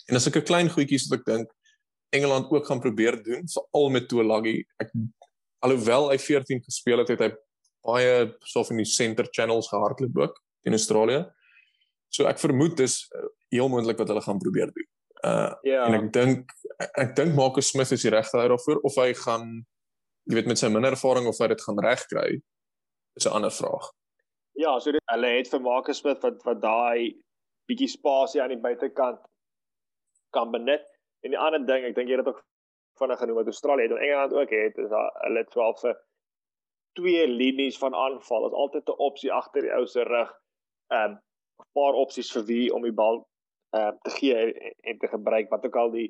En 0.08 0.16
as 0.16 0.26
ek 0.26 0.36
'n 0.36 0.44
klein 0.44 0.70
goedjies 0.70 1.08
wat 1.08 1.20
ek 1.20 1.24
dink 1.24 1.50
Engeland 2.10 2.50
ook 2.50 2.66
gaan 2.66 2.80
probeer 2.80 3.22
doen, 3.22 3.48
veral 3.48 3.90
met 3.90 4.08
Tuolagi. 4.08 4.64
Ek 4.78 4.90
alhoewel 5.58 6.10
hy 6.10 6.18
14 6.18 6.62
gespeel 6.62 6.98
het, 6.98 7.08
het 7.08 7.20
hy 7.20 7.30
baie 7.82 8.34
so 8.44 8.64
van 8.64 8.76
die 8.76 8.86
center 8.86 9.26
channels 9.30 9.68
gehardloop 9.68 10.16
ook 10.16 10.42
in 10.62 10.72
Australië. 10.72 11.26
So 12.08 12.26
ek 12.26 12.38
vermoed 12.38 12.76
dis 12.76 13.08
heel 13.50 13.68
moontlik 13.68 13.98
wat 13.98 14.08
hulle 14.08 14.24
gaan 14.24 14.42
probeer 14.42 14.72
doen. 14.72 14.88
Uh 15.24 15.52
ja. 15.62 15.86
en 15.86 15.94
ek 15.94 16.12
dink 16.12 16.52
ek 17.00 17.14
dink 17.16 17.34
Marcus 17.34 17.70
Smith 17.72 17.92
is 17.92 18.02
die 18.04 18.12
regte 18.12 18.36
ou 18.38 18.48
daarvoor 18.52 18.82
of 18.84 18.98
hy 19.00 19.12
gaan 19.16 19.46
jy 20.28 20.34
weet 20.36 20.50
met 20.50 20.60
sy 20.60 20.68
minder 20.68 20.92
ervaring 20.92 21.26
of 21.26 21.38
hy 21.40 21.48
dit 21.48 21.62
gaan 21.62 21.80
regkry 21.82 22.40
is 23.16 23.26
'n 23.26 23.32
ander 23.38 23.50
vraag. 23.50 23.92
Ja, 24.56 24.78
so 24.78 24.92
dit, 24.92 25.02
hulle 25.12 25.30
het 25.36 25.48
vir 25.48 25.60
Marcus 25.60 25.98
Smith 25.98 26.22
wat 26.22 26.42
wat 26.44 26.60
daai 26.60 27.16
bietjie 27.68 27.88
spasie 27.88 28.42
aan 28.42 28.54
die 28.54 28.62
buitekant 28.62 29.20
kan 30.30 30.52
benut. 30.52 30.84
En 31.24 31.34
die 31.34 31.40
ander 31.40 31.64
ding, 31.66 31.84
ek 31.84 31.96
dink 31.96 32.08
jy 32.08 32.18
het 32.20 32.28
ook 32.28 32.42
vinnig 33.00 33.18
genoem 33.18 33.40
wat 33.40 33.50
Australië 33.52 33.88
en 33.90 33.98
Engeland 33.98 34.32
ook 34.32 34.50
het, 34.50 34.78
is 34.78 34.90
dat 34.90 35.20
hulle 35.24 35.42
het 35.42 35.54
wel 35.54 35.74
vir 35.82 35.96
twee 36.96 37.28
linies 37.28 37.78
van 37.78 37.94
aanval. 37.94 38.42
Dit 38.42 38.52
is 38.52 38.58
altyd 38.64 38.88
'n 38.88 39.04
opsie 39.08 39.32
agter 39.32 39.62
die 39.62 39.72
ou 39.72 39.86
se 39.86 40.02
rug. 40.02 40.32
Ehm 40.92 41.10
um, 41.10 41.20
paar 41.76 41.94
opsies 41.94 42.32
vir 42.32 42.44
wie 42.50 42.74
om 42.74 42.82
die 42.82 42.92
bal 42.92 43.22
uh, 43.76 43.92
te 44.02 44.10
gee 44.18 44.36
en, 44.36 44.74
en 44.82 44.98
te 44.98 45.08
gebruik 45.08 45.50
wat 45.50 45.66
ook 45.66 45.76
al 45.76 45.90
die 45.90 46.08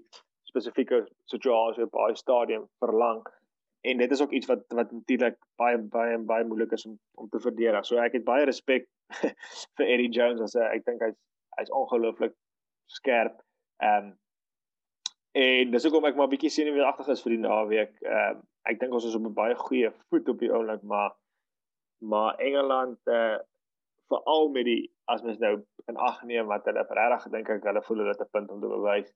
spesifieke 0.48 1.06
situasie 1.32 1.84
op 1.84 1.92
daai 1.92 2.16
stadium 2.16 2.68
verlang 2.84 3.24
en 3.86 3.96
dit 3.96 4.10
is 4.10 4.22
ook 4.22 4.30
iets 4.30 4.46
wat 4.46 4.64
wat 4.68 4.90
natuurlik 4.90 5.38
baie 5.56 5.78
baie 5.78 6.18
baie 6.18 6.44
moeilik 6.44 6.72
is 6.72 6.86
om 6.86 6.98
om 7.14 7.28
te 7.28 7.40
verdedig. 7.40 7.86
So 7.86 7.98
ek 8.02 8.12
het 8.18 8.24
baie 8.24 8.44
respek 8.44 8.88
vir 9.78 9.86
Eddie 9.86 10.10
Jones 10.10 10.42
as 10.42 10.56
ek 10.58 10.84
dink 10.86 11.02
hy's 11.06 11.18
hy's 11.58 11.72
ongelooflik 11.80 12.34
skerp. 12.98 13.42
Ehm 13.82 14.10
um, 14.10 14.14
en 15.36 15.70
dis 15.70 15.84
hoekom 15.84 16.06
ek 16.08 16.16
maar 16.16 16.30
bietjie 16.32 16.50
senuweeagtig 16.50 17.10
is 17.12 17.22
vir 17.24 17.36
die 17.36 17.42
naweek. 17.44 17.94
Ehm 18.02 18.38
um, 18.38 18.42
ek 18.66 18.80
dink 18.80 18.98
ons 18.98 19.06
is 19.06 19.14
op 19.14 19.28
'n 19.28 19.38
baie 19.38 19.54
goeie 19.62 19.92
voet 20.10 20.28
op 20.34 20.42
die 20.42 20.52
oomblik, 20.52 20.82
maar 20.82 21.14
maar 22.12 22.42
Engeland 22.48 22.98
eh 23.06 23.20
uh, 23.22 23.38
veral 24.10 24.48
met 24.48 24.64
die 24.64 24.82
as 25.12 25.22
mens 25.22 25.38
nou 25.38 25.54
in 25.90 25.98
ag 26.08 26.22
neem 26.26 26.48
wat 26.50 26.66
hulle 26.68 26.84
regtig 26.98 27.26
gedink 27.26 27.50
ek 27.54 27.66
hulle 27.68 27.82
voel 27.88 28.02
hulle 28.02 28.14
het 28.14 28.22
'n 28.24 28.32
punt 28.32 28.50
om 28.50 28.60
te 28.60 28.70
bewys. 28.72 29.10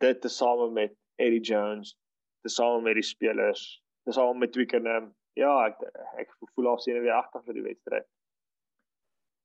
Dit 0.00 0.20
te 0.20 0.28
same 0.28 0.70
met 0.70 0.94
Eddie 1.18 1.42
Jones, 1.50 1.96
te 2.42 2.50
same 2.50 2.80
met 2.82 2.94
die 2.94 3.06
spelers, 3.06 3.82
te 4.04 4.12
same 4.12 4.38
met 4.38 4.52
Twickenham. 4.52 5.14
Ja, 5.38 5.66
ek 5.66 5.76
ek 6.18 6.32
voel 6.54 6.68
al 6.68 6.78
sien 6.78 7.00
weer 7.00 7.18
agter 7.18 7.42
vir 7.44 7.54
die 7.54 7.62
wedstryd. 7.62 8.06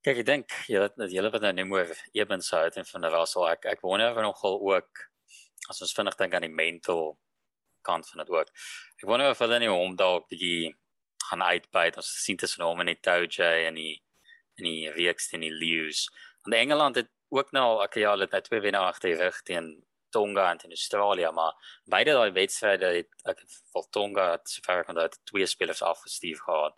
Kyk, 0.05 0.17
ek 0.17 0.25
dink 0.25 0.55
jy 0.69 0.79
dat 0.79 1.11
julle 1.11 1.31
wat 1.33 1.41
nou 1.41 1.51
neem 1.53 1.71
oor 1.73 1.91
Ebens 2.13 2.53
uit 2.53 2.75
en 2.77 2.85
van 2.85 3.01
der 3.01 3.11
Russell 3.11 3.47
ek 3.49 3.65
ek 3.65 3.81
wonder 3.81 4.21
nogal 4.21 4.59
ook 4.61 5.05
as 5.69 5.81
ons 5.81 5.93
vinnig 5.97 6.15
dink 6.15 6.33
aan 6.33 6.45
die 6.45 6.57
mental 6.63 7.17
kant 7.81 8.09
van 8.09 8.23
dit 8.23 8.29
ook. 8.29 8.49
Ek 9.01 9.07
wonder 9.09 9.29
of 9.29 9.39
hulle 9.39 9.59
nie 9.59 9.69
hom 9.69 9.95
dalk 9.95 10.27
bietjie 10.29 10.73
gaan 11.29 11.41
uitbyt 11.41 11.97
as 11.97 12.09
sien 12.23 12.37
tussen 12.37 12.65
hom 12.65 12.81
en 12.81 12.91
die 12.91 13.01
Toje 13.01 13.49
en 13.67 13.77
die 13.81 14.04
in 14.59 14.69
die 14.69 14.91
reeks 14.91 15.29
teen 15.29 15.41
die 15.45 15.53
Lions. 15.53 16.07
Want 16.43 16.55
Engeland 16.55 16.95
het 16.95 17.09
ook 17.29 17.51
nou 17.51 17.65
al 17.65 17.83
okay, 17.83 18.01
ja, 18.01 18.13
hulle 18.13 18.27
het 18.31 18.43
twee 18.43 18.61
wenner 18.61 18.87
agter 18.87 19.09
die 19.09 19.19
rug 19.19 19.41
teen 19.41 19.85
Tonga 20.15 20.51
en 20.51 20.57
teen 20.57 20.71
Australië, 20.71 21.31
maar 21.31 21.53
beide 21.91 22.13
daai 22.15 22.31
wedstryde 22.31 22.91
het 22.99 23.27
ek 23.31 23.41
vir 23.73 23.87
Tonga 23.91 24.29
het 24.37 24.49
sover 24.49 24.85
kon 24.87 24.95
dat 24.95 25.19
twee 25.27 25.47
spelers 25.49 25.83
afgestuur 25.83 26.39
gehad. 26.45 26.77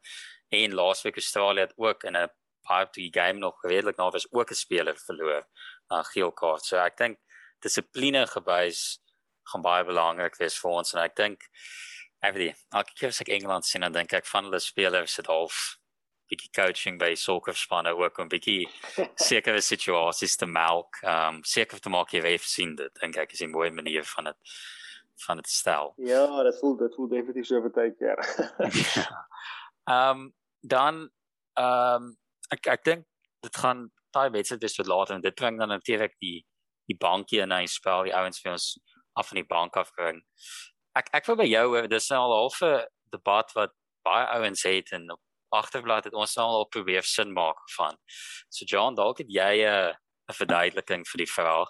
En 0.50 0.74
laasweek 0.74 1.20
Australië 1.22 1.68
het 1.68 1.74
ook 1.76 2.04
in 2.04 2.18
'n 2.18 2.30
part 2.68 2.94
die 2.94 3.10
game 3.14 3.40
nog 3.40 3.64
redelik 3.64 3.98
nou 3.98 4.10
was 4.12 4.28
ook 4.32 4.52
'n 4.52 4.62
speler 4.64 4.98
verloor 4.98 5.48
na 5.90 6.04
geel 6.04 6.32
kaart. 6.32 6.66
So 6.66 6.78
ek 6.78 6.98
dink 6.98 7.20
dissipline 7.60 8.28
gewys 8.28 9.00
gaan 9.44 9.62
baie 9.62 9.84
belangrik 9.86 10.36
wees 10.36 10.60
vir 10.60 10.72
ons 10.72 10.94
en 10.94 11.02
ek 11.02 11.16
dink 11.16 11.50
every 12.22 12.56
ek 12.76 12.92
kies 12.96 13.22
ek 13.22 13.30
Engeland 13.30 13.66
sien 13.66 13.84
en 13.84 13.92
dink 13.92 14.14
ek 14.14 14.26
van 14.26 14.44
hulle 14.44 14.60
spelers 14.60 15.18
het 15.18 15.30
half 15.32 15.78
bietjie 16.30 16.52
coaching 16.56 17.00
by 17.00 17.14
sokkerspanne 17.16 17.94
ook 17.96 18.18
om 18.20 18.30
bietjie 18.32 18.68
sekere 19.30 19.62
situasies 19.62 20.36
te 20.38 20.46
melk. 20.46 21.00
Ehm 21.04 21.38
um, 21.38 21.44
seker 21.44 21.80
te 21.80 21.90
maak 21.90 22.14
jy 22.14 22.22
weet 22.26 22.42
sien 22.42 22.76
dit 22.76 23.02
dink 23.02 23.18
ek 23.18 23.34
is 23.34 23.42
'n 23.42 23.52
mooi 23.52 23.72
manier 23.72 24.04
van 24.16 24.32
dit 24.32 24.58
van 25.26 25.38
dit 25.38 25.50
stel. 25.50 25.94
Ja, 25.98 26.44
dit 26.44 26.60
voel 26.60 26.78
dit 26.78 26.96
voel 26.96 27.08
definitief 27.08 27.46
so 27.46 27.70
baie 27.70 27.94
keer. 27.96 28.20
Ehm 29.88 30.10
um, 30.10 30.34
dan 30.62 31.10
ehm 31.54 32.04
um, 32.04 32.18
ek 32.52 32.68
ek 32.68 32.84
dink 32.84 33.06
dit 33.42 33.56
gaan 33.56 33.90
daai 34.12 34.30
wedstryd 34.30 34.62
dis 34.62 34.76
tot 34.76 34.88
later 34.88 35.16
en 35.16 35.22
dit 35.22 35.36
bring 35.36 35.60
dan 35.60 35.70
natuurlik 35.70 36.16
die 36.20 36.46
die 36.88 36.98
bankie 36.98 37.42
in 37.44 37.52
hy 37.52 37.66
spel 37.66 38.04
die 38.08 38.16
ouens 38.16 38.40
vir 38.42 38.52
ons 38.52 38.68
af 39.20 39.28
van 39.28 39.40
die 39.42 39.48
bank 39.48 39.78
af 39.78 39.92
bring. 39.96 40.22
ek 40.98 41.10
ek 41.14 41.28
wil 41.30 41.38
by 41.40 41.48
jou 41.48 41.88
dis 41.88 42.10
nou 42.10 42.22
al 42.24 42.50
'n 42.50 42.86
debat 43.12 43.52
wat 43.56 43.74
baie 44.04 44.26
ouens 44.38 44.64
het 44.64 44.92
en 44.92 45.12
op 45.12 45.22
agterblad 45.50 46.04
het 46.04 46.14
ons 46.14 46.36
nou 46.36 46.48
al 46.48 46.68
probeer 46.72 47.04
sin 47.04 47.34
maak 47.34 47.60
van. 47.76 47.98
So 48.50 48.66
John, 48.66 48.96
dalk 48.96 49.18
het 49.24 49.30
jy 49.30 49.64
'n 49.64 49.94
'n 50.30 50.34
verduideliking 50.34 51.06
vir 51.08 51.18
die 51.24 51.32
vraag. 51.32 51.70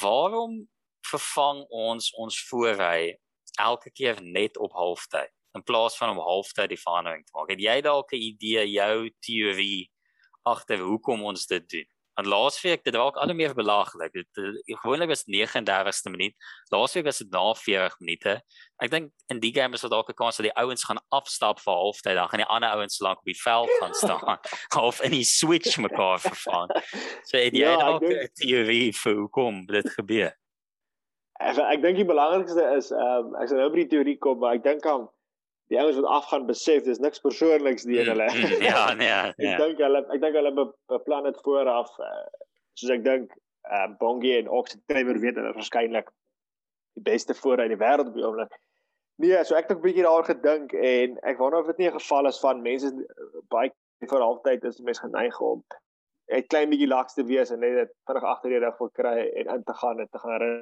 Waarom 0.00 0.68
vervang 1.06 1.64
ons 1.68 2.12
ons 2.14 2.40
voorry 2.48 3.16
elke 3.60 3.90
keer 3.90 4.20
net 4.22 4.58
op 4.58 4.72
halftyd 4.72 5.32
in 5.54 5.62
plaas 5.62 5.96
van 5.96 6.10
om 6.10 6.18
halftyd 6.18 6.68
die 6.68 6.80
verandering 6.80 7.24
te 7.24 7.32
maak? 7.34 7.50
Het 7.50 7.60
jy 7.60 7.80
dalk 7.80 8.12
'n 8.12 8.16
idee, 8.32 8.66
jou 8.70 9.10
teorie 9.20 9.90
agter 10.42 10.78
hoekom 10.78 11.24
ons 11.24 11.46
dit 11.46 11.68
doen? 11.68 11.93
Want 12.14 12.28
laasweek 12.30 12.84
dit 12.84 12.94
raak 12.94 13.16
al 13.16 13.32
hoe 13.32 13.34
meer 13.34 13.54
belaglik. 13.54 14.12
Dit 14.12 14.38
uh, 14.38 14.52
gewoonlik 14.80 15.08
was 15.10 15.24
39ste 15.26 16.10
minuut. 16.10 16.34
Laasweek 16.70 17.04
was 17.04 17.18
dit 17.18 17.30
na 17.30 17.54
40 17.54 17.98
minute. 17.98 18.36
Ek 18.82 18.90
dink 18.90 19.10
in 19.32 19.40
die 19.42 19.50
game 19.54 19.74
is 19.74 19.82
dit 19.82 19.90
dalk 19.90 20.10
'n 20.10 20.18
kans 20.18 20.36
dat 20.38 20.46
die 20.46 20.56
ouens 20.62 20.84
gaan 20.84 21.02
afstap 21.08 21.60
vir 21.60 21.74
halftyd 21.74 22.14
dan 22.14 22.28
gaan 22.28 22.44
die 22.44 22.52
ander 22.54 22.70
ouens 22.70 23.00
lank 23.00 23.18
op 23.18 23.30
die 23.30 23.42
veld 23.42 23.70
gaan 23.80 23.94
staan 24.02 24.38
of 24.88 25.02
in 25.02 25.10
die 25.10 25.24
switch 25.24 25.78
mekaar 25.78 26.20
vervang. 26.20 26.70
So 27.24 27.38
het 27.38 27.52
jy 27.52 27.66
ja, 27.66 27.76
dalk 27.76 28.02
'n 28.02 28.30
teorie 28.34 28.92
vir 28.92 29.14
hoekom 29.14 29.66
dit 29.66 29.90
gebeur? 29.90 30.32
Ek 31.42 31.58
ek 31.58 31.82
dink 31.82 31.96
die 31.98 32.06
belangrikste 32.06 32.62
is 32.78 32.92
ehm 32.94 33.34
um, 33.34 33.34
ek 33.42 33.48
sal 33.48 33.58
nou 33.58 33.70
by 33.74 33.82
die 33.82 33.90
teorie 33.90 34.18
kom, 34.18 34.38
maar 34.38 34.54
ek 34.54 34.62
dink 34.62 34.86
aan 34.86 35.08
die 35.74 35.80
ouens 35.82 35.98
wat 36.00 36.10
afgaan 36.16 36.46
besef 36.48 36.84
dis 36.86 37.00
niks 37.02 37.22
persoonliks 37.24 37.86
die 37.88 38.00
in 38.02 38.10
hulle. 38.12 38.28
Mm, 38.30 38.50
mm, 38.56 38.66
ja, 38.66 38.82
nee. 39.00 39.08
Ja. 39.08 39.54
ek 39.54 39.62
dink 39.62 39.82
hulle 39.84 40.02
ek 40.06 40.20
dink 40.22 40.38
hulle 40.40 40.52
beplan 40.92 41.28
dit 41.28 41.40
vooraf 41.46 41.94
uh, 42.02 42.26
soos 42.78 42.92
ek 42.96 43.06
dink 43.06 43.32
uh, 43.70 43.88
Bongie 44.00 44.36
en 44.38 44.50
Ox 44.60 44.76
Trevor 44.90 45.20
weet 45.22 45.40
hulle 45.40 45.54
waarskynlik 45.56 46.10
die 46.98 47.04
beste 47.08 47.34
vooruit 47.34 47.72
die 47.72 47.80
wêreld 47.80 48.12
op 48.12 48.18
die 48.18 48.26
oomblik. 48.26 48.52
Nee, 49.22 49.38
so 49.46 49.54
ek 49.54 49.68
het 49.68 49.78
'n 49.78 49.82
bietjie 49.82 50.04
daaroor 50.06 50.26
gedink 50.26 50.74
en 50.74 51.18
ek 51.22 51.38
wonder 51.38 51.60
of 51.60 51.70
dit 51.70 51.78
nie 51.78 51.88
'n 51.88 51.98
geval 51.98 52.26
is 52.30 52.40
van 52.42 52.62
mense 52.62 52.90
baie 53.50 53.72
vir 54.04 54.20
altyd 54.20 54.64
is 54.64 54.80
mense 54.80 55.00
geneig 55.00 55.40
om 55.40 55.62
'n 56.32 56.46
klein 56.48 56.70
bietjie 56.70 56.90
laks 56.90 57.14
te 57.14 57.24
wees 57.24 57.50
en 57.50 57.60
net 57.60 57.74
dit 57.74 57.92
vinnig 58.06 58.24
agter 58.24 58.50
die 58.50 58.62
rug 58.64 58.78
wil 58.78 58.90
kry 59.00 59.18
en 59.34 59.54
in 59.54 59.64
te 59.64 59.74
gaan 59.74 60.00
en 60.00 60.08
te 60.10 60.18
gaan 60.18 60.40
ry. 60.42 60.54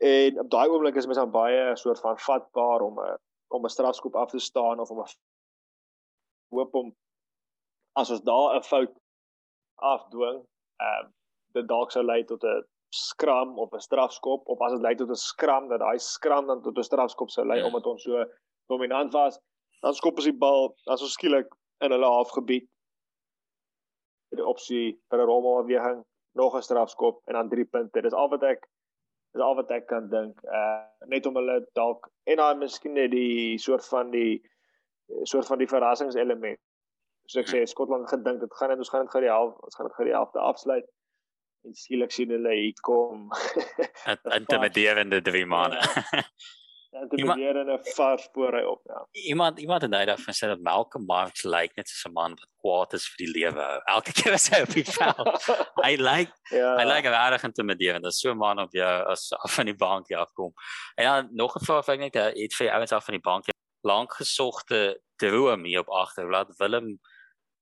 En 0.00 0.40
op 0.40 0.50
daai 0.50 0.68
oomblik 0.68 0.96
is 0.96 1.06
mense 1.06 1.26
baie 1.26 1.76
soort 1.76 2.00
van 2.00 2.18
vatbaar 2.18 2.80
om 2.80 3.00
'n 3.00 3.18
om 3.50 3.64
'n 3.64 3.74
strafskop 3.76 4.14
af 4.14 4.30
te 4.30 4.38
staan 4.38 4.80
of 4.80 4.90
om 4.90 5.00
'n 5.00 5.08
hoop 6.54 6.74
om 6.74 6.96
as 8.00 8.10
ons 8.10 8.22
daar 8.22 8.56
'n 8.56 8.62
fout 8.62 8.92
afdwing, 9.76 10.38
ehm 10.86 11.04
uh, 11.04 11.08
dit 11.52 11.68
dalk 11.68 11.90
sou 11.90 12.04
lei 12.04 12.24
tot 12.24 12.44
'n 12.44 12.64
skram 12.94 13.58
of 13.58 13.72
'n 13.72 13.86
strafskop 13.88 14.48
of 14.48 14.60
as 14.60 14.72
dit 14.72 14.82
lei 14.82 14.94
tot 14.94 15.08
'n 15.08 15.14
skram 15.14 15.68
dat 15.68 15.80
daai 15.80 15.98
skram 15.98 16.46
dan 16.46 16.62
tot 16.62 16.78
'n 16.78 16.82
strafskop 16.90 17.30
sou 17.30 17.46
lei 17.46 17.58
ja. 17.58 17.66
omdat 17.66 17.86
ons 17.86 18.02
so 18.02 18.24
dominant 18.66 19.12
was, 19.12 19.40
dan 19.82 19.94
skop 19.94 20.14
ons 20.14 20.24
die 20.24 20.38
bal 20.38 20.74
as 20.86 21.02
ons 21.02 21.12
skielik 21.12 21.48
in 21.80 21.90
hulle 21.90 22.06
halfgebied 22.06 22.68
die 24.36 24.46
opsie 24.46 24.84
vir 25.10 25.18
'n 25.20 25.26
rommelbeweging, 25.26 26.04
nog 26.34 26.54
'n 26.56 26.62
strafskop 26.62 27.22
en 27.26 27.34
dan 27.34 27.48
3 27.48 27.64
punte. 27.64 28.02
Dis 28.02 28.12
al 28.12 28.28
wat 28.28 28.42
ek 28.42 28.68
is 29.34 29.40
al 29.40 29.56
wat 29.58 29.70
ek 29.70 29.86
kan 29.90 30.08
dink. 30.10 30.40
Uh 30.46 31.08
net 31.10 31.26
om 31.26 31.36
hulle 31.38 31.60
dalk 31.78 32.10
en 32.30 32.40
dan 32.42 32.58
miskien 32.58 32.96
net 32.98 33.10
die 33.14 33.58
soort 33.58 33.86
van 33.88 34.10
die 34.14 34.40
soort 35.22 35.46
van 35.46 35.58
die 35.58 35.68
verrassingselement. 35.70 36.60
So 37.30 37.42
ek 37.42 37.50
sê 37.50 37.64
Skotland 37.66 38.08
gedink 38.10 38.40
dit 38.42 38.56
gaan 38.58 38.72
net 38.72 38.82
ons 38.82 38.90
gaan 38.92 39.06
dit 39.06 39.14
gou 39.14 39.22
die 39.22 39.32
helfte 39.32 39.68
ons 39.68 39.78
gaan 39.78 39.90
dit 39.90 39.98
gou 39.98 40.08
die 40.08 40.16
helfte 40.16 40.42
afsluit. 40.44 40.88
En 41.66 41.76
skielik 41.76 42.12
sien 42.14 42.30
hulle 42.32 42.54
hier 42.56 42.84
kom. 42.86 43.28
Intimiderende 44.38 45.20
drie 45.22 45.46
manne. 45.46 45.82
Ja. 46.90 47.04
Dit 47.06 47.24
probeer 47.24 47.56
in 47.56 47.70
'n 47.70 47.78
vars 47.94 48.22
spoor 48.22 48.52
hy 48.52 48.62
op, 48.62 48.80
ja. 48.84 49.06
Iemand 49.10 49.58
iemand 49.58 49.82
het 49.82 49.90
nou 49.90 50.04
daarvan 50.04 50.34
gesê 50.34 50.46
dat 50.46 50.60
Malcolm 50.60 51.04
Marx 51.04 51.42
lyk 51.42 51.74
net 51.74 51.88
soos 51.88 52.04
'n 52.10 52.12
man 52.12 52.30
wat 52.30 52.48
kwaad 52.62 52.92
is 52.92 53.06
vir 53.08 53.26
die 53.26 53.32
lewe. 53.32 53.82
Elke 53.84 54.12
keer 54.12 54.32
as 54.32 54.48
hy 54.48 54.60
op 54.62 54.74
die 54.74 54.84
veld. 54.84 55.46
hy 55.86 55.94
lyk 55.94 56.00
like, 56.02 56.32
ja. 56.50 56.76
hy 56.76 56.84
lyk 56.84 57.04
regtig 57.04 57.42
intimiderend. 57.42 58.02
Dit 58.02 58.12
is 58.12 58.20
so 58.20 58.30
'n 58.30 58.36
man 58.36 58.58
op 58.58 58.72
jou 58.72 59.04
as 59.06 59.32
af 59.32 59.54
van 59.54 59.66
die 59.66 59.76
bank 59.76 60.10
afkom. 60.12 60.52
En 60.96 61.04
dan 61.04 61.28
nog 61.30 61.56
'n 61.56 61.64
vraag 61.64 61.88
ek 61.88 61.98
net 61.98 62.14
het 62.14 62.54
vir 62.54 62.70
ouens 62.70 62.92
af 62.92 63.04
van 63.04 63.14
die 63.14 63.22
bank 63.22 63.44
lank 63.82 64.12
gesogte 64.12 65.00
droom 65.16 65.64
hier 65.64 65.80
op 65.80 65.88
agterblad 65.88 66.56
Willem 66.58 66.98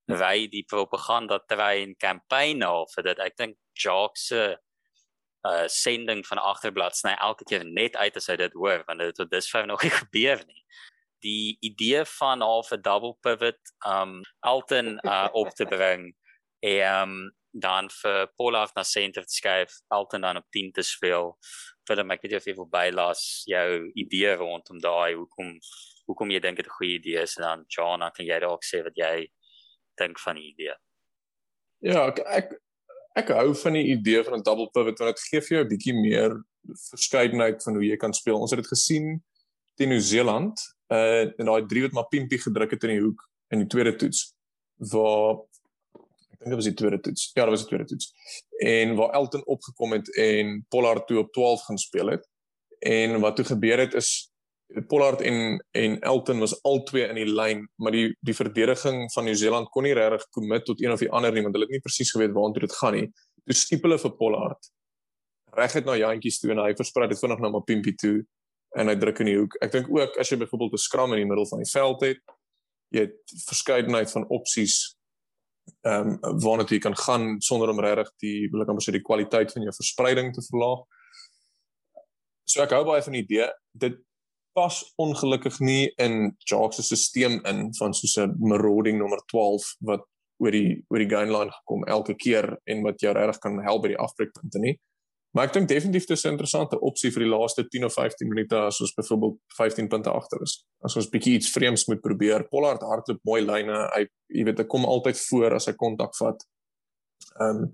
ry 0.08 0.48
die 0.48 0.64
propaganda 0.64 1.38
trein 1.46 1.94
kampanje 1.96 2.70
of 2.70 2.94
dit 3.04 3.18
ek 3.18 3.36
dink 3.36 3.56
Jacques 3.76 4.26
se 4.26 4.56
uh 5.48 5.66
sending 5.72 6.24
van 6.26 6.38
agterblad 6.38 6.96
sny 6.96 7.14
elke 7.16 7.44
keer 7.48 7.64
net 7.64 7.96
uit 7.96 8.16
as 8.16 8.28
hy 8.30 8.36
dit 8.36 8.52
hoor 8.52 8.84
want 8.86 9.00
dit 9.04 9.14
tot 9.16 9.30
dusver 9.30 9.66
nog 9.66 9.82
nie 9.82 9.94
gebeur 10.02 10.44
nie. 10.46 10.62
Die 11.24 11.56
idee 11.66 12.04
van 12.18 12.44
half 12.44 12.72
'n 12.72 12.82
double 12.82 13.16
pivot 13.26 13.74
um 13.86 14.20
Alton 14.40 14.98
uh 15.04 15.28
op 15.42 15.50
te 15.54 15.66
bring 15.66 16.12
en 16.60 17.02
um, 17.02 17.18
dan 17.50 17.88
vir 17.90 18.26
Pollard 18.36 18.74
na 18.76 18.82
center 18.82 19.24
te 19.24 19.34
skuif, 19.34 19.80
Alton 19.88 20.20
dan 20.20 20.36
op 20.36 20.46
10 20.50 20.72
te 20.72 20.82
speel. 20.82 21.36
My 21.88 22.14
ek 22.14 22.22
weet 22.22 22.34
jy 22.34 22.40
of 22.42 22.48
jy 22.50 22.54
verby 22.58 22.88
las 22.92 23.22
jou 23.48 23.68
idee 23.96 24.34
rondom 24.36 24.80
daai 24.82 25.14
hoekom 25.16 25.54
hoekom 26.08 26.30
jy 26.32 26.40
dink 26.40 26.56
dit 26.56 26.66
'n 26.66 26.76
goeie 26.76 26.98
idee 26.98 27.22
is 27.22 27.36
en 27.36 27.42
dan 27.42 27.64
John, 27.68 28.00
kan 28.00 28.26
jy 28.26 28.38
dalk 28.40 28.64
sê 28.64 28.82
wat 28.84 28.96
jy 28.96 29.28
dink 29.96 30.18
van 30.18 30.36
die 30.36 30.52
idee? 30.52 30.74
Ja, 31.80 32.06
ek, 32.08 32.18
ek 32.18 32.52
ek 33.18 33.32
hou 33.34 33.50
van 33.62 33.76
die 33.78 33.88
idee 33.94 34.22
van 34.24 34.38
'n 34.38 34.46
double 34.46 34.70
pivot 34.72 34.98
want 34.98 35.16
dit 35.16 35.24
gee 35.30 35.40
vir 35.40 35.56
jou 35.56 35.64
'n 35.64 35.72
bietjie 35.74 35.94
meer 35.94 36.36
verskeidenheid 36.90 37.62
van 37.62 37.74
hoe 37.74 37.84
jy 37.84 37.96
kan 37.96 38.14
speel. 38.14 38.40
Ons 38.40 38.50
het 38.50 38.60
dit 38.60 38.72
gesien 38.74 39.22
teen 39.76 39.88
Nieu-Seeland, 39.88 40.58
uh 40.92 41.26
en 41.38 41.46
daai 41.50 41.66
drie 41.66 41.82
wat 41.82 41.92
maar 41.92 42.08
Pimpie 42.08 42.38
gedruk 42.38 42.70
het 42.70 42.84
in 42.84 42.90
die 42.96 43.04
hoek 43.04 43.20
in 43.50 43.58
die 43.64 43.68
tweede 43.68 43.96
toets 43.96 44.34
waar 44.92 45.36
ek 46.32 46.38
dink 46.40 46.50
dit 46.52 46.60
was 46.60 46.70
die 46.70 46.74
tweede 46.80 47.00
toets. 47.00 47.30
Ja, 47.34 47.42
dit 47.42 47.50
was 47.50 47.64
die 47.64 47.68
tweede 47.68 47.88
toets. 47.88 48.12
En 48.62 48.94
waar 48.96 49.10
Elton 49.10 49.46
opgekom 49.46 49.92
het 49.92 50.16
en 50.16 50.66
Pollard 50.68 51.06
toe 51.06 51.18
op 51.18 51.32
12 51.32 51.62
gaan 51.62 51.78
speel 51.78 52.06
het. 52.06 52.28
En 52.78 53.20
wat 53.20 53.36
toe 53.36 53.44
gebeur 53.44 53.78
het 53.78 53.94
is 53.94 54.27
Pollard 54.88 55.20
en 55.24 55.58
en 55.72 56.00
Elton 56.00 56.42
was 56.44 56.62
albei 56.62 57.06
in 57.08 57.16
die 57.16 57.28
lyn, 57.28 57.68
maar 57.76 57.92
die 57.92 58.16
die 58.20 58.34
verdediging 58.36 59.06
van 59.12 59.24
Nieu-Seeland 59.24 59.70
kon 59.72 59.86
nie 59.88 59.94
regtig 59.96 60.26
commit 60.30 60.64
tot 60.64 60.82
een 60.82 60.92
of 60.92 61.00
die 61.00 61.10
ander 61.10 61.32
nie 61.32 61.42
want 61.42 61.54
hulle 61.56 61.68
het 61.68 61.76
nie 61.76 61.84
presies 61.84 62.12
geweet 62.12 62.34
waartoe 62.36 62.66
dit 62.66 62.74
gaan 62.80 62.94
nie. 62.94 63.06
Toe 63.44 63.56
skiep 63.56 63.86
hulle 63.86 63.98
vir 63.98 64.16
Pollard 64.18 64.72
reguit 65.56 65.86
na 65.86 65.96
Jantjies 65.96 66.40
toe 66.40 66.52
en 66.54 66.62
hy 66.62 66.74
versprei 66.78 67.08
dit 67.10 67.20
vinnig 67.20 67.40
na 67.42 67.50
Mapimpi 67.52 67.94
toe 67.98 68.18
en 68.78 68.90
hy 68.90 68.96
druk 69.00 69.22
in 69.24 69.30
die 69.30 69.38
hoek. 69.38 69.56
Ek 69.64 69.72
dink 69.72 69.88
ook 69.92 70.18
as 70.20 70.30
jy 70.30 70.38
byvoorbeeld 70.42 70.76
'n 70.76 70.84
skram 70.84 71.14
in 71.14 71.22
die 71.22 71.30
middel 71.30 71.48
van 71.48 71.62
die 71.62 71.70
veld 71.70 72.04
het, 72.04 72.20
jy 72.92 73.00
het 73.08 73.16
verskeidenheid 73.46 74.10
van 74.10 74.28
opsies 74.28 74.76
ehm 75.84 76.18
um, 76.24 76.38
waarna 76.40 76.64
jy 76.64 76.78
kan 76.80 76.96
gaan 76.96 77.40
sonder 77.40 77.68
om 77.68 77.80
regtig 77.80 78.10
die 78.24 78.48
wil 78.52 78.62
ek 78.62 78.68
amper 78.68 78.84
sê 78.84 78.92
die 78.92 79.04
kwaliteit 79.04 79.52
van 79.52 79.62
jou 79.62 79.72
verspreiding 79.72 80.32
te 80.34 80.44
verlaag. 80.50 80.84
So 82.44 82.62
ek 82.62 82.72
hou 82.72 82.84
baie 82.84 83.02
van 83.02 83.12
die 83.12 83.22
idee. 83.22 83.50
Dit 83.72 84.00
pas 84.58 84.78
ongelukkig 84.98 85.60
nie 85.62 85.92
in 86.02 86.32
Jacques 86.50 86.88
se 86.88 86.96
stelsel 86.98 87.38
in 87.46 87.68
van 87.78 87.94
soos 87.94 88.16
'n 88.18 88.34
marauding 88.38 88.98
nommer 88.98 89.22
12 89.30 89.74
wat 89.90 90.02
oor 90.42 90.50
die 90.54 90.84
oor 90.90 91.02
die 91.02 91.10
gain 91.10 91.30
line 91.30 91.52
gekom 91.60 91.84
elke 91.86 92.14
keer 92.14 92.56
en 92.66 92.82
wat 92.82 93.00
jou 93.00 93.12
regtig 93.14 93.38
kan 93.44 93.62
help 93.62 93.82
by 93.82 93.94
die 93.94 94.04
afbreekpunte 94.06 94.58
nie. 94.62 94.74
Maar 95.34 95.48
ek 95.48 95.54
dink 95.54 95.68
definitief 95.68 96.06
dis 96.08 96.24
'n 96.24 96.34
interessante 96.34 96.80
opsie 96.80 97.10
vir 97.10 97.22
die 97.24 97.30
laaste 97.30 97.64
10 97.68 97.84
of 97.84 97.94
15 97.94 98.28
minute 98.28 98.56
as 98.56 98.80
ons 98.80 98.94
byvoorbeeld 98.94 99.38
15 99.56 99.88
punte 99.88 100.10
agter 100.10 100.42
is. 100.42 100.64
As 100.82 100.96
ons 100.96 101.10
bietjie 101.10 101.34
iets 101.36 101.50
vreemds 101.50 101.86
moet 101.88 102.00
probeer. 102.00 102.48
Pollard 102.48 102.82
hardloop 102.82 103.20
mooi 103.22 103.42
lyne. 103.42 103.90
Hy 103.94 104.06
jy 104.34 104.44
weet 104.44 104.58
hy 104.58 104.64
kom 104.64 104.84
altyd 104.84 105.18
voor 105.28 105.54
as 105.54 105.66
hy 105.66 105.72
kontak 105.72 106.16
vat. 106.16 106.44
Ehm 107.40 107.68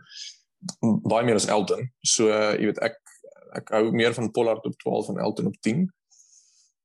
um, 0.82 1.00
baie 1.08 1.24
meer 1.24 1.36
as 1.36 1.48
Elton. 1.48 1.88
So 2.02 2.28
uh, 2.28 2.52
jy 2.58 2.66
weet 2.66 2.82
ek 2.82 2.96
ek 3.54 3.70
hou 3.70 3.92
meer 3.92 4.14
van 4.14 4.30
Pollard 4.30 4.64
op 4.66 4.76
12 4.78 5.08
en 5.08 5.18
Elton 5.18 5.46
op 5.46 5.60
10. 5.62 5.86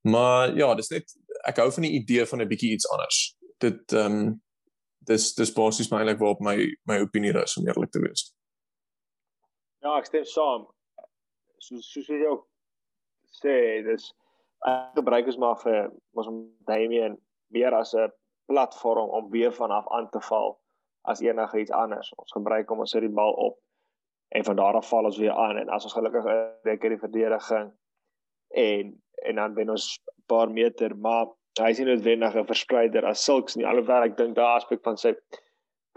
Maar 0.02 0.56
ja, 0.56 0.76
dis 0.76 0.90
net 0.90 1.16
ek 1.48 1.58
hou 1.58 1.72
van 1.72 1.84
die 1.84 1.96
idee 2.00 2.26
van 2.26 2.42
'n 2.42 2.48
bietjie 2.48 2.72
iets 2.74 2.90
anders. 2.90 3.38
Dit 3.58 3.94
ehm 3.94 4.20
um, 4.20 4.42
dis 5.10 5.34
dis 5.36 5.54
basies 5.54 5.92
my 5.92 5.98
eintlik 5.98 6.20
waarop 6.20 6.40
my 6.40 6.56
my 6.84 7.00
opinie 7.00 7.34
is 7.44 7.58
om 7.58 7.68
eerlik 7.68 7.92
te 7.92 8.00
wees. 8.00 8.36
Ja, 9.82 9.98
ek 9.98 10.06
stem 10.06 10.26
saam. 10.26 10.68
So 11.58 11.82
so 11.82 12.02
sê 12.02 12.20
jy 12.20 12.28
ook 12.28 12.48
sê 13.42 13.84
dis 13.84 14.14
ek 14.68 14.96
gebruik 15.00 15.28
is 15.28 15.38
maar 15.38 15.58
vir 15.64 15.92
ons 16.14 16.28
om 16.28 16.40
Damien 16.68 17.18
meer 17.48 17.74
as 17.74 17.94
'n 17.96 18.12
platform 18.46 19.10
om 19.10 19.32
weer 19.32 19.54
vanaf 19.54 19.88
aan 19.92 20.10
te 20.10 20.22
val 20.22 20.60
as 21.02 21.22
enige 21.22 21.60
iets 21.60 21.72
anders. 21.72 22.14
Ons 22.18 22.32
gebruik 22.32 22.72
om 22.72 22.86
sy 22.86 23.00
die 23.00 23.16
bal 23.22 23.34
op 23.34 23.60
en 24.30 24.44
van 24.44 24.56
daar 24.56 24.76
af 24.76 24.90
val 24.90 25.06
ons 25.06 25.18
weer 25.18 25.34
aan 25.34 25.58
en 25.58 25.70
as 25.70 25.84
ons 25.84 25.94
gelukkig 25.94 26.26
'n 26.26 26.54
dekker 26.64 26.90
die 26.90 27.04
verdediging 27.06 27.72
en 28.56 28.96
en 29.28 29.36
dan 29.36 29.54
wen 29.54 29.70
ons 29.70 30.00
'n 30.00 30.24
paar 30.32 30.50
meter, 30.50 30.96
maar 30.96 31.28
hy 31.60 31.70
is 31.70 31.80
nie 31.80 31.86
noodwendig 31.86 32.36
'n 32.36 32.46
verspreider 32.46 33.06
as 33.06 33.24
sulks 33.24 33.56
nie. 33.56 33.66
Alhoewel 33.66 34.04
ek 34.04 34.18
dink 34.18 34.36
daai 34.36 34.56
aspek 34.56 34.84
van 34.84 34.98
sy 34.98 35.14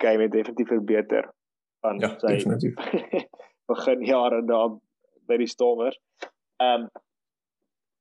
game 0.02 0.22
het 0.22 0.32
definitief 0.32 0.68
verbeter 0.68 1.30
van 1.82 2.00
ja, 2.00 2.18
sy 2.18 2.42
begin 3.72 4.02
jare 4.04 4.42
daar 4.42 4.78
by 5.26 5.36
die 5.36 5.46
Stormers. 5.46 5.98
Ehm 6.58 6.82
um, 6.82 6.88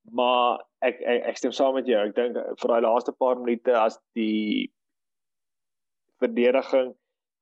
Maar 0.10 0.64
ek 0.82 0.98
ek, 1.06 1.26
ek 1.30 1.38
stem 1.38 1.54
saam 1.54 1.76
met 1.78 1.88
jou. 1.90 2.00
Ek 2.02 2.16
dink 2.18 2.36
vir 2.36 2.74
daai 2.74 2.82
laaste 2.84 3.14
paar 3.22 3.38
minute 3.40 3.76
as 3.78 4.00
die 4.18 4.72
verdediging 6.22 6.94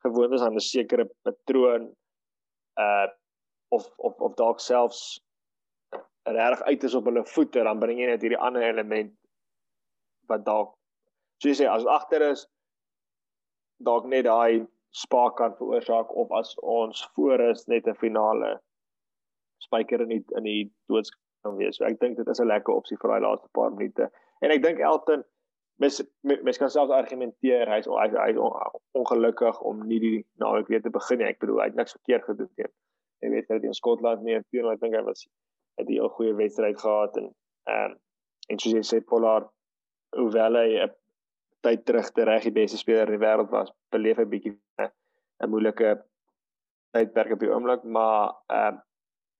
gewoond 0.04 0.36
is 0.36 0.44
aan 0.44 0.60
'n 0.60 0.64
sekere 0.64 1.08
patroon 1.24 1.90
uh 2.80 3.08
of 3.70 3.88
of 3.98 4.20
of 4.20 4.36
dalk 4.36 4.60
selfs 4.60 5.22
reg 6.36 6.62
uit 6.62 6.84
is 6.84 6.96
op 6.96 7.06
hulle 7.06 7.26
voete, 7.26 7.64
dan 7.64 7.80
bring 7.80 8.00
jy 8.00 8.08
net 8.10 8.22
hierdie 8.22 8.40
ander 8.40 8.64
element 8.64 9.14
wat 10.30 10.46
dalk 10.46 10.76
soos 11.42 11.52
jy 11.52 11.64
sê 11.64 11.70
as 11.72 11.86
agter 11.86 12.26
is 12.32 12.46
dalk 13.90 14.06
net 14.12 14.26
daai 14.28 14.66
spark 14.92 15.38
kan 15.38 15.56
veroorsaak 15.58 16.12
of 16.18 16.32
as 16.36 16.56
ons 16.62 17.02
voor 17.16 17.42
is 17.50 17.66
net 17.68 17.88
'n 17.88 17.96
finale 17.96 18.60
spyker 19.64 20.02
in 20.02 20.10
die 20.10 20.24
in 20.38 20.44
die 20.44 20.72
doods 20.88 21.12
kan 21.44 21.56
wees. 21.58 21.78
So 21.78 21.86
ek 21.86 22.00
dink 22.00 22.18
dit 22.18 22.28
is 22.28 22.42
'n 22.42 22.48
lekker 22.48 22.74
opsie 22.74 22.98
vir 23.02 23.12
daai 23.12 23.22
laaste 23.22 23.50
paar 23.54 23.72
minute. 23.72 24.10
En 24.42 24.52
ek 24.52 24.64
dink 24.64 24.80
Elton 24.80 25.24
mes 25.80 26.02
mes 26.24 26.58
kan 26.58 26.70
selfs 26.70 26.92
argumenteer 26.92 27.70
hy's 27.72 27.88
hy's 27.88 28.16
hy 28.18 28.34
ongelukkig 28.94 29.62
om 29.62 29.88
nie 29.88 30.00
die 30.00 30.26
naweek 30.44 30.68
weer 30.68 30.82
te 30.82 30.90
begin 30.90 31.18
nie. 31.20 31.28
Ek 31.28 31.40
bedoel 31.40 31.62
hy 31.62 31.68
het 31.72 31.76
niks 31.76 31.96
verkeerd 31.98 32.24
gedoen 32.24 32.52
nie. 32.58 32.68
Jy 33.22 33.30
weet 33.30 33.48
dat 33.48 33.64
in 33.64 33.74
Skotland 33.74 34.22
nie 34.24 34.36
'n 34.36 34.46
puur 34.52 34.72
ek 34.72 34.82
dink 34.82 34.96
hy 34.96 35.04
was 35.04 35.28
'n 35.80 35.92
heel 35.92 36.10
goeie 36.10 36.36
wedstryd 36.36 36.80
gehad 36.80 37.18
en 37.18 37.28
ehm 37.70 37.92
um, 37.92 37.98
en 38.50 38.60
soos 38.60 38.74
jy 38.74 38.84
sê 38.84 39.00
Pollard 39.06 39.50
hoewel 40.18 40.56
hy 40.56 40.70
'n 40.84 40.94
tyd 41.62 41.86
terug 41.86 42.12
te 42.12 42.24
reg 42.24 42.44
die 42.44 42.58
beste 42.62 42.78
speler 42.78 43.08
in 43.08 43.20
die 43.20 43.26
wêreld 43.26 43.50
was, 43.50 43.72
beleef 43.92 44.18
hy 44.18 44.26
bietjie 44.26 44.56
'n 44.82 45.50
moeilike 45.50 45.98
tydperk 46.92 47.32
op 47.34 47.40
die 47.40 47.52
oomblik, 47.54 47.84
maar 47.84 48.36
ehm 48.48 48.76
uh, 48.76 48.82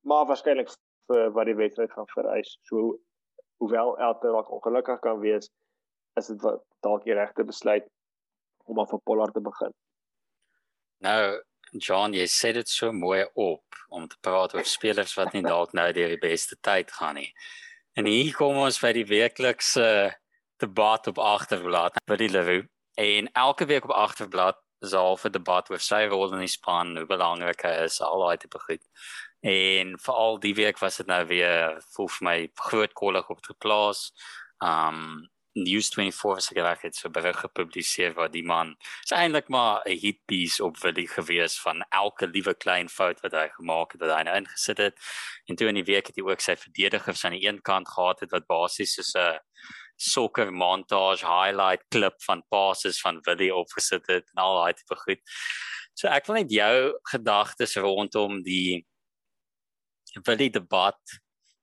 maar 0.08 0.26
waarskynlik 0.26 0.70
vir 1.10 1.32
wat 1.36 1.46
die 1.50 1.56
wedstryd 1.56 1.92
gaan 1.92 2.08
vereis. 2.08 2.58
So 2.70 3.00
hoewel 3.60 3.98
Elton 3.98 4.32
dalk 4.32 4.52
ongelukkig 4.52 5.00
kan 5.00 5.20
wees, 5.20 5.50
is 6.20 6.28
dit 6.28 6.46
dalk 6.86 7.04
die 7.04 7.14
regte 7.18 7.44
besluit 7.44 7.88
om 8.70 8.80
af 8.80 8.90
vir 8.94 9.02
Pollard 9.04 9.34
te 9.34 9.42
begin. 9.42 9.74
Nou, 11.04 11.42
John, 11.74 12.14
jy 12.14 12.26
sê 12.28 12.54
dit 12.54 12.70
so 12.70 12.92
mooi 12.92 13.24
op 13.36 13.64
om 13.90 14.08
te 14.08 14.18
praat 14.22 14.54
oor 14.54 14.66
spelers 14.66 15.16
wat 15.18 15.34
nie 15.34 15.44
dalk 15.46 15.74
nou 15.74 15.92
deur 15.94 16.10
die 16.14 16.22
beste 16.22 16.58
tyd 16.62 16.92
gaan 16.92 17.16
nie. 17.16 17.30
En 17.98 18.06
hier 18.06 18.34
kom 18.36 18.58
ons 18.62 18.80
by 18.82 18.94
die 18.96 19.08
werklikse 19.10 19.86
debat 20.62 21.08
op 21.08 21.20
agterblad 21.20 21.98
by 22.08 22.18
die 22.20 22.30
Leroux. 22.30 22.68
En 23.00 23.30
elke 23.34 23.66
week 23.66 23.88
op 23.88 23.96
agterblad 23.96 24.60
is 24.82 24.94
al 24.94 25.20
'n 25.26 25.32
debat 25.32 25.70
oor 25.70 25.80
sy 25.80 26.06
rol 26.08 26.34
in 26.34 26.40
die 26.40 26.48
span, 26.48 26.98
hoe 26.98 27.06
belangrik 27.06 27.62
hy 27.64 27.76
is, 27.86 28.02
al 28.02 28.20
daai 28.20 28.38
tipe 28.38 28.60
goed. 28.60 28.84
En 29.42 29.98
veral 30.00 30.40
die 30.40 30.56
week 30.56 30.80
was 30.80 30.98
dit 30.98 31.08
nou 31.08 31.26
weer 31.26 31.82
vir 31.96 32.10
my 32.22 32.50
groot 32.56 32.94
kollig 32.94 33.30
op 33.30 33.42
te 33.42 33.54
plaas. 33.54 34.12
Um 34.60 35.30
News 35.64 35.90
24 35.94 36.50
het 36.50 36.58
gewerk 36.58 36.82
het 36.82 36.96
so 36.96 37.10
berig 37.10 37.40
gepubliseer 37.40 38.14
waar 38.18 38.32
die 38.32 38.44
man 38.46 38.76
is 39.04 39.12
eintlik 39.12 39.50
maar 39.50 39.82
'n 39.86 40.00
hit 40.00 40.20
piece 40.26 40.64
op 40.64 40.78
vir 40.78 40.94
die 40.94 41.08
gewees 41.08 41.60
van 41.62 41.84
elke 41.90 42.28
liewe 42.28 42.54
klein 42.54 42.90
fout 42.90 43.22
wat 43.22 43.34
hy 43.34 43.48
gemaak 43.58 43.92
het 43.92 44.02
wat 44.02 44.16
hy 44.18 44.24
nou 44.24 44.36
ingesit 44.38 44.78
het. 44.78 44.96
En 45.46 45.56
toe 45.56 45.68
in 45.68 45.76
die 45.76 45.90
week 45.92 46.08
het 46.08 46.16
hy 46.16 46.24
ook 46.24 46.42
sy 46.42 46.56
verdedigers 46.56 47.26
aan 47.26 47.38
die 47.38 47.48
een 47.48 47.62
kant 47.62 47.88
gehad 47.88 48.20
het 48.20 48.32
wat 48.32 48.48
basies 48.48 48.94
soos 48.94 49.14
'n 49.16 49.40
soccer 49.98 50.52
montage 50.52 51.26
highlight 51.26 51.84
klip 51.90 52.22
van 52.24 52.44
passes 52.50 53.02
van 53.02 53.20
Willie 53.26 53.56
opgesit 53.56 54.08
het 54.08 54.30
en 54.34 54.44
al 54.44 54.64
daai 54.64 54.74
tipe 54.74 54.96
goed. 54.96 55.22
So 55.94 56.08
ek 56.08 56.28
wil 56.28 56.36
net 56.36 56.52
jou 56.52 57.00
gedagtes 57.12 57.76
rondom 57.76 58.44
die 58.44 58.86
Willie 60.26 60.50
debat 60.50 61.20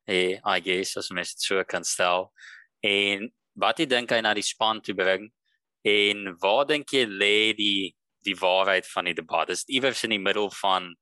hey 0.06 0.40
I 0.44 0.60
guess 0.60 0.96
as 0.96 1.10
mens 1.10 1.34
dit 1.34 1.42
so 1.42 1.64
kan 1.64 1.84
stel 1.84 2.32
en 2.82 3.32
wat 3.56 3.80
jy 3.80 3.86
dink 3.90 4.12
hy 4.12 4.20
na 4.20 4.34
die 4.34 4.44
span 4.44 4.80
toe 4.84 4.94
bring 4.94 5.30
en 5.86 6.32
waar 6.42 6.66
dink 6.66 6.92
jy 6.92 7.06
lê 7.06 7.52
die 7.56 7.94
die 8.26 8.34
waarheid 8.34 8.86
van 8.90 9.06
die 9.06 9.14
debat 9.14 9.50
is 9.54 9.64
iewers 9.70 10.02
in 10.04 10.16
die 10.16 10.22
middel 10.22 10.50
van 10.60 10.94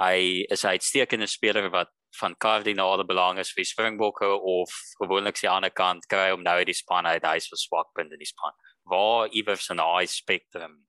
hy 0.00 0.46
is 0.50 0.64
'n 0.64 0.76
uitstekende 0.76 1.26
speler 1.26 1.70
wat 1.70 1.90
van 2.18 2.34
kardinale 2.36 3.04
belang 3.04 3.38
is 3.38 3.52
vir 3.54 3.64
Springbokke 3.64 4.28
of 4.52 4.72
gewoonlik 4.98 5.40
die 5.40 5.50
ander 5.50 5.70
kant 5.70 6.06
kry 6.10 6.30
om 6.34 6.42
nou 6.42 6.56
die 6.64 6.74
span 6.74 7.06
uit 7.06 7.24
hy 7.24 7.36
is 7.36 7.48
vir 7.50 7.60
swakpunte 7.60 8.16
in 8.16 8.22
die 8.22 8.28
span. 8.28 8.56
Waar 8.90 9.28
iewers 9.28 9.70
in 9.70 9.82
daai 9.82 10.06
spectrum 10.06 10.80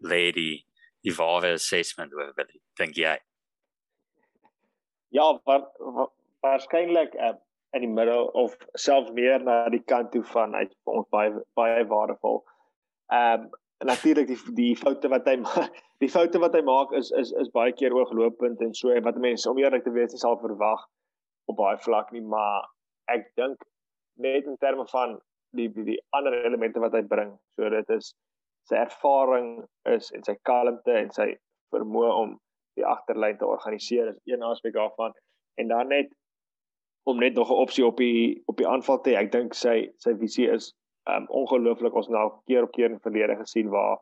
lady 0.00 0.64
die 1.02 1.14
ware 1.16 1.54
assessment 1.54 2.14
oor 2.14 2.32
wil 2.36 2.52
dink 2.78 2.98
jy? 2.98 3.16
Ja, 5.14 5.26
waarskynlik 6.42 7.14
uh, 7.14 7.34
in 7.76 7.84
die 7.84 7.92
middel 7.92 8.30
of 8.42 8.56
selfs 8.80 9.12
meer 9.16 9.44
na 9.44 9.60
die 9.72 9.82
kant 9.92 10.12
toe 10.12 10.24
van 10.32 10.54
uit 10.56 10.72
vir 10.84 10.98
ons 11.00 11.08
baie 11.14 11.32
baie 11.60 11.86
waardevol. 11.92 12.42
Ehm 13.12 13.46
um, 13.46 13.54
natuurlik 13.84 14.26
die 14.26 14.38
die 14.56 14.76
foute 14.76 15.08
wat 15.12 15.26
hy 15.28 15.36
maak 15.46 15.80
die 16.00 16.10
foute 16.12 16.40
wat 16.40 16.54
hy 16.56 16.62
maak 16.64 16.92
is 16.96 17.10
is 17.20 17.32
is 17.42 17.52
baie 17.52 17.72
keer 17.76 17.94
ooglopend 17.96 18.60
en 18.64 18.74
so 18.74 18.94
wat 19.08 19.18
mense 19.20 19.50
om 19.50 19.58
eerlik 19.60 19.84
te 19.84 19.92
wees 19.92 20.12
nie 20.12 20.22
sal 20.22 20.38
verwag 20.40 20.84
op 21.52 21.58
baie 21.60 21.78
vlak 21.84 22.12
nie 22.12 22.24
maar 22.34 22.68
ek 23.12 23.28
dink 23.40 23.66
net 24.26 24.48
in 24.48 24.56
terme 24.64 24.86
van 24.92 25.18
die 25.56 25.68
die, 25.68 25.84
die 25.92 26.00
ander 26.16 26.36
elemente 26.44 26.80
wat 26.80 26.96
hy 26.96 27.02
bring 27.02 27.36
so 27.56 27.70
dit 27.76 27.92
is 27.98 28.14
sy 28.70 28.80
ervaring 28.80 29.50
is 29.92 30.10
en 30.16 30.24
sy 30.24 30.36
kalmte 30.48 30.96
en 31.02 31.12
sy 31.18 31.28
vermoë 31.74 32.12
om 32.22 32.36
die 32.76 32.84
agterlyn 32.84 33.38
te 33.40 33.48
organiseer 33.48 34.12
is 34.12 34.20
een 34.24 34.44
aspek 34.44 34.74
daarvan 34.76 35.12
en 35.60 35.68
dan 35.72 35.92
net 35.92 36.12
om 37.06 37.18
net 37.18 37.34
nog 37.34 37.50
'n 37.50 37.62
opsie 37.64 37.86
op 37.86 37.96
die 37.96 38.42
op 38.46 38.56
die 38.56 38.68
aanval 38.68 39.00
te 39.00 39.10
hê. 39.10 39.16
Ek 39.16 39.32
dink 39.32 39.54
sy 39.54 39.92
sy 39.96 40.14
visie 40.18 40.48
is 40.50 40.74
um 41.06 41.26
ongelooflik 41.28 41.94
ons 41.94 42.08
nou 42.08 42.26
keer 42.46 42.62
op 42.66 42.72
keer 42.72 42.90
in 42.90 43.00
verlede 43.00 43.36
gesien 43.36 43.68
waar 43.70 43.98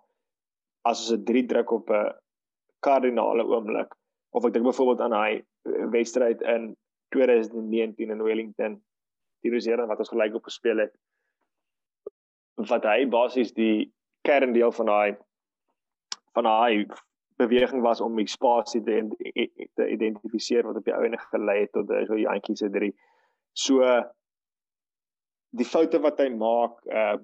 as 0.89 1.01
ons 1.01 1.13
'n 1.13 1.25
3 1.25 1.47
druk 1.47 1.71
op 1.71 1.91
'n 1.91 2.13
kardinale 2.81 3.45
oomblik 3.45 3.95
of 4.31 4.45
ek 4.45 4.53
dink 4.53 4.65
byvoorbeeld 4.65 5.01
aan 5.01 5.13
hy 5.13 5.33
eh, 5.35 5.87
wedstryd 5.91 6.41
in 6.43 6.77
2019 7.09 8.11
in 8.11 8.23
Wellington 8.23 8.83
die 9.43 9.53
Rosera 9.53 9.87
wat 9.87 9.99
ons 9.99 10.09
gelyk 10.09 10.35
op 10.35 10.49
gespeel 10.49 10.79
het 10.79 10.95
wat 12.71 12.85
hy 12.85 13.07
basies 13.07 13.53
die 13.53 13.93
kerndeel 14.23 14.73
van 14.73 14.87
daai 14.87 15.17
van 16.35 16.45
daai 16.45 16.87
beweging 17.37 17.83
was 17.83 18.01
om 18.01 18.17
die 18.17 18.29
spasie 18.31 18.83
te, 18.83 19.01
te 19.75 19.89
identifiseer 19.91 20.67
wat 20.67 20.79
op 20.81 20.87
die 20.87 20.95
ouene 20.95 21.19
gelei 21.31 21.61
het 21.65 21.73
tot 21.75 21.91
so 22.07 22.19
jantjies 22.19 22.63
se 22.63 22.71
3 22.71 22.91
so 23.65 23.95
die 25.59 25.67
foute 25.67 26.01
wat 26.03 26.21
hy 26.23 26.29
maak 26.35 26.83
uh 26.91 27.17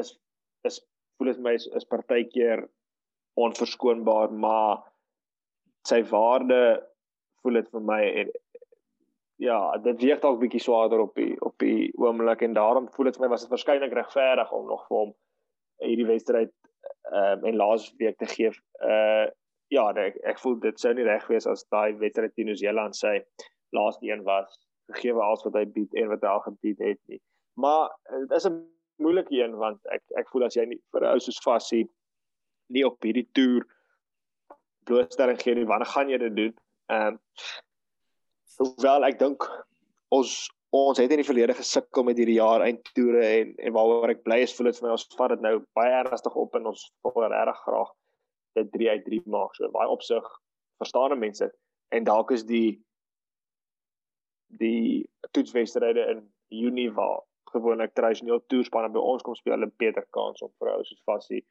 is 0.00 0.14
is 0.68 0.80
voel 1.16 1.32
dit 1.32 1.42
my 1.44 1.52
is, 1.58 1.66
is 1.76 1.88
partykeer 1.88 2.64
onverskoonbaar 3.40 4.32
maar 4.44 4.80
sy 5.88 6.00
waarde 6.08 6.62
voel 7.42 7.60
dit 7.60 7.68
vir 7.74 7.84
my 7.90 8.00
en 8.22 8.32
ja 9.42 9.58
dit 9.84 10.04
weeg 10.06 10.20
dalk 10.22 10.40
bietjie 10.40 10.62
swaarder 10.62 11.04
op 11.04 11.16
die 11.18 11.34
op 11.40 11.56
die 11.64 11.90
oomblik 12.00 12.44
en 12.46 12.56
daarom 12.56 12.88
voel 12.96 13.10
dit 13.10 13.18
vir 13.18 13.26
my 13.26 13.32
was 13.34 13.44
dit 13.44 13.52
waarskynlik 13.52 13.96
regverdig 13.98 14.52
om 14.52 14.68
nog 14.70 14.84
vir 14.88 14.98
hom 15.02 15.14
hierdie 15.82 16.08
wedstryd 16.08 16.52
uh 17.10 17.36
en 17.48 17.56
laas 17.56 17.94
week 17.98 18.18
te 18.18 18.26
gee 18.26 18.50
uh 18.86 19.26
ja 19.72 19.88
ek, 19.96 20.18
ek 20.24 20.38
voel 20.38 20.58
dit 20.60 20.80
sou 20.80 20.92
nie 20.94 21.06
reg 21.08 21.26
wees 21.28 21.46
as 21.46 21.64
daai 21.72 21.96
wedstryd 21.98 22.34
teen 22.34 22.46
Nieu-Seeland 22.46 22.96
sy 22.96 23.18
laaste 23.72 24.06
een 24.06 24.22
was 24.24 24.58
gegee 24.92 25.12
alles 25.12 25.44
wat 25.46 25.56
hy 25.56 25.64
bied 25.64 25.94
en 25.94 26.10
wat 26.12 26.22
hy 26.22 26.28
al 26.28 26.44
gebied 26.44 26.80
het 26.84 27.00
nie. 27.08 27.20
Maar 27.60 27.90
dit 28.28 28.36
is 28.36 28.46
'n 28.48 28.60
moeilike 29.02 29.34
een 29.34 29.56
want 29.56 29.80
ek 29.86 30.02
ek 30.20 30.28
voel 30.28 30.44
as 30.44 30.56
jy 30.56 30.66
nie 30.66 30.80
vir 30.92 31.02
'n 31.02 31.12
ou 31.14 31.20
soos 31.20 31.40
Fassie 31.44 31.88
nie 32.68 32.84
op 32.86 33.02
hierdie 33.02 33.28
toer 33.32 33.66
blootstelling 34.84 35.40
gee 35.40 35.54
nie, 35.54 35.66
wanneer 35.66 35.86
gaan 35.94 36.08
jy 36.10 36.18
dit 36.18 36.36
doen? 36.36 36.54
Ehm 36.90 37.06
um, 37.06 37.20
hoewel 38.58 39.04
ek 39.04 39.18
dink 39.18 39.46
ons 40.08 40.50
ons 40.72 40.98
het 40.98 41.10
in 41.12 41.20
die 41.20 41.28
verlede 41.28 41.54
gesukkel 41.54 42.04
met 42.08 42.16
hierdie 42.16 42.38
jaar 42.38 42.62
eindtoere 42.64 43.24
en 43.24 43.50
en 43.60 43.74
waaroor 43.76 44.14
ek 44.14 44.22
bly 44.24 44.38
is 44.44 44.54
voel 44.56 44.70
dit 44.70 44.78
vir 44.78 44.86
my 44.88 44.94
ons 44.94 45.08
vat 45.18 45.34
dit 45.34 45.42
nou 45.44 45.56
baie 45.76 45.90
ernstig 45.98 46.36
op 46.44 46.54
en 46.56 46.70
ons 46.70 46.84
wil 47.08 47.26
regtig 47.26 47.58
graag 47.66 47.90
dit 48.58 48.70
3 48.76 48.88
uit 48.90 49.04
3 49.08 49.20
maak. 49.34 49.52
So 49.56 49.68
baie 49.74 49.90
opsig 49.92 50.30
verstaande 50.80 51.18
mense 51.20 51.50
en 51.92 52.08
dalk 52.08 52.32
is 52.36 52.46
die 52.48 52.80
die 54.62 55.04
toetswedstryde 55.36 56.06
in 56.12 56.24
Junie 56.52 56.90
waar 56.92 57.20
gewoonlik 57.52 57.92
tradisioneel 57.96 58.40
toerspanne 58.52 58.88
by 58.92 59.00
ons 59.12 59.24
kom 59.24 59.36
speel 59.36 59.60
'n 59.60 59.72
beter 59.78 60.06
kans 60.16 60.40
om 60.42 60.52
vir 60.58 60.72
hulle 60.72 60.88
soos 60.88 61.04
Fassie 61.04 61.42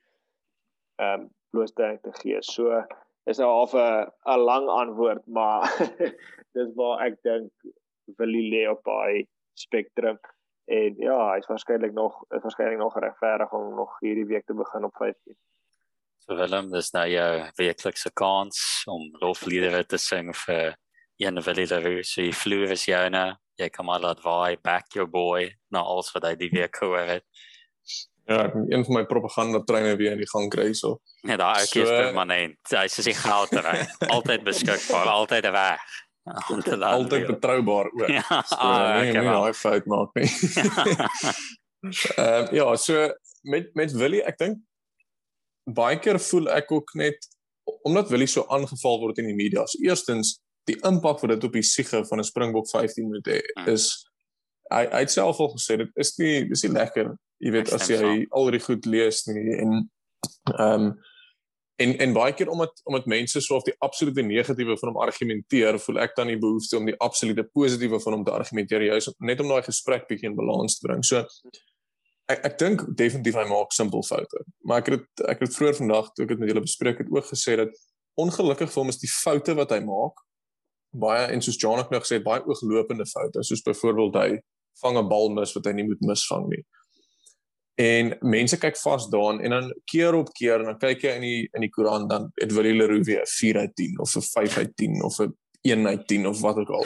ehm 0.97 1.21
um, 1.21 1.29
blootstelling 1.51 1.99
te 2.01 2.11
gee. 2.21 2.41
So 2.41 2.81
is 3.29 3.37
nou 3.37 3.49
half 3.49 3.73
'n 3.75 4.09
'n 4.33 4.45
lang 4.49 4.67
antwoord, 4.69 5.27
maar 5.27 5.69
dis 6.57 6.73
waar 6.75 7.05
ek 7.05 7.21
dink 7.23 7.51
Willie 8.17 8.47
lê 8.51 8.65
op 8.71 8.83
daai 8.87 9.27
spektrum 9.59 10.19
en 10.71 10.99
ja, 11.01 11.17
hy's 11.33 11.47
waarskynlik 11.49 11.93
nog 11.93 12.15
is 12.35 12.43
waarskynlik 12.43 12.79
nog 12.79 12.97
regverdig 12.99 13.53
om 13.57 13.75
nog 13.75 13.97
hierdie 13.99 14.27
week 14.29 14.45
te 14.45 14.55
begin 14.57 14.87
op 14.87 14.95
15. 14.99 15.35
So 16.21 16.37
Willem, 16.37 16.69
dis 16.71 16.91
nou 16.93 17.07
jou 17.09 17.31
werklikse 17.57 18.11
kans 18.13 18.83
om 18.87 19.09
lofliedere 19.23 19.83
te 19.85 19.97
sing 19.97 20.29
vir 20.45 20.75
een 21.21 21.41
Willie 21.41 21.67
Leroux. 21.67 22.13
So 22.13 22.21
die 22.21 22.35
vloer 22.35 22.77
is 22.77 22.85
joune. 22.85 23.41
jy 23.61 23.69
kan 23.69 23.85
maar 23.85 24.01
laat 24.01 24.21
waai 24.25 24.57
back 24.63 24.93
your 24.95 25.09
boy 25.09 25.49
na 25.73 25.83
alles 25.85 26.11
wat 26.15 26.25
hy 26.29 26.35
die 26.39 26.51
week 26.53 26.77
gehoor 26.81 27.07
het. 27.17 27.25
Ja, 28.29 28.45
een 28.53 28.85
van 28.85 28.95
my 28.95 29.03
propaganda 29.09 29.59
treine 29.67 29.95
weer 29.99 30.13
in 30.15 30.21
die 30.21 30.29
gang 30.29 30.47
kry 30.53 30.71
so. 30.77 30.99
Ja, 31.27 31.37
daai 31.41 31.65
so, 31.65 31.81
is 31.81 31.89
permanent. 31.89 32.59
Hy 32.69 32.85
is 32.87 32.97
sy 33.01 33.15
goudterrein. 33.17 33.89
altyd 34.15 34.45
beskikbaar, 34.47 35.09
altyd 35.11 35.49
reg. 35.51 35.97
Altyd 36.81 37.27
betroubaar 37.27 37.91
ook. 37.91 38.07
Ja, 38.17 38.43
so, 38.47 38.55
ah, 38.55 38.99
nee, 38.99 39.11
nee, 39.11 39.37
hy 39.45 39.53
fout 39.53 39.85
maak 39.85 40.13
nie. 40.13 40.29
Ehm 41.81 42.45
um, 42.45 42.53
ja, 42.53 42.75
so 42.77 43.07
met 43.41 43.71
met 43.73 43.91
Willie, 43.97 44.21
ek 44.21 44.37
dink 44.37 44.59
baie 45.65 45.97
keer 45.99 46.19
voel 46.21 46.49
ek 46.53 46.71
ook 46.71 46.93
net 46.93 47.25
omdat 47.81 48.09
Willie 48.09 48.29
so 48.29 48.45
aangeval 48.53 48.99
word 49.01 49.17
in 49.17 49.31
die 49.31 49.37
media. 49.37 49.65
So 49.65 49.81
eerstens 49.81 50.35
die 50.69 50.77
impak 50.85 51.21
wat 51.23 51.33
dit 51.33 51.43
op 51.47 51.57
die 51.57 51.65
siege 51.65 52.03
van 52.05 52.19
'n 52.19 52.27
Springbok 52.27 52.69
15 52.69 53.07
moet 53.09 53.27
hê 53.27 53.39
hmm. 53.41 53.67
is 53.73 53.89
hy 54.69 54.85
hy 54.91 55.03
het 55.05 55.11
self 55.11 55.39
al 55.39 55.53
gesê 55.55 55.77
dit 55.81 55.89
is 56.03 56.17
nie 56.17 56.35
dis 56.49 56.63
nie 56.63 56.73
lekker 56.73 57.13
jy 57.41 57.51
weet 57.51 57.73
as 57.73 57.89
jy 57.89 58.27
al 58.29 58.51
die 58.53 58.63
goed 58.63 58.85
lees 58.85 59.25
nie 59.27 59.57
en 59.57 59.71
ehm 60.57 60.85
um, 60.85 60.91
en 61.83 61.93
en 62.05 62.13
baie 62.13 62.33
keer 62.37 62.49
omdat 62.53 62.81
omdat 62.89 63.09
mense 63.13 63.41
so 63.41 63.57
of 63.57 63.65
die 63.67 63.75
absolute 63.87 64.23
negatiewe 64.27 64.77
van 64.81 64.91
hom 64.91 65.01
argumenteer 65.05 65.79
voel 65.85 65.99
ek 66.05 66.15
dan 66.19 66.31
die 66.31 66.39
behoefte 66.39 66.77
om 66.77 66.87
die 66.89 66.97
absolute 67.07 67.45
positiewe 67.57 67.99
van 68.05 68.17
hom 68.17 68.23
te 68.27 68.33
argumenteer 68.37 68.87
juis 68.87 69.09
net 69.19 69.43
om 69.43 69.51
daai 69.51 69.65
gesprek 69.67 70.07
bietjie 70.09 70.29
in 70.31 70.39
balans 70.39 70.79
te 70.79 70.87
bring 70.87 71.05
so 71.11 71.23
ek 72.31 72.45
ek 72.51 72.57
dink 72.63 72.85
definitief 73.03 73.39
hy 73.39 73.47
maak 73.51 73.75
simpel 73.77 74.05
foute 74.07 74.45
maar 74.67 74.83
ek 74.83 74.93
het 74.95 75.25
ek 75.35 75.45
het 75.45 75.57
vroeër 75.57 75.79
vandag 75.83 76.11
toe 76.13 76.25
ek 76.25 76.33
dit 76.35 76.43
met 76.43 76.53
julle 76.53 76.67
bespreek 76.67 77.03
het 77.03 77.11
ook 77.11 77.31
gesê 77.33 77.57
dat 77.63 77.81
ongelukkig 78.21 78.71
vir 78.71 78.83
hom 78.83 78.93
is 78.93 79.01
die 79.01 79.11
foute 79.11 79.57
wat 79.59 79.75
hy 79.75 79.81
maak 79.87 80.25
baie 81.05 81.27
en 81.31 81.43
soos 81.43 81.59
John 81.59 81.79
ook 81.79 81.93
nou 81.93 82.01
gesê 82.03 82.19
het 82.19 82.27
baie 82.27 82.43
ooglopende 82.43 83.07
foute 83.07 83.45
soos 83.47 83.63
byvoorbeeld 83.67 84.17
hy 84.23 84.31
vang 84.79 84.97
'n 84.97 85.09
bal 85.09 85.29
mis 85.29 85.53
wat 85.55 85.65
hy 85.65 85.73
nie 85.73 85.87
moet 85.87 86.01
misvang 86.01 86.47
nie. 86.47 86.63
En 87.79 88.17
mense 88.19 88.57
kyk 88.57 88.77
vas 88.77 89.07
daarin 89.09 89.39
en 89.41 89.49
dan 89.55 89.69
keer 89.89 90.13
op 90.13 90.33
keer 90.37 90.59
en 90.59 90.71
dan 90.73 90.79
kyk 90.81 91.05
jy 91.07 91.13
in 91.15 91.25
die 91.25 91.49
in 91.53 91.65
die 91.65 91.71
koerant 91.71 92.09
dan 92.09 92.29
het 92.35 92.51
Willie 92.53 92.75
Leroux 92.75 93.05
weer 93.07 93.21
'n 93.21 93.31
4 93.37 93.57
uit 93.57 93.75
10 93.75 93.99
of 93.99 94.15
'n 94.15 94.21
5 94.21 94.57
uit 94.57 94.75
10 94.75 95.03
of 95.03 95.19
'n 95.19 95.37
1 95.61 95.87
uit 95.87 96.07
10 96.07 96.27
of 96.27 96.41
wat 96.41 96.57
ook 96.57 96.69
al. 96.69 96.85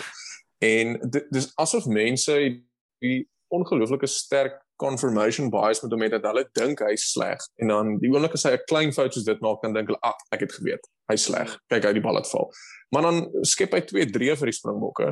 En 0.60 1.00
dis 1.30 1.52
asof 1.56 1.86
mense 1.86 2.62
die 3.00 3.30
ongelooflike 3.48 4.08
sterk 4.08 4.64
confirmation 4.76 5.50
bias 5.50 5.82
met 5.82 5.92
hom 5.92 6.02
het 6.02 6.12
dat 6.12 6.24
hulle 6.24 6.50
dink 6.52 6.80
hy's 6.80 7.12
sleg 7.12 7.40
en 7.56 7.68
dan 7.68 7.98
die 7.98 8.12
oomblik 8.12 8.34
as 8.34 8.44
hy 8.44 8.52
'n 8.52 8.66
klein 8.66 8.94
fout 8.94 9.14
soos 9.14 9.24
dit 9.24 9.40
maak 9.40 9.62
dan 9.62 9.74
dink 9.74 9.88
hulle 9.88 10.02
ah 10.02 10.16
ek 10.32 10.40
het 10.40 10.52
geweet 10.52 10.88
hy's 11.08 11.24
sleg 11.24 11.60
kyk 11.68 11.84
hy 11.84 11.94
die 11.94 12.02
bal 12.02 12.16
het 12.16 12.28
val 12.28 12.52
Maar 12.96 13.02
dan 13.02 13.30
skep 13.42 13.74
hy 13.76 13.82
2 13.82 14.10
3 14.16 14.36
vir 14.40 14.52
die 14.52 14.56
Springbokke. 14.56 15.10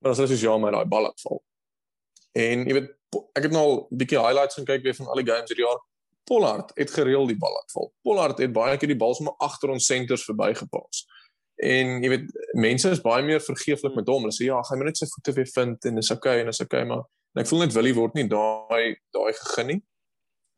Maar 0.00 0.12
as 0.12 0.20
hulle 0.20 0.30
soos 0.32 0.44
ja, 0.44 0.54
maar 0.60 0.76
daai 0.76 0.88
bal 0.88 1.08
het 1.10 1.20
val. 1.24 1.42
En 2.36 2.64
jy 2.68 2.76
weet 2.78 2.92
ek 3.36 3.42
het 3.46 3.52
nou 3.52 3.62
al 3.64 3.76
'n 3.90 3.96
bietjie 3.96 4.18
highlights 4.18 4.54
gaan 4.54 4.64
kyk 4.64 4.82
weer 4.82 4.94
van 4.94 5.06
al 5.06 5.20
die 5.22 5.30
games 5.32 5.48
hierdie 5.50 5.66
jaar. 5.66 5.80
Pollard 6.24 6.70
het 6.74 6.90
gereeld 6.90 7.28
die 7.28 7.38
bal 7.38 7.52
laat 7.52 7.70
val. 7.72 7.92
Pollard 8.02 8.38
het 8.38 8.52
baie 8.52 8.76
keer 8.76 8.88
die 8.88 8.98
bal 8.98 9.14
sommer 9.14 9.34
agter 9.38 9.70
ons 9.70 9.86
senters 9.86 10.24
verbygepas. 10.24 11.06
En 11.56 12.02
jy 12.02 12.08
weet 12.08 12.32
mense 12.52 12.90
is 12.90 13.00
baie 13.00 13.22
meer 13.24 13.40
vergeeflik 13.40 13.94
met 13.94 14.08
hom. 14.08 14.26
Hulle 14.26 14.34
sê 14.34 14.48
ja, 14.48 14.62
gaan 14.62 14.82
net 14.84 14.98
sy 14.98 15.06
voete 15.06 15.32
weer 15.32 15.50
vind 15.54 15.84
en 15.84 15.94
dis 15.94 16.10
okay 16.10 16.40
en 16.40 16.50
dis 16.50 16.60
okay, 16.60 16.84
maar 16.84 17.04
en 17.34 17.42
ek 17.42 17.46
voel 17.46 17.62
net 17.64 17.76
Willie 17.76 17.94
word 17.94 18.14
nie 18.14 18.26
daai 18.28 18.96
daai 19.14 19.32
gegee 19.32 19.64
nie. 19.64 19.80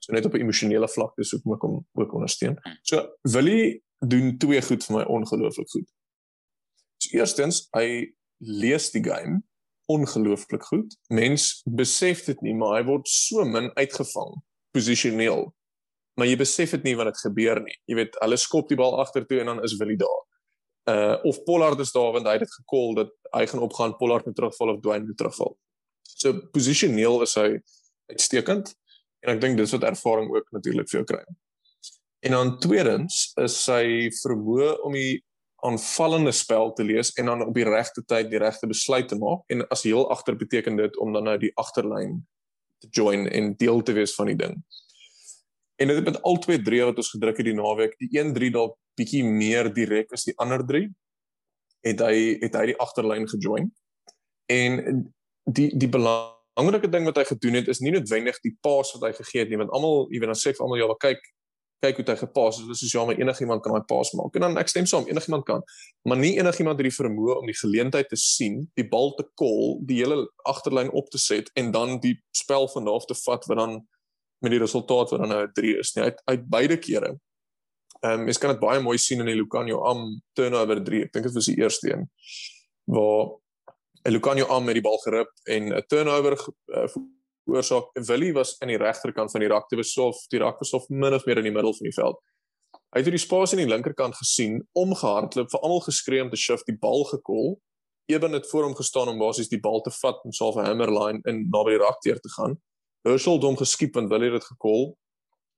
So 0.01 0.13
net 0.13 0.27
op 0.27 0.35
'n 0.35 0.41
emosionele 0.41 0.89
vlak 0.89 1.15
dis 1.17 1.35
ook 1.35 1.45
moet 1.45 1.59
kom 1.59 1.87
ook 1.93 2.15
ondersteun. 2.15 2.57
So 2.83 3.05
Willie 3.23 3.85
doen 3.99 4.39
twee 4.39 4.63
goed 4.63 4.85
vir 4.85 4.97
my 4.97 5.05
ongelooflik 5.05 5.71
goed. 5.71 5.89
So 6.99 7.19
eerstens, 7.19 7.69
hy 7.77 8.15
lees 8.39 8.91
die 8.91 9.03
game 9.05 9.43
ongelooflik 9.89 10.63
goed. 10.69 10.97
Mens 11.09 11.63
besef 11.65 12.25
dit 12.29 12.41
nie, 12.45 12.55
maar 12.55 12.79
hy 12.79 12.85
word 12.89 13.09
so 13.09 13.45
min 13.49 13.71
uitgevang 13.79 14.37
posisioneel. 14.77 15.49
Maar 16.19 16.29
jy 16.29 16.39
besef 16.41 16.75
dit 16.77 16.89
nie 16.89 16.97
wanneer 16.99 17.17
dit 17.17 17.25
gebeur 17.25 17.61
nie. 17.65 17.77
Jy 17.89 17.99
weet, 18.01 18.19
hulle 18.23 18.39
skop 18.41 18.69
die 18.69 18.79
bal 18.79 18.99
agtertoe 19.01 19.41
en 19.43 19.53
dan 19.53 19.63
is 19.67 19.77
Willie 19.81 19.99
daar. 20.01 20.25
Uh 20.89 21.17
of 21.29 21.43
Pollard 21.45 21.81
is 21.85 21.93
daar 21.93 22.13
want 22.17 22.27
hy 22.27 22.37
het 22.39 22.45
dit 22.47 22.55
gekol 22.61 22.95
dat 22.97 23.13
hy 23.37 23.45
gaan 23.47 23.65
opgaan 23.65 23.97
Pollard 23.97 24.27
moet 24.27 24.37
terugval 24.37 24.75
of 24.75 24.81
Dwayne 24.85 25.07
moet 25.07 25.19
terugval. 25.21 25.57
So 26.03 26.33
posisioneel 26.53 27.23
is 27.27 27.37
hy 27.39 27.49
uitstekend 28.13 28.73
en 29.25 29.35
ek 29.35 29.43
dink 29.43 29.59
dis 29.61 29.75
wat 29.77 29.87
ervaring 29.89 30.31
ook 30.33 30.49
natuurlik 30.57 30.89
vir 30.91 31.01
jou 31.01 31.07
kry. 31.13 31.23
En 32.27 32.35
dan 32.35 32.55
tweedens 32.63 33.29
is 33.39 33.57
sy 33.63 34.09
vermoë 34.23 34.79
om 34.87 34.97
die 34.97 35.21
aanvallende 35.67 36.33
spel 36.33 36.73
te 36.73 36.85
lees 36.85 37.13
en 37.19 37.27
dan 37.27 37.43
op 37.43 37.55
die 37.55 37.67
regte 37.67 38.05
tyd 38.07 38.31
die 38.31 38.39
regte 38.39 38.69
besluit 38.71 39.09
te 39.09 39.19
maak 39.19 39.43
en 39.51 39.67
as 39.75 39.83
heel 39.83 40.07
agter 40.11 40.37
beteken 40.39 40.77
dit 40.79 40.99
om 41.03 41.13
dan 41.13 41.27
nou 41.27 41.39
die 41.39 41.53
agterlyn 41.59 42.21
te 42.79 42.91
join 42.95 43.27
en 43.27 43.57
deel 43.59 43.83
te 43.83 43.93
wees 43.93 44.15
van 44.15 44.31
die 44.31 44.39
ding. 44.39 44.55
En 45.79 45.91
dit 45.91 45.97
het 45.97 46.05
met 46.05 46.23
al 46.23 46.39
twee 46.43 46.63
drie 46.63 46.83
wat 46.85 46.97
ons 46.99 47.11
gedruk 47.11 47.37
het 47.39 47.47
die 47.47 47.59
naweek, 47.59 47.99
die 47.99 48.11
1-3 48.23 48.51
dalk 48.55 48.79
bietjie 48.99 49.25
meer 49.27 49.71
direk 49.75 50.13
as 50.15 50.27
die 50.27 50.35
ander 50.43 50.63
3 50.67 50.89
het 51.87 52.03
hy 52.03 52.17
het 52.43 52.57
hy 52.59 52.65
die 52.73 52.79
agterlyn 52.83 53.29
gejoin. 53.31 53.69
En 54.51 55.05
die 55.47 55.69
die 55.79 55.91
belangrike 55.91 56.91
ding 56.91 57.07
wat 57.09 57.21
hy 57.21 57.27
gedoen 57.29 57.61
het 57.61 57.71
is 57.73 57.83
nie 57.85 57.95
noodwendig 57.95 58.39
die 58.45 58.55
pas 58.63 58.91
wat 58.97 59.09
hy 59.09 59.13
gegee 59.21 59.45
het 59.45 59.53
nie 59.53 59.61
want 59.61 59.75
almal 59.75 60.07
jy 60.13 60.21
weet 60.21 60.33
dan 60.33 60.41
sê 60.41 60.55
almal 60.59 60.81
ja, 60.81 60.89
kyk 61.03 61.23
kyk 61.85 62.01
hoe 62.01 62.07
hy 62.09 62.17
gepas 62.19 62.59
het. 62.59 62.67
Dit 62.67 62.75
is 62.75 62.81
soos 62.85 62.95
ja, 62.97 63.05
maar 63.07 63.19
enigiemand 63.21 63.63
kan 63.63 63.77
daai 63.77 63.87
pas 63.91 64.11
maak. 64.19 64.35
En 64.35 64.47
dan 64.47 64.59
ek 64.61 64.71
stem 64.73 64.87
saam, 64.87 65.07
enigiemand 65.07 65.45
kan. 65.47 65.63
Maar 66.09 66.19
nie 66.19 66.35
enigiemand 66.39 66.81
het 66.81 66.89
die 66.89 66.97
vermoë 66.97 67.39
om 67.39 67.47
die 67.47 67.57
geleentheid 67.59 68.09
te 68.11 68.19
sien, 68.19 68.65
die 68.79 68.87
bal 68.89 69.15
te 69.19 69.27
kol, 69.39 69.79
die 69.87 70.01
hele 70.03 70.27
agterlyn 70.49 70.91
op 70.91 71.11
te 71.11 71.21
set 71.23 71.51
en 71.55 71.71
dan 71.75 71.99
die 72.03 72.17
spel 72.37 72.69
van 72.73 72.89
daar 72.89 73.01
af 73.01 73.09
te 73.09 73.17
vat 73.23 73.47
wat 73.51 73.63
dan 73.63 73.81
met 74.45 74.55
die 74.55 74.61
resultaat 74.63 75.11
wat 75.11 75.21
dan 75.21 75.29
nou 75.29 75.43
'n 75.47 75.53
3 75.55 75.79
is 75.79 75.95
nie. 75.95 76.05
Uit 76.05 76.23
uit 76.25 76.49
beide 76.49 76.79
kere. 76.79 77.19
Ehm 78.01 78.13
um, 78.13 78.25
mens 78.25 78.39
kan 78.39 78.51
dit 78.51 78.61
baie 78.61 78.81
mooi 78.81 78.99
sien 78.99 79.21
in 79.21 79.27
die 79.27 79.35
Lucanio 79.35 79.83
Am 79.83 80.23
turnover 80.33 80.83
3. 80.85 81.03
Ek 81.03 81.13
dink 81.13 81.25
dit 81.25 81.35
was 81.35 81.47
die 81.47 81.59
eerste 81.59 81.93
een 81.93 82.11
waar 82.85 83.39
Lucanio 84.03 84.47
Am 84.47 84.65
met 84.65 84.75
die 84.75 84.83
bal 84.83 84.99
gerip 84.99 85.31
en 85.45 85.75
'n 85.75 85.85
turnover 85.87 86.39
uh, 86.67 86.87
oorsaak 87.49 87.91
Willie 88.09 88.33
was 88.37 88.57
in 88.63 88.73
die 88.73 88.79
regterkant 88.81 89.33
van 89.33 89.41
die 89.41 89.51
rak, 89.51 89.69
dit 89.71 89.79
was 89.81 89.93
so 89.93 90.09
of 90.13 90.21
die 90.33 90.41
rak 90.43 90.59
was 90.61 90.75
of 90.77 90.89
min 90.89 91.15
of 91.15 91.25
meer 91.27 91.41
in 91.41 91.49
die 91.49 91.55
middel 91.55 91.75
van 91.75 91.89
die 91.89 91.95
veld. 91.97 92.21
Hy 92.93 93.01
het 93.01 93.09
hierdie 93.09 93.21
spasie 93.21 93.59
aan 93.59 93.65
die 93.67 93.73
linkerkant 93.73 94.17
gesien, 94.17 94.63
omgehardloop, 94.77 95.51
vir 95.53 95.65
almal 95.65 95.83
geskree 95.85 96.23
om 96.25 96.31
te 96.33 96.41
shift 96.41 96.69
die 96.69 96.77
bal 96.81 97.05
gekol. 97.11 97.59
Eben 98.09 98.33
het 98.33 98.49
voor 98.49 98.65
hom 98.65 98.77
gestaan 98.77 99.11
om 99.13 99.21
basies 99.21 99.51
die 99.53 99.61
bal 99.61 99.83
te 99.85 99.93
vat 99.93 100.25
en 100.25 100.33
so 100.33 100.49
'n 100.51 100.65
hammerline 100.65 101.21
in 101.29 101.45
naby 101.53 101.77
die 101.77 101.83
rak 101.85 102.01
teer 102.01 102.21
te 102.21 102.33
gaan. 102.37 102.57
Herschel 103.05 103.35
het 103.35 103.45
hom 103.45 103.57
geskiep 103.57 103.97
en 103.97 104.09
Willie 104.09 104.33
het 104.33 104.41
dit 104.41 104.49
gekol. 104.49 104.97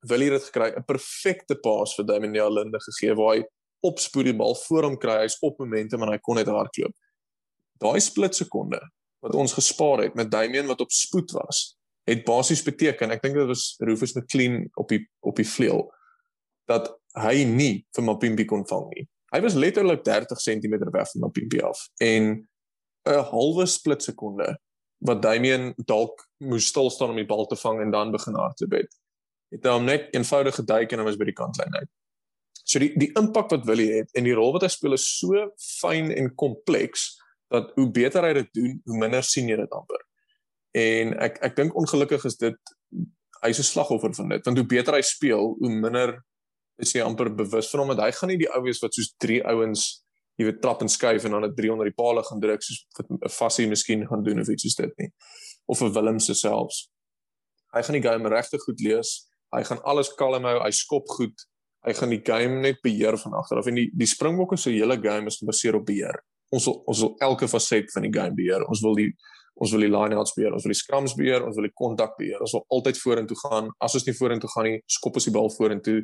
Willie 0.09 0.31
het 0.33 0.45
gekry 0.45 0.73
'n 0.77 0.85
perfekte 0.85 1.55
paas 1.55 1.95
vir 1.95 2.05
Damian 2.07 2.53
Linde 2.53 2.79
gegee 2.81 3.15
waar 3.15 3.37
hy 3.37 3.45
opspoed 3.81 4.25
die 4.25 4.37
bal 4.37 4.55
voor 4.55 4.83
hom 4.83 4.97
kry, 4.99 5.23
hy's 5.23 5.39
op 5.41 5.59
momentum 5.59 6.03
en 6.03 6.13
hy 6.13 6.19
kon 6.19 6.37
net 6.37 6.47
hardloop. 6.47 6.95
Daai 7.81 8.01
split 8.01 8.35
sekonde 8.35 8.81
wat 9.21 9.35
ons 9.35 9.53
gespaar 9.53 10.03
het 10.05 10.15
met 10.15 10.31
Damian 10.31 10.67
wat 10.67 10.81
op 10.81 10.91
spoed 10.91 11.31
was, 11.31 11.77
het 12.11 12.25
basies 12.27 12.63
beteken 12.67 13.15
ek 13.15 13.23
dink 13.25 13.39
dit 13.39 13.49
was 13.49 13.75
Rufus 13.87 14.17
McLean 14.19 14.65
op 14.81 14.91
die 14.91 15.05
op 15.27 15.39
die 15.39 15.47
vleuel 15.47 15.87
dat 16.71 16.91
hy 17.19 17.43
nie 17.47 17.83
vir 17.97 18.07
Mapimpi 18.07 18.47
kon 18.47 18.63
vang 18.71 18.87
nie. 18.95 19.07
Hy 19.35 19.41
was 19.43 19.59
letterlik 19.59 20.03
30 20.07 20.39
cm 20.43 20.77
weg 20.91 21.11
van 21.13 21.25
Mapimpi 21.27 21.63
af 21.67 21.83
en 22.03 22.47
'n 23.09 23.25
halwe 23.33 23.67
split 23.67 24.03
sekonde 24.03 24.57
wat 25.01 25.23
Damian 25.23 25.73
dalk 25.89 26.27
moes 26.45 26.67
stil 26.69 26.91
staan 26.91 27.15
om 27.15 27.17
die 27.17 27.27
bal 27.27 27.47
te 27.47 27.57
vang 27.57 27.81
en 27.81 27.91
dan 27.91 28.13
begin 28.13 28.37
hardloop 28.37 28.73
het. 28.77 28.93
Het 29.51 29.67
hom 29.67 29.85
net 29.85 30.13
eenvoudig 30.15 30.55
geduik 30.55 30.93
en 30.93 30.99
hom 30.99 31.09
was 31.09 31.17
by 31.17 31.25
die 31.25 31.37
kantlyn 31.37 31.75
uit. 31.75 31.89
So 32.65 32.79
die 32.79 32.93
die 32.99 33.11
impak 33.19 33.51
wat 33.51 33.65
Willie 33.67 33.93
het 33.93 34.13
en 34.15 34.25
die 34.25 34.37
rol 34.37 34.53
wat 34.53 34.63
hy 34.63 34.69
speel 34.69 34.99
is 34.99 35.07
so 35.19 35.49
fyn 35.81 36.13
en 36.13 36.35
kompleks 36.35 37.17
dat 37.51 37.73
hoe 37.75 37.89
beter 37.91 38.23
hy 38.23 38.33
dit 38.33 38.53
doen, 38.55 38.77
hoe 38.85 38.99
minder 38.99 39.25
sien 39.27 39.49
jy 39.51 39.57
dit 39.57 39.73
amper. 39.75 40.05
En 40.77 41.15
ek 41.19 41.39
ek 41.43 41.57
dink 41.57 41.77
ongelukkig 41.77 42.25
is 42.25 42.37
dit 42.37 42.75
hy's 43.43 43.59
'n 43.59 43.71
slagoffer 43.73 44.15
van 44.15 44.29
dit 44.29 44.45
want 44.45 44.59
hoe 44.59 44.67
beter 44.67 44.95
hy 44.95 45.03
speel, 45.03 45.57
hoe 45.59 45.71
minder 45.71 46.23
is 46.79 46.93
hy 46.93 47.01
amper 47.01 47.35
bewus 47.35 47.71
van 47.71 47.81
hom 47.81 47.97
dat 47.97 48.05
hy 48.05 48.13
gaan 48.13 48.29
nie 48.29 48.41
die 48.41 48.51
ou 48.55 48.63
wees 48.63 48.81
wat 48.81 48.95
soos 48.95 49.15
drie 49.19 49.43
ouens 49.45 50.05
jy 50.41 50.47
weet 50.49 50.61
trap 50.65 50.81
en 50.85 50.89
skuif 50.89 51.25
en 51.25 51.37
dan 51.37 51.45
net 51.45 51.57
300 51.57 51.91
die 51.91 51.97
palle 51.97 52.23
gaan 52.25 52.41
druk 52.41 52.63
soos 52.65 52.87
wat 52.97 53.11
'n 53.11 53.29
fassie 53.29 53.69
miskien 53.69 54.07
gaan 54.09 54.23
doen 54.25 54.41
of 54.41 54.49
iets 54.49 54.63
soos 54.63 54.77
dit 54.77 54.95
nie. 54.99 55.11
Of 55.67 55.83
'n 55.83 55.93
Willem 55.93 56.19
se 56.19 56.35
selfs. 56.35 56.89
Hy 57.75 57.83
gaan 57.83 58.01
die 58.01 58.09
game 58.09 58.29
regtig 58.29 58.63
goed 58.63 58.81
lees. 58.81 59.29
Hy 59.53 59.63
gaan 59.65 59.83
alles 59.83 60.15
kalm 60.15 60.45
hou, 60.45 60.59
hy 60.63 60.71
skop 60.71 61.07
goed. 61.09 61.47
Hy 61.87 61.93
gaan 61.93 62.11
die 62.11 62.23
game 62.25 62.61
net 62.61 62.81
beheer 62.83 63.19
van 63.19 63.33
agter 63.33 63.59
af 63.59 63.67
en 63.67 63.75
die 63.75 63.91
die 63.95 64.07
Springbokke 64.07 64.57
se 64.57 64.71
hele 64.71 64.97
game 65.01 65.27
is 65.27 65.39
gebaseer 65.39 65.77
op 65.77 65.87
beheer. 65.87 66.25
Ons 66.53 66.65
wil, 66.65 66.83
ons 66.87 67.01
wil 67.01 67.15
elke 67.19 67.49
faset 67.49 67.93
van 67.93 68.03
die 68.03 68.13
game 68.13 68.35
beheer. 68.35 68.67
Ons 68.69 68.81
wil 68.81 68.95
die 68.95 69.13
ons 69.61 69.75
wil 69.75 69.85
die 69.85 69.91
lineouts 69.93 70.33
beheer, 70.37 70.55
ons 70.57 70.65
wil 70.65 70.73
die 70.73 70.81
scrums 70.81 71.15
beheer, 71.19 71.45
ons 71.45 71.59
wil 71.59 71.69
die 71.69 71.77
kontak 71.77 72.15
beheer. 72.17 72.41
Ons 72.41 72.55
wil 72.57 72.65
altyd 72.77 73.01
vorentoe 73.01 73.37
gaan. 73.43 73.69
As 73.85 73.97
ons 73.99 74.07
nie 74.07 74.17
vorentoe 74.17 74.49
gaan 74.55 74.69
nie, 74.71 74.79
skop 74.89 75.19
ons 75.21 75.29
die 75.29 75.35
bal 75.37 75.53
vorentoe 75.57 76.01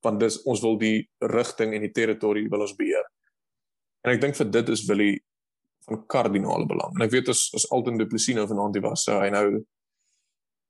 want 0.00 0.16
dis 0.16 0.38
ons 0.48 0.62
wil 0.64 0.78
die 0.80 1.02
rigting 1.28 1.74
en 1.76 1.82
die 1.84 1.92
territorie 1.92 2.46
wil 2.48 2.62
ons 2.64 2.72
beheer. 2.78 3.04
En 4.00 4.14
ek 4.14 4.22
dink 4.22 4.38
vir 4.38 4.48
dit 4.48 4.70
is 4.72 4.86
Willie 4.88 5.18
van 5.84 6.00
kardinale 6.08 6.64
belang. 6.70 6.94
En 6.96 7.04
ek 7.04 7.12
weet 7.12 7.28
as 7.34 7.50
as 7.58 7.66
Alton 7.74 8.00
Du 8.00 8.06
Plessis 8.08 8.38
nou 8.38 8.46
vanaand 8.48 8.78
hier 8.78 8.86
was, 8.86 9.04
hy 9.12 9.28
nou 9.34 9.44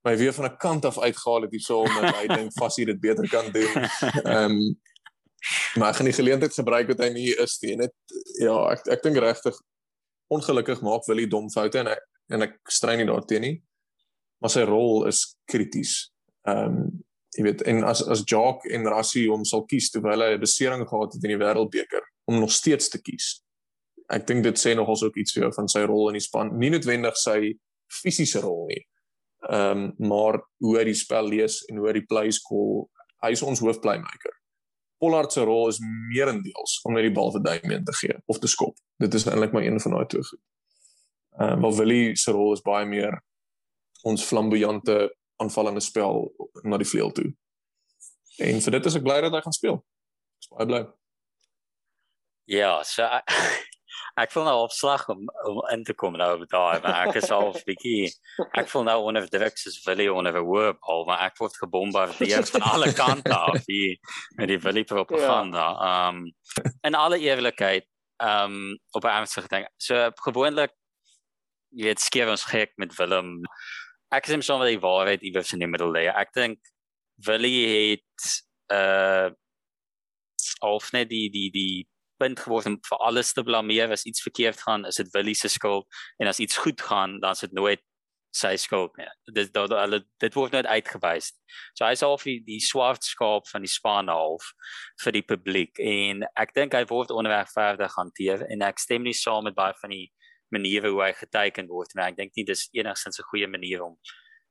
my 0.06 0.16
weer 0.18 0.34
van 0.34 0.48
'n 0.48 0.56
kant 0.58 0.84
af 0.84 0.98
uitgehaal 0.98 1.46
het 1.46 1.54
hierso 1.54 1.84
omdat 1.84 2.16
hy 2.16 2.26
dink 2.38 2.52
vas 2.58 2.76
hy 2.76 2.84
dit 2.90 3.00
beter 3.00 3.28
kan 3.28 3.52
doen. 3.52 3.88
Ehm 4.24 4.58
um, 4.58 4.62
maar 5.78 5.90
ek 5.90 5.96
gaan 5.96 6.10
die 6.10 6.18
geleentheid 6.18 6.52
gebruik 6.52 6.88
wat 6.90 6.98
hy 7.00 7.12
nie 7.14 7.30
is 7.32 7.58
nie. 7.62 7.76
Net 7.76 7.94
ja, 8.42 8.56
ek 8.72 8.88
ek 8.98 9.02
dink 9.06 9.16
regtig 9.22 9.56
ongelukkig 10.28 10.82
maak 10.82 11.06
Willie 11.06 11.30
dom 11.30 11.50
foute 11.50 11.78
en 11.78 11.94
ek 11.94 12.02
en 12.30 12.46
ek 12.46 12.58
strei 12.70 12.96
nie 12.96 13.08
daarteenoor 13.08 13.46
nie. 13.46 13.62
Maar 14.40 14.52
sy 14.54 14.64
rol 14.68 15.06
is 15.10 15.24
krities. 15.50 16.10
Ehm 16.48 16.82
um, 16.82 16.90
jy 17.38 17.44
weet 17.46 17.60
en 17.70 17.84
as 17.86 18.00
as 18.10 18.24
Jock 18.26 18.64
en 18.74 18.88
Rassie 18.90 19.28
hom 19.30 19.44
sal 19.46 19.62
kies 19.70 19.92
terwyl 19.94 20.24
hy 20.24 20.32
'n 20.34 20.42
besering 20.42 20.82
gehad 20.82 21.12
het 21.14 21.24
in 21.24 21.30
die 21.30 21.38
wêreldbeker 21.38 22.02
om 22.26 22.40
nog 22.40 22.50
steeds 22.50 22.88
te 22.88 22.98
kies. 22.98 23.44
Ek 24.10 24.26
dink 24.26 24.42
dit 24.42 24.58
sê 24.58 24.74
nogals 24.74 25.04
ook 25.06 25.16
iets 25.16 25.32
vir 25.32 25.44
jou 25.44 25.52
van 25.54 25.68
sy 25.68 25.84
rol 25.86 26.08
in 26.10 26.18
die 26.18 26.26
span, 26.26 26.50
nie 26.58 26.70
noodwendig 26.70 27.16
sy 27.16 27.54
fisiese 27.86 28.40
rol 28.40 28.66
nie. 28.66 28.82
Ehm 29.48 29.84
um, 29.84 30.08
maar 30.08 30.40
hoe 30.58 30.78
hy 30.78 30.84
die 30.84 30.98
spel 30.98 31.28
lees 31.28 31.62
en 31.70 31.78
hoe 31.78 31.86
hy 31.86 31.92
die 32.00 32.08
plays 32.08 32.40
call, 32.42 32.90
hy 33.22 33.30
is 33.30 33.42
ons 33.42 33.60
hoofplaymaker. 33.60 34.34
Pollard 35.00 35.32
se 35.32 35.44
rol 35.44 35.68
is 35.68 35.78
meerendeels 36.12 36.80
om 36.84 36.94
net 36.94 37.06
die 37.08 37.14
bal 37.14 37.32
vir 37.32 37.44
Damian 37.46 37.84
te 37.84 37.94
gee 38.02 38.16
of 38.26 38.38
te 38.38 38.48
skop. 38.48 38.76
Dit 39.00 39.14
is 39.14 39.24
eintlik 39.26 39.52
maar 39.52 39.64
een 39.64 39.80
van 39.80 39.96
daai 39.96 40.06
twee 40.12 40.24
goed. 40.24 40.42
Ehm 41.38 41.52
uh, 41.52 41.56
maar 41.60 41.72
Willie 41.72 42.16
se 42.16 42.32
rol 42.32 42.52
is 42.52 42.62
baie 42.62 42.86
meer 42.86 43.22
ons 44.02 44.24
flamboyante 44.24 45.16
aanvallende 45.36 45.80
spel 45.80 46.32
na 46.62 46.76
die 46.76 46.88
vleuel 46.88 47.12
toe. 47.12 47.30
En 48.40 48.60
vir 48.64 48.76
dit 48.76 48.86
is 48.86 48.96
ek 48.96 49.04
bly 49.04 49.20
dat 49.20 49.36
hy 49.36 49.42
gaan 49.44 49.56
speel. 49.56 49.76
Ek 49.80 50.46
is 50.46 50.52
baie 50.54 50.68
bly. 50.70 50.80
Ja, 52.50 52.72
so 52.82 53.06
ek 54.22 54.32
voel 54.34 54.46
nou 54.48 54.56
opslag 54.64 55.04
om, 55.12 55.22
om 55.48 55.60
in 55.74 55.84
te 55.86 55.94
kom 55.94 56.16
nou 56.18 56.46
daar, 56.50 56.80
maar 56.82 57.08
ek 57.08 57.20
is 57.20 57.30
al 57.34 57.52
'n 57.52 57.62
bietjie 57.66 58.10
ek 58.58 58.68
voel 58.72 58.84
nou 58.88 58.98
onder 59.10 59.28
druk 59.30 59.56
soos 59.60 59.78
Willie 59.86 60.10
onder 60.12 60.34
'n 60.34 60.44
hoop 60.44 60.78
al, 60.80 61.04
maar 61.08 61.24
ek 61.28 61.38
word 61.38 61.56
gebombardeer 61.62 62.44
van 62.52 62.66
alle 62.72 62.92
kante 62.92 63.36
af 63.36 63.62
hier 63.66 63.96
met 64.36 64.48
die 64.48 64.58
Willie 64.58 64.84
propaganda. 64.84 65.68
Ja. 65.70 66.08
Um 66.08 66.26
in 66.82 66.94
alle 66.94 67.18
eerlikheid, 67.18 67.86
um 68.18 68.78
op 68.92 69.04
'n 69.04 69.16
ernstige 69.20 69.48
ding. 69.48 69.68
So 69.76 70.10
gewoonlik 70.26 70.74
jy 71.70 71.90
weet 71.90 72.02
skeer 72.02 72.30
ons 72.32 72.46
gek 72.50 72.74
met 72.80 72.94
Willem. 72.98 73.38
Ek 74.14 74.26
sê 74.26 74.34
soms 74.38 74.64
dat 74.64 74.72
die 74.72 74.82
waarheid 74.82 75.22
iewers 75.26 75.52
in 75.54 75.62
die 75.62 75.70
middel 75.70 75.92
lê. 75.94 76.08
Ek 76.10 76.34
dink 76.36 76.58
Willie 77.26 77.66
het 77.68 78.32
uh 78.74 79.30
of 80.64 80.90
net 80.92 81.08
die 81.08 81.28
die 81.32 81.48
die 81.52 81.86
punt 82.20 82.40
geword 82.40 82.66
om 82.68 82.76
vir 82.84 82.98
alles 83.00 83.32
te 83.32 83.42
blameer 83.44 83.92
as 83.92 84.04
iets 84.04 84.20
verkeerd 84.20 84.60
gaan, 84.60 84.84
is 84.84 85.00
dit 85.00 85.08
Willie 85.14 85.34
se 85.34 85.48
skuld 85.48 85.86
en 86.20 86.28
as 86.28 86.40
iets 86.40 86.58
goed 86.60 86.80
gaan, 86.80 87.18
dan 87.20 87.32
is 87.32 87.46
dit 87.46 87.54
nooit 87.56 87.80
sy 88.36 88.54
skuld 88.60 88.94
nie. 88.98 89.08
Dit 89.34 89.50
dit 89.54 90.04
dit 90.22 90.36
word 90.38 90.54
net 90.54 90.68
uitgewys. 90.70 91.32
So 91.74 91.86
hy's 91.86 92.04
half 92.06 92.26
die, 92.28 92.38
die 92.46 92.60
swart 92.62 93.04
skaap 93.06 93.48
van 93.50 93.64
die 93.66 93.72
span 93.72 94.12
half 94.12 94.52
vir 95.02 95.16
die 95.16 95.26
publiek 95.26 95.80
en 95.82 96.24
ek 96.38 96.54
dink 96.54 96.76
hy 96.76 96.84
word 96.90 97.10
onregverdig 97.10 97.96
hanteer 97.98 98.46
en 98.48 98.62
ek 98.68 98.82
stem 98.82 99.06
nie 99.06 99.16
saam 99.16 99.48
met 99.48 99.58
baie 99.58 99.74
van 99.80 99.96
die 99.96 100.06
maniere 100.50 100.90
hoe 100.90 101.02
hy 101.02 101.12
geteken 101.12 101.68
word 101.68 101.94
nie. 101.94 102.04
Ek 102.04 102.16
dink 102.16 102.36
nie 102.36 102.44
dis 102.44 102.68
enigstens 102.72 103.20
'n 103.20 103.28
goeie 103.30 103.48
manier 103.48 103.82
om 103.82 103.96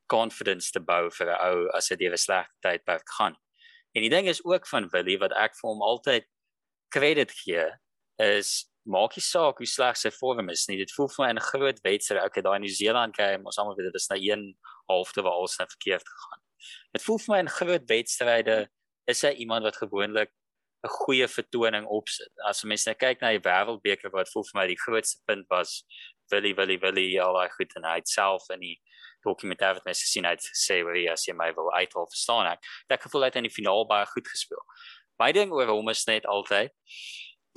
confidence 0.08 0.72
te 0.72 0.80
bou 0.80 1.10
vir 1.10 1.28
'n 1.30 1.40
ou 1.50 1.70
as 1.78 1.90
dit 1.90 2.02
'n 2.02 2.18
slegte 2.18 2.56
tyd 2.62 2.86
by 2.86 2.98
gaan. 3.18 3.36
En 3.96 4.02
die 4.02 4.10
ding 4.10 4.28
is 4.28 4.44
ook 4.46 4.68
van 4.68 4.90
Willie 4.90 5.20
wat 5.20 5.34
ek 5.34 5.56
vir 5.58 5.70
hom 5.70 5.82
altyd 5.82 6.26
credit 6.90 7.32
gee 7.32 7.66
is 8.18 8.70
maak 8.86 9.16
nie 9.16 9.24
saak 9.24 9.58
hoe 9.58 9.68
sleg 9.68 9.98
sy 9.98 10.12
vorm 10.12 10.50
is 10.50 10.68
nie. 10.68 10.78
Dit 10.78 10.92
voel 10.92 11.10
vir 11.10 11.26
my 11.26 11.32
'n 11.34 11.48
groot 11.52 11.80
wedstryd. 11.84 12.24
Okay, 12.26 12.42
daai 12.42 12.60
New 12.60 12.74
Zealand 12.74 13.16
game, 13.16 13.46
ons 13.46 13.58
almal 13.58 13.76
weet 13.76 13.92
dit 13.92 14.02
is 14.02 14.10
nou 14.10 14.20
een 14.20 14.58
halfte 14.88 15.22
waar 15.22 15.38
alles 15.38 15.58
net 15.60 15.70
verkeerd 15.70 16.08
gegaan. 16.08 16.42
Dit 16.94 17.04
voel 17.04 17.18
vir 17.18 17.36
my 17.36 17.42
'n 17.42 17.56
groot 17.60 17.86
wedstryde 17.88 18.70
is 19.08 19.22
hy 19.22 19.34
iemand 19.42 19.64
wat 19.64 19.78
gewoonlik 19.78 20.32
'n 20.84 20.90
goeie 20.90 21.28
vertoning 21.28 21.86
opsit. 21.88 22.32
As 22.48 22.64
mense 22.64 22.90
nou 22.90 22.96
kyk 22.96 23.22
na 23.22 23.32
die 23.36 23.44
wêreldbeker 23.44 24.12
wat 24.12 24.30
vir 24.34 24.54
my 24.56 24.68
die 24.68 24.80
grootste 24.80 25.20
punt 25.28 25.46
was 25.50 25.84
Willie 26.32 26.56
Willie 26.56 26.80
Willie 26.80 27.22
al 27.22 27.34
daai 27.34 27.50
goed 27.50 27.76
en 27.76 27.84
hy 27.84 28.00
self 28.06 28.50
in 28.50 28.60
die 28.60 28.78
dokumentêr 29.28 29.76
wat 29.76 29.86
mense 29.86 30.06
sien 30.08 30.26
uit 30.26 30.40
sê 30.40 30.84
waar 30.84 30.96
hy 30.96 31.10
as 31.12 31.28
jy 31.28 31.34
my 31.34 31.52
wil 31.54 31.72
uithaal 31.74 32.08
verstaan 32.08 32.48
ek. 32.54 32.64
Ek 32.90 33.02
gevoel 33.02 33.22
hy 33.22 33.28
het 33.28 33.36
in 33.36 33.50
die 33.50 33.58
finaal 33.58 33.86
baie 33.90 34.06
goed 34.06 34.28
gespeel 34.28 34.64
my 35.20 35.32
ding 35.36 35.52
oor 35.52 35.68
hom 35.68 35.92
is 35.92 36.06
net 36.08 36.28
altyd 36.32 36.72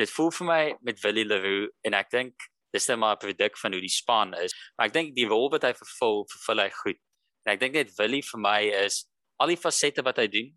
dit 0.01 0.11
voel 0.16 0.33
vir 0.39 0.49
my 0.49 0.62
met 0.89 1.01
Willie 1.05 1.29
Leroux 1.29 1.70
en 1.87 1.97
ek 1.99 2.11
dink 2.14 2.49
dis 2.75 2.89
net 2.91 2.99
maar 2.99 3.14
'n 3.16 3.23
predik 3.25 3.59
van 3.61 3.73
hoe 3.77 3.83
die 3.85 3.97
span 3.97 4.35
is 4.35 4.55
maar 4.77 4.89
ek 4.89 4.97
dink 4.99 5.14
die 5.14 5.29
rol 5.31 5.49
wat 5.55 5.66
hy 5.68 5.73
vervul 5.79 6.25
vervul 6.35 6.64
hy 6.64 6.70
goed 6.83 6.99
en 7.47 7.55
ek 7.55 7.61
dink 7.61 7.79
net 7.79 7.95
Willie 7.99 8.25
vir 8.33 8.41
my 8.41 8.61
is 8.83 9.05
al 9.39 9.55
die 9.55 9.62
fasette 9.66 10.03
wat 10.03 10.18
hy 10.18 10.27
doen 10.27 10.51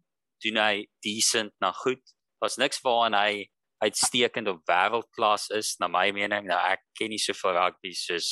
doen 0.45 0.61
hy 0.63 0.86
decent 1.05 1.53
na 1.61 1.72
goed 1.84 2.14
was 2.45 2.59
niks 2.61 2.81
waaraan 2.85 3.17
hy 3.17 3.45
uitstekend 3.83 4.47
op 4.49 4.61
wêreldklas 4.69 5.49
is 5.57 5.73
na 5.81 5.89
my 5.91 6.07
mening 6.15 6.47
nou 6.47 6.59
ek 6.71 6.85
ken 6.97 7.11
nie 7.11 7.21
so 7.21 7.35
vir 7.41 7.57
rugby 7.59 7.91
soos 7.97 8.29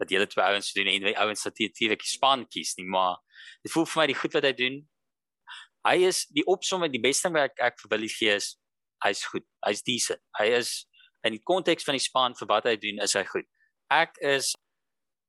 wat 0.00 0.10
julle 0.10 0.26
twee 0.30 0.44
ouens 0.44 0.72
doen 0.76 0.90
en 0.90 1.06
die 1.10 1.20
ouens 1.22 1.46
wat 1.46 1.62
natuurlik 1.62 2.02
die 2.02 2.14
span 2.16 2.42
kies 2.50 2.74
nie 2.80 2.88
maar 2.96 3.20
dit 3.62 3.72
voel 3.72 3.86
vir 3.92 4.02
my 4.02 4.10
die 4.10 4.18
goed 4.18 4.36
wat 4.36 4.48
hy 4.50 4.52
doen 4.58 4.82
hy 5.86 5.96
is 6.10 6.24
die 6.34 6.44
opsomming 6.50 6.92
die 6.92 7.04
beste 7.04 7.28
ding 7.28 7.38
wat 7.38 7.52
ek, 7.52 7.62
ek 7.70 7.82
vir 7.84 7.94
Willie 7.94 8.12
gee 8.12 8.36
is 8.40 8.54
hy's 9.04 9.24
goed. 9.28 9.44
Hy's 9.66 9.82
decent. 9.84 10.20
Hy 10.38 10.50
is 10.58 10.84
in 11.24 11.36
die 11.36 11.42
konteks 11.44 11.86
van 11.86 11.96
die 11.96 12.04
span 12.04 12.36
vir 12.38 12.50
wat 12.50 12.68
hy 12.68 12.76
doen 12.80 13.00
is 13.04 13.16
hy 13.16 13.24
goed. 13.28 13.48
Ek 13.92 14.16
is 14.24 14.52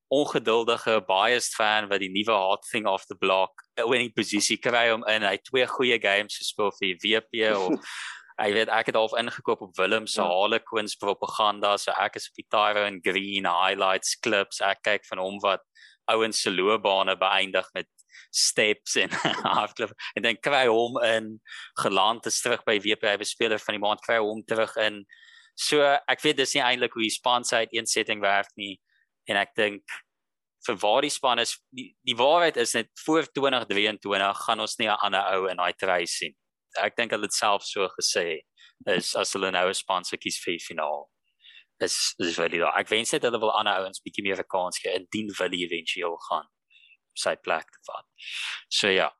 ongeduldige 0.08 1.00
biased 1.06 1.54
fan 1.58 1.88
wat 1.90 2.02
die 2.02 2.12
nuwe 2.12 2.34
hot 2.34 2.66
thing 2.70 2.86
off 2.86 3.06
the 3.06 3.16
block 3.18 3.64
winning 3.76 4.12
posisie 4.14 4.58
kry 4.62 4.88
om 4.94 5.02
in 5.10 5.26
hy 5.26 5.36
twee 5.42 5.66
goeie 5.66 5.98
games 6.02 6.38
gespeel 6.38 6.70
vir 6.78 6.94
WP 7.02 7.42
of 7.56 7.74
hy 8.40 8.50
weet 8.52 8.70
ek 8.72 8.90
het 8.90 8.98
half 8.98 9.16
ingekoop 9.16 9.62
op 9.64 9.76
Willem 9.80 10.06
se 10.06 10.20
ja. 10.20 10.28
Harlequins 10.28 10.96
propaganda 11.00 11.76
so 11.80 11.92
ek 11.96 12.18
is 12.20 12.28
op 12.30 12.40
die 12.40 12.48
Tyro 12.52 12.84
and 12.84 13.04
Green 13.04 13.48
highlights 13.48 14.16
clips. 14.20 14.60
Ek 14.60 14.82
kyk 14.84 15.06
van 15.08 15.22
hom 15.24 15.38
wat 15.44 15.64
ouens 16.12 16.42
se 16.44 16.52
loopbane 16.52 17.16
beëindig 17.18 17.70
met 17.74 17.88
steps 18.30 18.98
en 19.00 19.12
hardloop. 19.56 19.94
En 20.14 20.28
dan 20.28 20.40
kry 20.40 20.66
hom 20.68 21.00
in 21.08 21.36
geland 21.80 22.28
is 22.28 22.40
terug 22.44 22.64
by 22.68 22.76
WP 22.84 23.08
hy 23.08 23.16
bespeler 23.24 23.62
van 23.62 23.78
die 23.78 23.82
maand 23.82 24.04
kry 24.04 24.20
hom 24.20 24.44
terug 24.44 24.76
in. 24.84 25.04
So 25.56 25.80
ek 25.80 26.20
weet 26.22 26.42
dis 26.42 26.52
nie 26.58 26.64
eintlik 26.66 26.92
hoe 26.92 27.06
die 27.06 27.14
span 27.14 27.44
se 27.44 27.64
uiteensetting 27.64 28.20
werk 28.20 28.52
nie 28.60 28.76
en 29.28 29.36
ek 29.36 29.54
dink 29.56 29.96
vir 30.66 30.78
waar 30.82 31.02
die 31.02 31.12
span 31.14 31.38
is 31.38 31.56
die, 31.70 31.94
die 32.02 32.16
waarheid 32.18 32.56
is 32.56 32.74
net 32.74 32.90
voor 33.04 33.26
2023 33.38 34.44
gaan 34.46 34.60
ons 34.60 34.78
nie 34.78 34.88
'n 34.88 34.98
ander 35.06 35.24
ou 35.34 35.46
in 35.50 35.56
daai 35.56 35.72
try 35.72 36.04
sien 36.06 36.34
ek 36.82 36.96
dink 36.96 37.12
hulle 37.12 37.28
het 37.28 37.32
self 37.32 37.62
so 37.64 37.88
gesê 38.00 38.40
is 38.86 39.14
as 39.16 39.32
hulle 39.32 39.50
nou 39.52 39.68
'n 39.68 39.74
span 39.74 40.04
se 40.04 40.16
kies 40.16 40.40
vir 40.44 40.58
die 40.58 40.64
finaal 40.68 41.08
is 41.80 42.14
is 42.18 42.36
vir 42.36 42.48
die 42.48 42.62
ek 42.64 42.90
wens 42.90 43.12
net 43.12 43.22
hulle 43.22 43.40
wil 43.40 43.52
ander 43.52 43.80
ouens 43.80 44.02
bietjie 44.04 44.24
meer 44.24 44.40
'n 44.40 44.52
kans 44.56 44.78
gee 44.78 44.94
indien 45.00 45.32
hulle 45.38 45.62
eventueel 45.64 46.16
gaan 46.28 46.48
sy 47.16 47.34
plek 47.40 47.68
te 47.72 47.82
vat. 47.88 48.06
So 48.68 48.92
ja. 48.92 49.10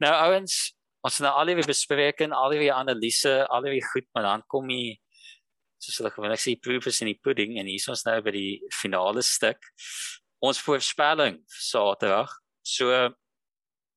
Nou 0.00 0.12
ouens, 0.26 0.56
ons 1.04 1.18
het 1.18 1.26
nou 1.26 1.32
al 1.36 1.52
die 1.52 1.66
bespreek 1.68 2.22
en 2.24 2.32
al 2.36 2.56
die 2.56 2.72
analise, 2.72 3.44
al 3.52 3.68
die 3.68 3.82
goed, 3.84 4.08
maar 4.14 4.26
dan 4.28 4.44
kom 4.48 4.70
jy 4.72 4.96
soos 5.80 5.98
hulle 6.00 6.12
gewoonlik 6.12 6.42
sê 6.42 6.56
proof 6.60 6.88
is 6.90 7.00
in 7.04 7.10
die 7.12 7.20
pudding 7.24 7.56
en 7.60 7.68
hier 7.70 7.80
is 7.80 7.88
ons 7.88 8.04
nou 8.06 8.18
by 8.24 8.34
die 8.34 8.52
finale 8.74 9.24
stuk. 9.24 9.64
Ons 10.44 10.60
voorspelling 10.64 11.40
Saterdag. 11.48 12.32
So 12.62 12.92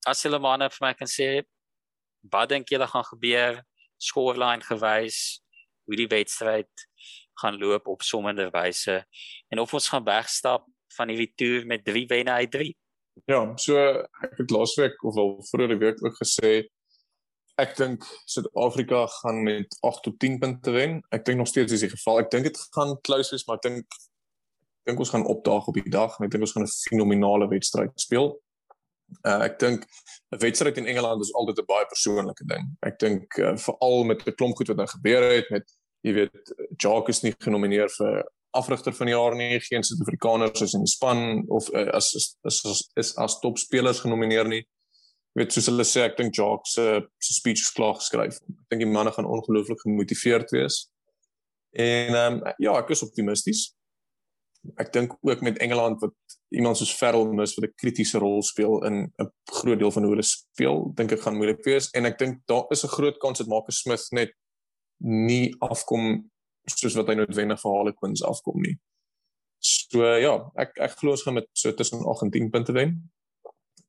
as 0.08 0.24
julle 0.24 0.40
manne 0.44 0.70
vir 0.72 0.86
my 0.88 0.94
kan 1.00 1.12
sê 1.12 1.30
wat 2.32 2.52
dink 2.52 2.72
julle 2.72 2.88
gaan 2.88 3.08
gebeur 3.08 3.62
scoreline 4.02 4.64
gewys 4.64 5.20
hoe 5.88 6.00
die 6.00 6.10
wedstryd 6.12 6.88
gaan 7.42 7.60
loop 7.60 7.88
op 7.92 8.04
sommende 8.06 8.48
wyse 8.54 9.02
en 9.52 9.60
of 9.60 9.74
ons 9.74 9.90
gaan 9.92 10.06
wegstap 10.08 10.68
van 10.98 11.12
hierdie 11.12 11.34
toer 11.40 11.68
met 11.68 11.84
3 11.86 12.06
wenne 12.12 12.38
uit 12.40 12.52
3. 12.54 12.72
Ja, 13.30 13.42
so 13.58 13.78
ek 14.26 14.40
het 14.40 14.54
laasweek 14.54 15.04
of 15.06 15.18
al 15.22 15.36
vroeër 15.50 15.74
die 15.76 15.82
week 15.82 16.04
ook 16.06 16.16
gesê 16.22 16.54
ek 17.62 17.76
dink 17.78 18.06
Suid-Afrika 18.26 19.06
gaan 19.20 19.44
met 19.44 19.78
8 19.82 20.04
tot 20.04 20.20
10 20.20 20.40
punte 20.40 20.72
wen. 20.72 21.02
Ek 21.14 21.26
dink 21.26 21.38
nog 21.38 21.48
steeds 21.48 21.76
is 21.76 21.86
die 21.86 21.92
geval. 21.92 22.24
Ek 22.24 22.32
dink 22.34 22.48
dit 22.50 22.58
gaan 22.76 22.96
close 23.06 23.34
wees, 23.36 23.46
maar 23.48 23.62
ek 23.62 23.68
dink 23.68 24.00
dink 24.84 25.00
ons 25.00 25.14
gaan 25.14 25.28
opdaag 25.32 25.68
op 25.72 25.78
die 25.80 25.92
dag 25.92 26.18
en 26.18 26.26
ek 26.26 26.34
dink 26.34 26.44
ons 26.44 26.56
gaan 26.58 26.66
'n 26.66 26.74
fenominale 26.90 27.48
wedstryd 27.48 27.94
speel. 27.96 28.34
Uh, 29.24 29.46
ek 29.46 29.60
dink 29.60 29.86
'n 30.34 30.40
wedstryd 30.42 30.78
in 30.78 30.88
Engeland 30.88 31.22
is 31.22 31.34
altyd 31.34 31.60
'n 31.60 31.70
baie 31.70 31.86
persoonlike 31.86 32.46
ding. 32.48 32.66
Ek 32.82 33.00
dink 33.00 33.38
uh, 33.38 33.56
veral 33.56 34.04
met 34.04 34.28
'n 34.28 34.36
klomp 34.36 34.58
goed 34.58 34.68
wat 34.68 34.78
nou 34.78 34.88
gebeur 34.88 35.24
het 35.24 35.50
met 35.50 35.64
jy 36.04 36.14
weet 36.14 36.54
Jacques 36.78 37.16
is 37.16 37.24
nie 37.24 37.36
genomineer 37.40 37.90
vir 37.90 38.26
afrigter 38.52 38.94
van 38.94 39.08
die 39.08 39.16
jaar 39.16 39.36
nie, 39.36 39.60
geen 39.60 39.84
Suid-Afrikaners 39.84 40.62
is 40.62 40.74
in 40.74 40.84
die 40.84 40.92
span 40.92 41.44
of 41.48 41.70
uh, 41.74 41.90
as 41.94 42.14
is 42.14 42.36
is 42.44 42.64
is, 42.64 42.82
is 42.96 43.16
as 43.18 43.40
topspelers 43.40 44.04
genomineer 44.04 44.48
nie. 44.48 44.64
Weet 45.34 45.54
soos 45.54 45.68
hulle 45.72 45.86
sê, 45.88 46.04
ek 46.06 46.18
dink 46.18 46.36
Jacques 46.38 46.76
se 46.76 47.02
se 47.20 47.34
speech 47.34 47.62
is 47.66 47.72
klaar 47.74 47.96
geskryf. 47.98 48.38
Ek 48.38 48.74
dink 48.74 48.84
die 48.86 48.90
manne 48.90 49.12
gaan 49.12 49.26
ongelooflik 49.26 49.82
gemotiveerd 49.82 50.52
wees. 50.52 50.90
En 51.74 52.14
ehm 52.16 52.42
um, 52.42 52.54
ja, 52.62 52.76
ek 52.78 52.94
is 52.94 53.04
optimisties. 53.04 53.72
ek 54.80 54.94
dink 54.94 55.16
ook 55.22 55.42
met 55.42 55.58
Engeland 55.58 56.00
wat 56.00 56.14
iemand 56.56 56.78
soos 56.78 56.94
Ferrell 56.96 57.34
mis 57.36 57.56
wat 57.58 57.66
'n 57.66 57.74
kritiese 57.76 58.18
rol 58.18 58.42
speel 58.44 58.86
in 58.88 59.12
'n 59.20 59.30
groot 59.52 59.80
deel 59.80 59.92
van 59.92 60.04
hoe 60.04 60.12
hulle 60.12 60.24
speel, 60.24 60.92
dink 60.96 61.12
ek 61.12 61.22
gaan 61.22 61.36
moeilik 61.36 61.64
wees 61.66 61.90
en 61.92 62.06
ek 62.06 62.18
dink 62.18 62.40
daar 62.48 62.66
is 62.72 62.84
'n 62.84 62.96
groot 62.96 63.18
kans 63.20 63.38
dat 63.38 63.48
Marcus 63.48 63.82
Smith 63.82 64.08
net 64.12 64.32
nie 65.00 65.54
afkom 65.60 66.30
soos 66.70 66.96
wat 66.96 67.08
hy 67.08 67.16
noodwendig 67.16 67.60
vir 67.62 67.72
Harlequins 67.72 68.24
afkom 68.24 68.62
nie. 68.62 68.78
So 69.60 70.04
ja, 70.04 70.52
ek 70.56 70.78
ek 70.80 70.98
glo 71.00 71.12
ons 71.12 71.24
gaan 71.24 71.34
met 71.34 71.48
so 71.54 71.72
tussen 71.72 72.00
8 72.06 72.22
en 72.22 72.32
10 72.32 72.50
punte 72.50 72.74
wen. 72.74 73.12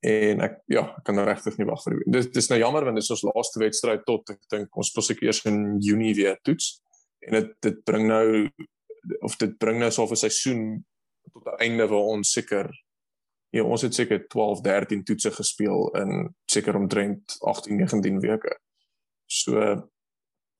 En 0.04 0.42
ek 0.44 0.58
ja, 0.68 0.84
ek 0.98 1.04
kan 1.06 1.18
regtig 1.24 1.56
nie 1.56 1.66
wag 1.68 1.80
vir 1.84 1.96
dit. 1.96 2.08
Dis 2.12 2.30
dis 2.34 2.50
nou 2.52 2.58
jammer 2.60 2.84
want 2.84 2.98
dit 2.98 3.06
is 3.06 3.14
ons 3.14 3.26
laaste 3.30 3.60
wedstryd 3.62 4.04
tot 4.08 4.34
ek 4.34 4.40
dink 4.52 4.76
ons 4.76 4.90
spesifiek 4.92 5.24
eers 5.24 5.44
in 5.48 5.78
Junie 5.80 6.14
weer 6.18 6.36
toets. 6.44 6.74
En 7.24 7.38
dit 7.38 7.52
dit 7.64 7.78
bring 7.88 8.08
nou 8.10 8.26
of 9.24 9.36
dit 9.40 9.54
bring 9.60 9.80
nou 9.80 9.90
so 9.90 10.04
'n 10.04 10.16
seisoen 10.16 10.84
tot 11.32 11.46
'n 11.46 11.60
einde 11.60 11.88
waar 11.88 12.12
ons 12.16 12.32
seker 12.32 12.68
ja, 13.54 13.62
ons 13.62 13.82
het 13.82 13.94
seker 13.94 14.26
12, 14.28 14.60
13 14.60 15.04
toetse 15.04 15.30
gespeel 15.30 15.90
in 16.00 16.34
seker 16.50 16.76
omtrent 16.76 17.36
18, 17.40 17.76
19 17.76 18.20
weke. 18.20 18.58
So 19.26 19.90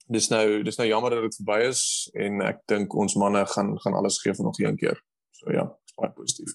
dis 0.07 0.29
nou 0.29 0.63
dis 0.63 0.77
nou 0.77 0.87
jammer 0.89 1.11
dat 1.11 1.25
dit 1.25 1.39
verby 1.41 1.65
is 1.69 2.11
en 2.15 2.43
ek 2.45 2.61
dink 2.71 2.95
ons 2.95 3.17
manne 3.17 3.47
gaan 3.47 3.73
gaan 3.81 3.97
alles 3.99 4.21
gee 4.23 4.35
vir 4.37 4.45
nog 4.45 4.61
een 4.61 4.77
keer. 4.77 5.01
So 5.31 5.53
ja, 5.53 5.65
is 5.85 5.97
baie 5.97 6.13
positief. 6.13 6.55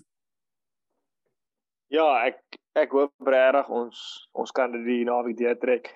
Ja, 1.89 2.05
ek 2.29 2.39
ek 2.83 2.95
hoop 2.95 3.31
regtig 3.33 3.69
ons 3.81 3.99
ons 4.33 4.51
kan 4.55 4.71
dit 4.75 4.85
die 4.87 5.03
naweek 5.07 5.37
deurtrek. 5.41 5.91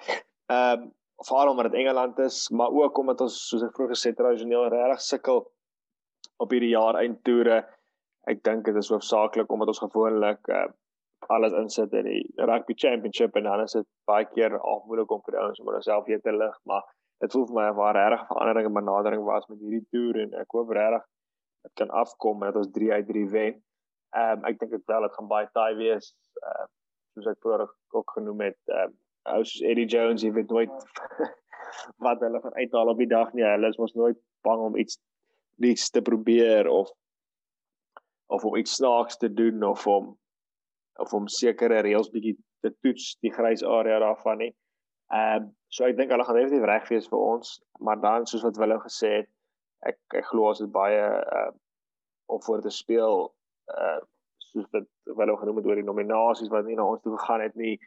Ehm 0.51 0.83
um, 0.83 0.91
veral 1.23 1.53
omdat 1.53 1.69
dit 1.71 1.79
Engeland 1.79 2.17
is, 2.19 2.49
maar 2.51 2.73
ook 2.73 2.97
omdat 2.99 3.21
ons 3.23 3.35
soos 3.47 3.61
ek 3.63 3.75
vroeër 3.77 3.93
gesê 3.93 4.09
het, 4.11 4.17
tradisioneel 4.17 4.65
regtig 4.73 5.03
sukkel 5.05 5.37
op 6.43 6.51
hierdie 6.51 6.73
jaar 6.73 6.97
eindtoere. 6.99 7.61
Ek 8.27 8.41
dink 8.43 8.65
dit 8.67 8.79
is 8.81 8.89
hoofsaaklik 8.91 9.51
omdat 9.51 9.71
ons 9.71 9.79
gewoonlik 9.83 10.49
uh, 10.51 10.65
alles 11.31 11.55
insit 11.59 11.93
in 11.95 12.09
die 12.09 12.23
rugby 12.49 12.75
championship 12.75 13.37
en 13.39 13.47
dan 13.47 13.63
is 13.63 13.77
dit 13.77 13.87
baie 14.09 14.27
keer 14.33 14.57
afmoedig 14.59 15.11
om 15.15 15.21
vir 15.27 15.39
ons 15.45 15.61
om 15.63 15.71
onsself 15.71 16.07
weer 16.09 16.21
te 16.21 16.33
lig, 16.35 16.57
maar 16.67 16.83
dit 17.23 17.31
voel 17.31 17.47
vir 17.51 17.59
my 17.59 17.67
of 17.71 17.79
waar 17.79 17.95
regtig 17.95 18.27
verandering 18.31 18.69
en 18.69 18.79
benadering 18.79 19.23
was 19.27 19.47
met 19.51 19.61
hierdie 19.61 19.85
toer 19.95 20.23
en 20.25 20.33
ek 20.41 20.57
hoop 20.57 20.73
regtig 20.75 21.05
dit 21.63 21.75
kan 21.79 21.93
afkom 22.03 22.43
en 22.43 22.51
dat 22.51 22.63
ons 22.65 22.73
3 22.75 22.91
uit 22.97 23.07
3 23.13 23.27
wen. 23.37 23.61
Ehm 24.13 24.39
um, 24.39 24.45
ek 24.49 24.59
dink 24.61 24.71
dit 24.75 24.85
wel 24.91 25.07
dit 25.07 25.15
gaan 25.17 25.29
baie 25.31 25.49
taai 25.57 25.75
wees. 25.79 26.11
Ehm 26.41 26.65
uh, 26.65 26.67
soos 27.13 27.29
ek 27.29 27.39
vroeër 27.45 27.63
ook 27.97 28.13
genoem 28.17 28.45
het, 28.49 28.59
ehm 28.69 28.91
um, 28.91 28.97
ou 29.33 29.41
soos 29.43 29.63
Eddie 29.69 29.87
Jones, 29.89 30.23
jy 30.25 30.31
weet 30.35 30.51
nooit 30.51 30.73
wat 32.05 32.21
hulle 32.21 32.41
van 32.43 32.55
uithaal 32.59 32.91
op 32.93 33.01
die 33.01 33.09
dag 33.09 33.33
nie. 33.33 33.45
Hulle 33.47 33.71
is 33.73 33.79
mos 33.81 33.95
nooit 33.97 34.19
bang 34.45 34.61
om 34.69 34.77
iets 34.77 34.99
iets 35.63 35.89
te 35.93 36.01
probeer 36.01 36.67
of 36.67 36.91
of 38.33 38.45
om 38.45 38.55
iets 38.57 38.75
snaaks 38.75 39.17
te 39.17 39.33
doen 39.33 39.63
of 39.63 39.87
om 39.87 40.13
of 41.01 41.13
om 41.13 41.27
sekere 41.27 41.81
reëls 41.85 42.11
bietjie 42.13 42.35
te 42.61 42.71
toets 42.85 43.15
die 43.25 43.33
grys 43.33 43.63
area 43.65 43.99
daarvan 44.03 44.41
nie. 44.45 44.53
Ehm 45.13 45.43
um, 45.43 45.51
so 45.73 45.85
ek 45.89 45.97
dink 45.97 46.13
hulle 46.13 46.25
gaan 46.25 46.37
definitief 46.37 46.69
reg 46.69 46.89
wees 46.89 47.09
vir 47.09 47.21
ons, 47.21 47.57
maar 47.79 48.01
dan 48.01 48.27
soos 48.29 48.45
wat 48.45 48.57
Willem 48.61 48.81
gesê 48.85 49.15
het, 49.21 49.29
ek 49.89 49.97
ek 50.21 50.27
glo 50.29 50.51
as 50.51 50.61
dit 50.61 50.71
baie 50.71 51.05
uh 51.39 51.51
om 52.31 52.39
voor 52.41 52.61
te 52.63 52.71
speel 52.71 53.33
uh 53.71 53.99
soos 54.43 54.67
wat 54.75 54.87
Willem 55.17 55.37
genoem 55.37 55.57
het 55.57 55.67
oor 55.69 55.79
die 55.79 55.87
nominasies 55.87 56.51
wat 56.53 56.65
nie 56.65 56.75
na 56.77 56.85
ons 56.85 57.01
toe 57.01 57.17
gegaan 57.17 57.41
het 57.41 57.55
nie 57.55 57.77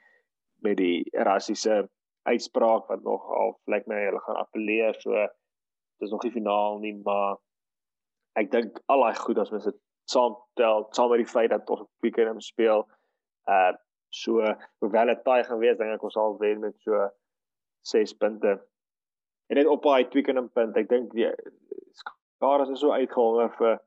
met 0.65 0.79
die 0.81 1.05
rassiese 1.29 1.83
uitspraak 2.27 2.89
wat 2.91 3.03
nog 3.05 3.27
al 3.41 3.55
lyk 3.71 3.87
my 3.87 4.01
hulle 4.09 4.23
gaan 4.25 4.41
appeleer 4.41 4.97
so 5.01 5.27
dis 6.01 6.11
nog 6.11 6.25
nie 6.25 6.35
finaal 6.39 6.79
nie 6.83 6.95
maar 7.05 7.37
ek 8.41 8.51
dink 8.53 8.81
al 8.93 9.05
daai 9.05 9.21
goed 9.21 9.39
as 9.39 9.53
mens 9.55 9.69
dit 9.69 9.79
saam 10.11 10.35
tel 10.61 10.89
saam 10.97 11.13
met 11.13 11.23
die 11.23 11.33
feit 11.35 11.51
dat 11.51 11.71
ons 11.71 11.85
op 11.87 11.91
Twickenham 12.01 12.41
speel 12.41 12.87
uh 13.51 13.75
So 14.17 14.41
hoewel 14.79 15.07
dit 15.07 15.23
taai 15.25 15.45
gaan 15.45 15.59
wees, 15.59 15.77
dink 15.79 15.97
ek 15.97 16.05
ons 16.07 16.15
sal 16.17 16.37
wen 16.41 16.63
met 16.63 16.77
so 16.85 17.03
6 17.91 18.15
punte. 18.23 18.57
En 19.51 19.59
net 19.59 19.71
op 19.71 19.85
daai 19.85 20.09
Twickenham 20.11 20.49
punt, 20.55 20.77
ek 20.79 20.89
dink 20.91 21.13
die 21.17 21.29
Skaars 22.01 22.73
is 22.73 22.83
so 22.83 22.95
uitgehonger 22.95 23.53
vir 23.59 23.79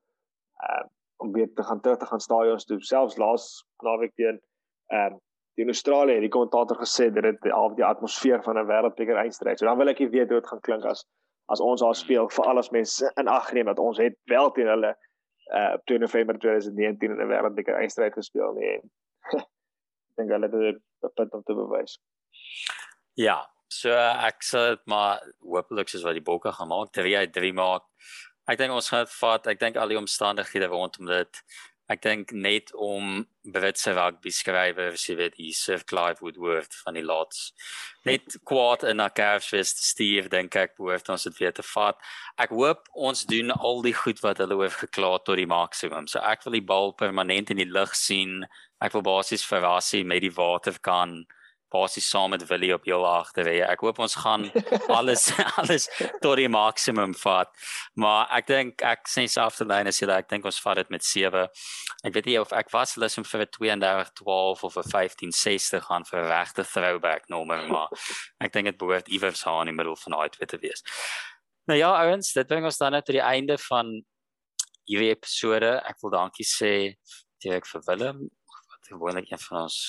uh 0.70 0.86
om 1.20 1.32
weer 1.36 1.50
te 1.54 1.64
gaan 1.64 1.82
terug 1.82 1.98
te 1.98 2.06
gaan 2.06 2.20
stadions 2.20 2.66
toe. 2.66 2.80
Selfs 2.82 3.18
laas 3.18 3.50
naweek 3.84 4.16
teen 4.16 4.40
ehm 4.88 5.14
uh, 5.14 5.18
die 5.60 5.66
Australië 5.66 6.14
het 6.14 6.24
die 6.24 6.32
kommentator 6.32 6.78
gesê 6.80 7.10
dat 7.12 7.26
dit 7.28 7.52
al 7.52 7.74
die 7.76 7.86
atmosfeer 7.86 8.44
van 8.44 8.58
'n 8.58 8.68
wêreldbeker 8.68 9.18
eindstryd. 9.20 9.60
So 9.60 9.66
dan 9.66 9.78
wil 9.78 9.92
ek 9.92 9.98
weet 10.00 10.30
hoe 10.32 10.40
dit 10.40 10.48
gaan 10.48 10.62
klink 10.68 10.86
as 10.86 11.06
as 11.52 11.60
ons 11.60 11.82
daar 11.82 11.96
speel 11.96 12.30
vir 12.30 12.46
al 12.46 12.62
ons 12.62 12.70
mense 12.70 13.12
in 13.16 13.28
ag 13.28 13.52
neem 13.54 13.66
dat 13.66 13.80
ons 13.80 13.98
het 13.98 14.16
wel 14.24 14.52
teen 14.52 14.68
hulle 14.68 14.96
uh 15.58 15.72
op 15.74 15.86
2 15.86 16.00
November 16.00 16.40
2019 16.40 17.12
in 17.12 17.22
'n 17.22 17.28
wêreldbeker 17.28 17.76
eindstryd 17.76 18.14
gespeel 18.14 18.54
nie. 18.60 18.82
dink 20.16 20.30
hulle 20.30 20.50
het 20.50 20.82
'n 21.04 21.14
punt 21.16 21.34
om 21.34 21.44
te 21.44 21.54
bewys. 21.54 22.00
Ja, 23.14 23.50
so 23.68 23.90
ek 24.30 24.44
sê 24.44 24.60
dit 24.70 24.86
maar 24.86 25.20
hopelik 25.40 25.90
soos 25.90 26.04
wat 26.04 26.14
die 26.14 26.30
bokke 26.32 26.52
gaan 26.52 26.68
maak, 26.68 26.92
3 26.92 27.18
uit 27.18 27.34
3 27.34 27.54
maak. 27.54 27.84
Ek 28.50 28.58
dink 28.58 28.74
ons 28.74 28.90
gaan 28.90 29.10
vat, 29.20 29.48
ek 29.52 29.60
dink 29.62 29.76
al 29.78 29.92
die 29.92 30.00
omstandighede 30.00 30.72
rondom 30.72 31.06
dit. 31.06 31.42
Ek 31.90 32.02
dink 32.02 32.32
net 32.34 32.70
om 32.78 33.24
Britse 33.50 33.96
rugby 33.98 34.30
skrywers, 34.34 35.08
jy 35.10 35.16
weet, 35.18 35.38
die 35.38 35.52
Sir 35.58 35.82
Clive 35.90 36.22
Woodward 36.22 36.74
van 36.84 36.98
die 36.98 37.06
lots. 37.06 37.52
Net 38.06 38.38
kwaad 38.50 38.86
in 38.90 39.02
'n 39.02 39.10
kerfsfees 39.18 39.74
Steve 39.90 40.30
dink 40.30 40.56
ek 40.56 40.78
behoort 40.78 41.10
ons 41.10 41.24
dit 41.24 41.38
weer 41.40 41.54
te 41.54 41.64
vat. 41.64 41.98
Ek 42.38 42.50
hoop 42.50 42.90
ons 42.94 43.26
doen 43.26 43.52
al 43.52 43.82
die 43.82 43.94
goed 43.94 44.22
wat 44.22 44.38
hulle 44.38 44.56
oor 44.56 44.70
gekla 44.70 45.18
tot 45.18 45.38
die 45.38 45.50
maksimum. 45.50 46.08
So 46.08 46.20
ek 46.20 46.46
wil 46.46 46.54
die 46.54 46.70
bal 46.74 46.94
permanent 46.94 47.50
in 47.50 47.58
die 47.58 47.70
lug 47.70 47.94
sien 47.96 48.46
ek 48.82 48.94
wil 48.94 49.02
basies 49.02 49.46
verrasie 49.46 50.04
met 50.04 50.22
die 50.22 50.34
waterkan 50.34 51.26
basies 51.72 52.10
saam 52.10 52.34
met 52.34 52.46
Willie 52.50 52.74
op 52.74 52.86
heel 52.86 53.06
agter 53.08 53.46
hê. 53.46 53.60
Ek 53.66 53.84
hoop 53.86 54.00
ons 54.00 54.16
gaan 54.24 54.48
alles 54.98 55.30
alles 55.62 55.88
tot 56.22 56.38
die 56.40 56.50
maksimum 56.50 57.16
vat. 57.24 57.52
Maar 57.96 58.28
ek 58.40 58.48
dink 58.48 58.84
ek 58.86 59.08
sê 59.10 59.28
self 59.30 59.60
te 59.60 59.68
lyn 59.70 59.88
as 59.88 60.02
jy 60.02 60.10
ek 60.14 60.30
dink 60.30 60.46
ons 60.46 60.62
vat 60.66 60.82
dit 60.82 60.90
met 60.90 61.06
7. 61.06 61.48
Ek 62.04 62.14
weet 62.16 62.30
nie 62.30 62.40
of 62.42 62.54
ek 62.56 62.74
was 62.74 62.98
lus 62.98 63.18
om 63.18 63.28
vir 63.28 63.46
'n 63.46 63.52
32-12 63.58 64.64
of 64.64 64.78
'n 64.78 64.90
15-60 64.92 65.86
gaan 65.90 66.06
vir 66.06 66.20
'n 66.20 66.30
regte 66.30 66.64
throwback 66.64 67.30
nommer 67.30 67.68
maar 67.68 67.90
ek 68.42 68.54
dink 68.54 68.66
dit 68.66 68.78
behoort 68.78 69.08
iewers 69.08 69.46
aan 69.46 69.68
in 69.68 69.74
die 69.74 69.78
middel 69.78 69.96
van 69.96 70.14
daai 70.18 70.30
twee 70.30 70.48
te 70.48 70.58
wees. 70.58 70.84
Nou 71.70 71.78
ja, 71.78 71.92
ouens, 72.06 72.34
dit 72.34 72.48
bring 72.48 72.66
ons 72.66 72.78
dan 72.78 72.92
net 72.92 73.06
tot 73.06 73.14
die 73.14 73.22
einde 73.22 73.58
van 73.70 73.92
hierdie 74.90 75.12
episode. 75.14 75.78
Ek 75.86 76.02
wil 76.02 76.16
dankie 76.16 76.46
sê 76.48 76.98
direk 77.44 77.68
vir 77.70 77.84
Willem 77.88 78.30
gewoonlik 78.90 79.32
een 79.32 79.40
van 79.40 79.62
ons 79.62 79.80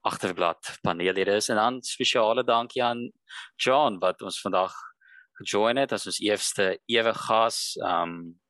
agterblad 0.00 0.78
paneellede 0.82 1.36
is. 1.40 1.48
En 1.48 1.56
dan 1.56 1.82
spesiale 1.82 2.44
dankie 2.44 2.82
aan 2.84 3.10
John 3.56 3.98
wat 4.02 4.22
ons 4.22 4.40
vandag 4.40 4.74
gejoin 5.40 5.76
het. 5.76 5.92
As 5.92 6.06
ons 6.06 6.20
eerste 6.20 6.72
ewe 6.86 7.14
gas 7.14 7.76
um 7.84 8.40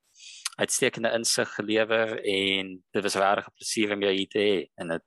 uitstekende 0.61 1.13
insig 1.17 1.55
gelewer 1.55 2.19
en 2.21 2.75
dit 2.93 3.03
was 3.03 3.17
regtig 3.17 3.47
'n 3.49 3.55
plesier 3.55 3.95
om 3.95 4.03
jou 4.03 4.13
hier 4.13 4.29
te 4.29 4.39
hê. 4.39 4.57
En 4.75 4.89
dit 4.89 5.07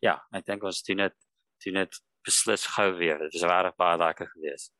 ja 0.00 0.18
ek 0.32 0.46
dink 0.46 0.62
ons 0.62 0.82
doen 0.82 1.06
dit 1.06 1.16
doen 1.64 1.74
dit 1.74 2.02
beslis 2.24 2.66
gou 2.66 2.92
weer. 2.96 3.18
Dit 3.18 3.34
is 3.34 3.42
regtig 3.42 3.76
baie 3.76 3.98
lekker 3.98 4.26
gewees 4.26 4.72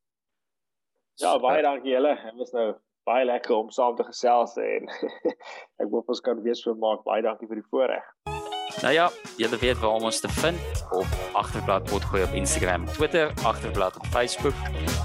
ja 1.18 1.38
baie 1.42 1.62
dankie 1.62 1.92
julle. 1.92 2.14
Dit 2.24 2.38
was 2.42 2.52
nou 2.54 2.66
baie 3.08 3.24
lekker 3.24 3.56
om 3.56 3.70
saam 3.74 3.96
te 3.96 4.06
gesels 4.06 4.56
en 4.62 4.90
ek 5.82 5.88
hoop 5.90 6.14
ons 6.14 6.24
kan 6.24 6.42
weer 6.46 6.58
so 6.58 6.74
maak. 6.78 7.04
Baie 7.08 7.24
dankie 7.26 7.50
vir 7.50 7.62
die 7.62 7.70
voorreg 7.70 8.37
Nou 8.82 8.92
ja, 8.92 9.10
julle 9.36 9.58
weet 9.58 9.78
waar 9.78 9.90
om 9.90 10.02
ons 10.02 10.20
te 10.20 10.28
vind 10.28 10.60
op 10.90 11.06
Agterblad 11.32 11.84
Potgooi 11.84 12.22
op 12.22 12.32
Instagram, 12.32 12.86
Twitter, 12.86 13.32
Agterblad 13.42 13.96
op 13.96 14.06
Facebook 14.06 14.54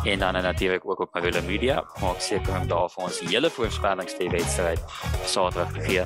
en 0.03 0.19
dan 0.19 0.33
natuurlik 0.33 0.89
ook 0.89 0.99
op 0.99 1.13
Marula 1.13 1.41
Media. 1.41 1.83
Maak 2.01 2.19
seker 2.19 2.59
om 2.59 2.67
daar 2.67 2.89
vir 2.89 3.03
ons 3.03 3.19
die 3.19 3.33
hele 3.33 3.49
voorspellings 3.49 4.13
vir 4.17 4.27
die 4.29 4.37
wedstryd 4.37 4.79
Saterdag 5.25 5.73
te 5.73 5.85
gee. 5.89 6.05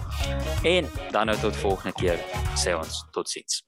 En 0.78 0.92
dan 1.12 1.26
nou 1.26 1.38
tot 1.40 1.56
volgende 1.56 1.94
keer 2.00 2.22
sê 2.56 2.78
ons 2.78 3.06
totsiens. 3.12 3.67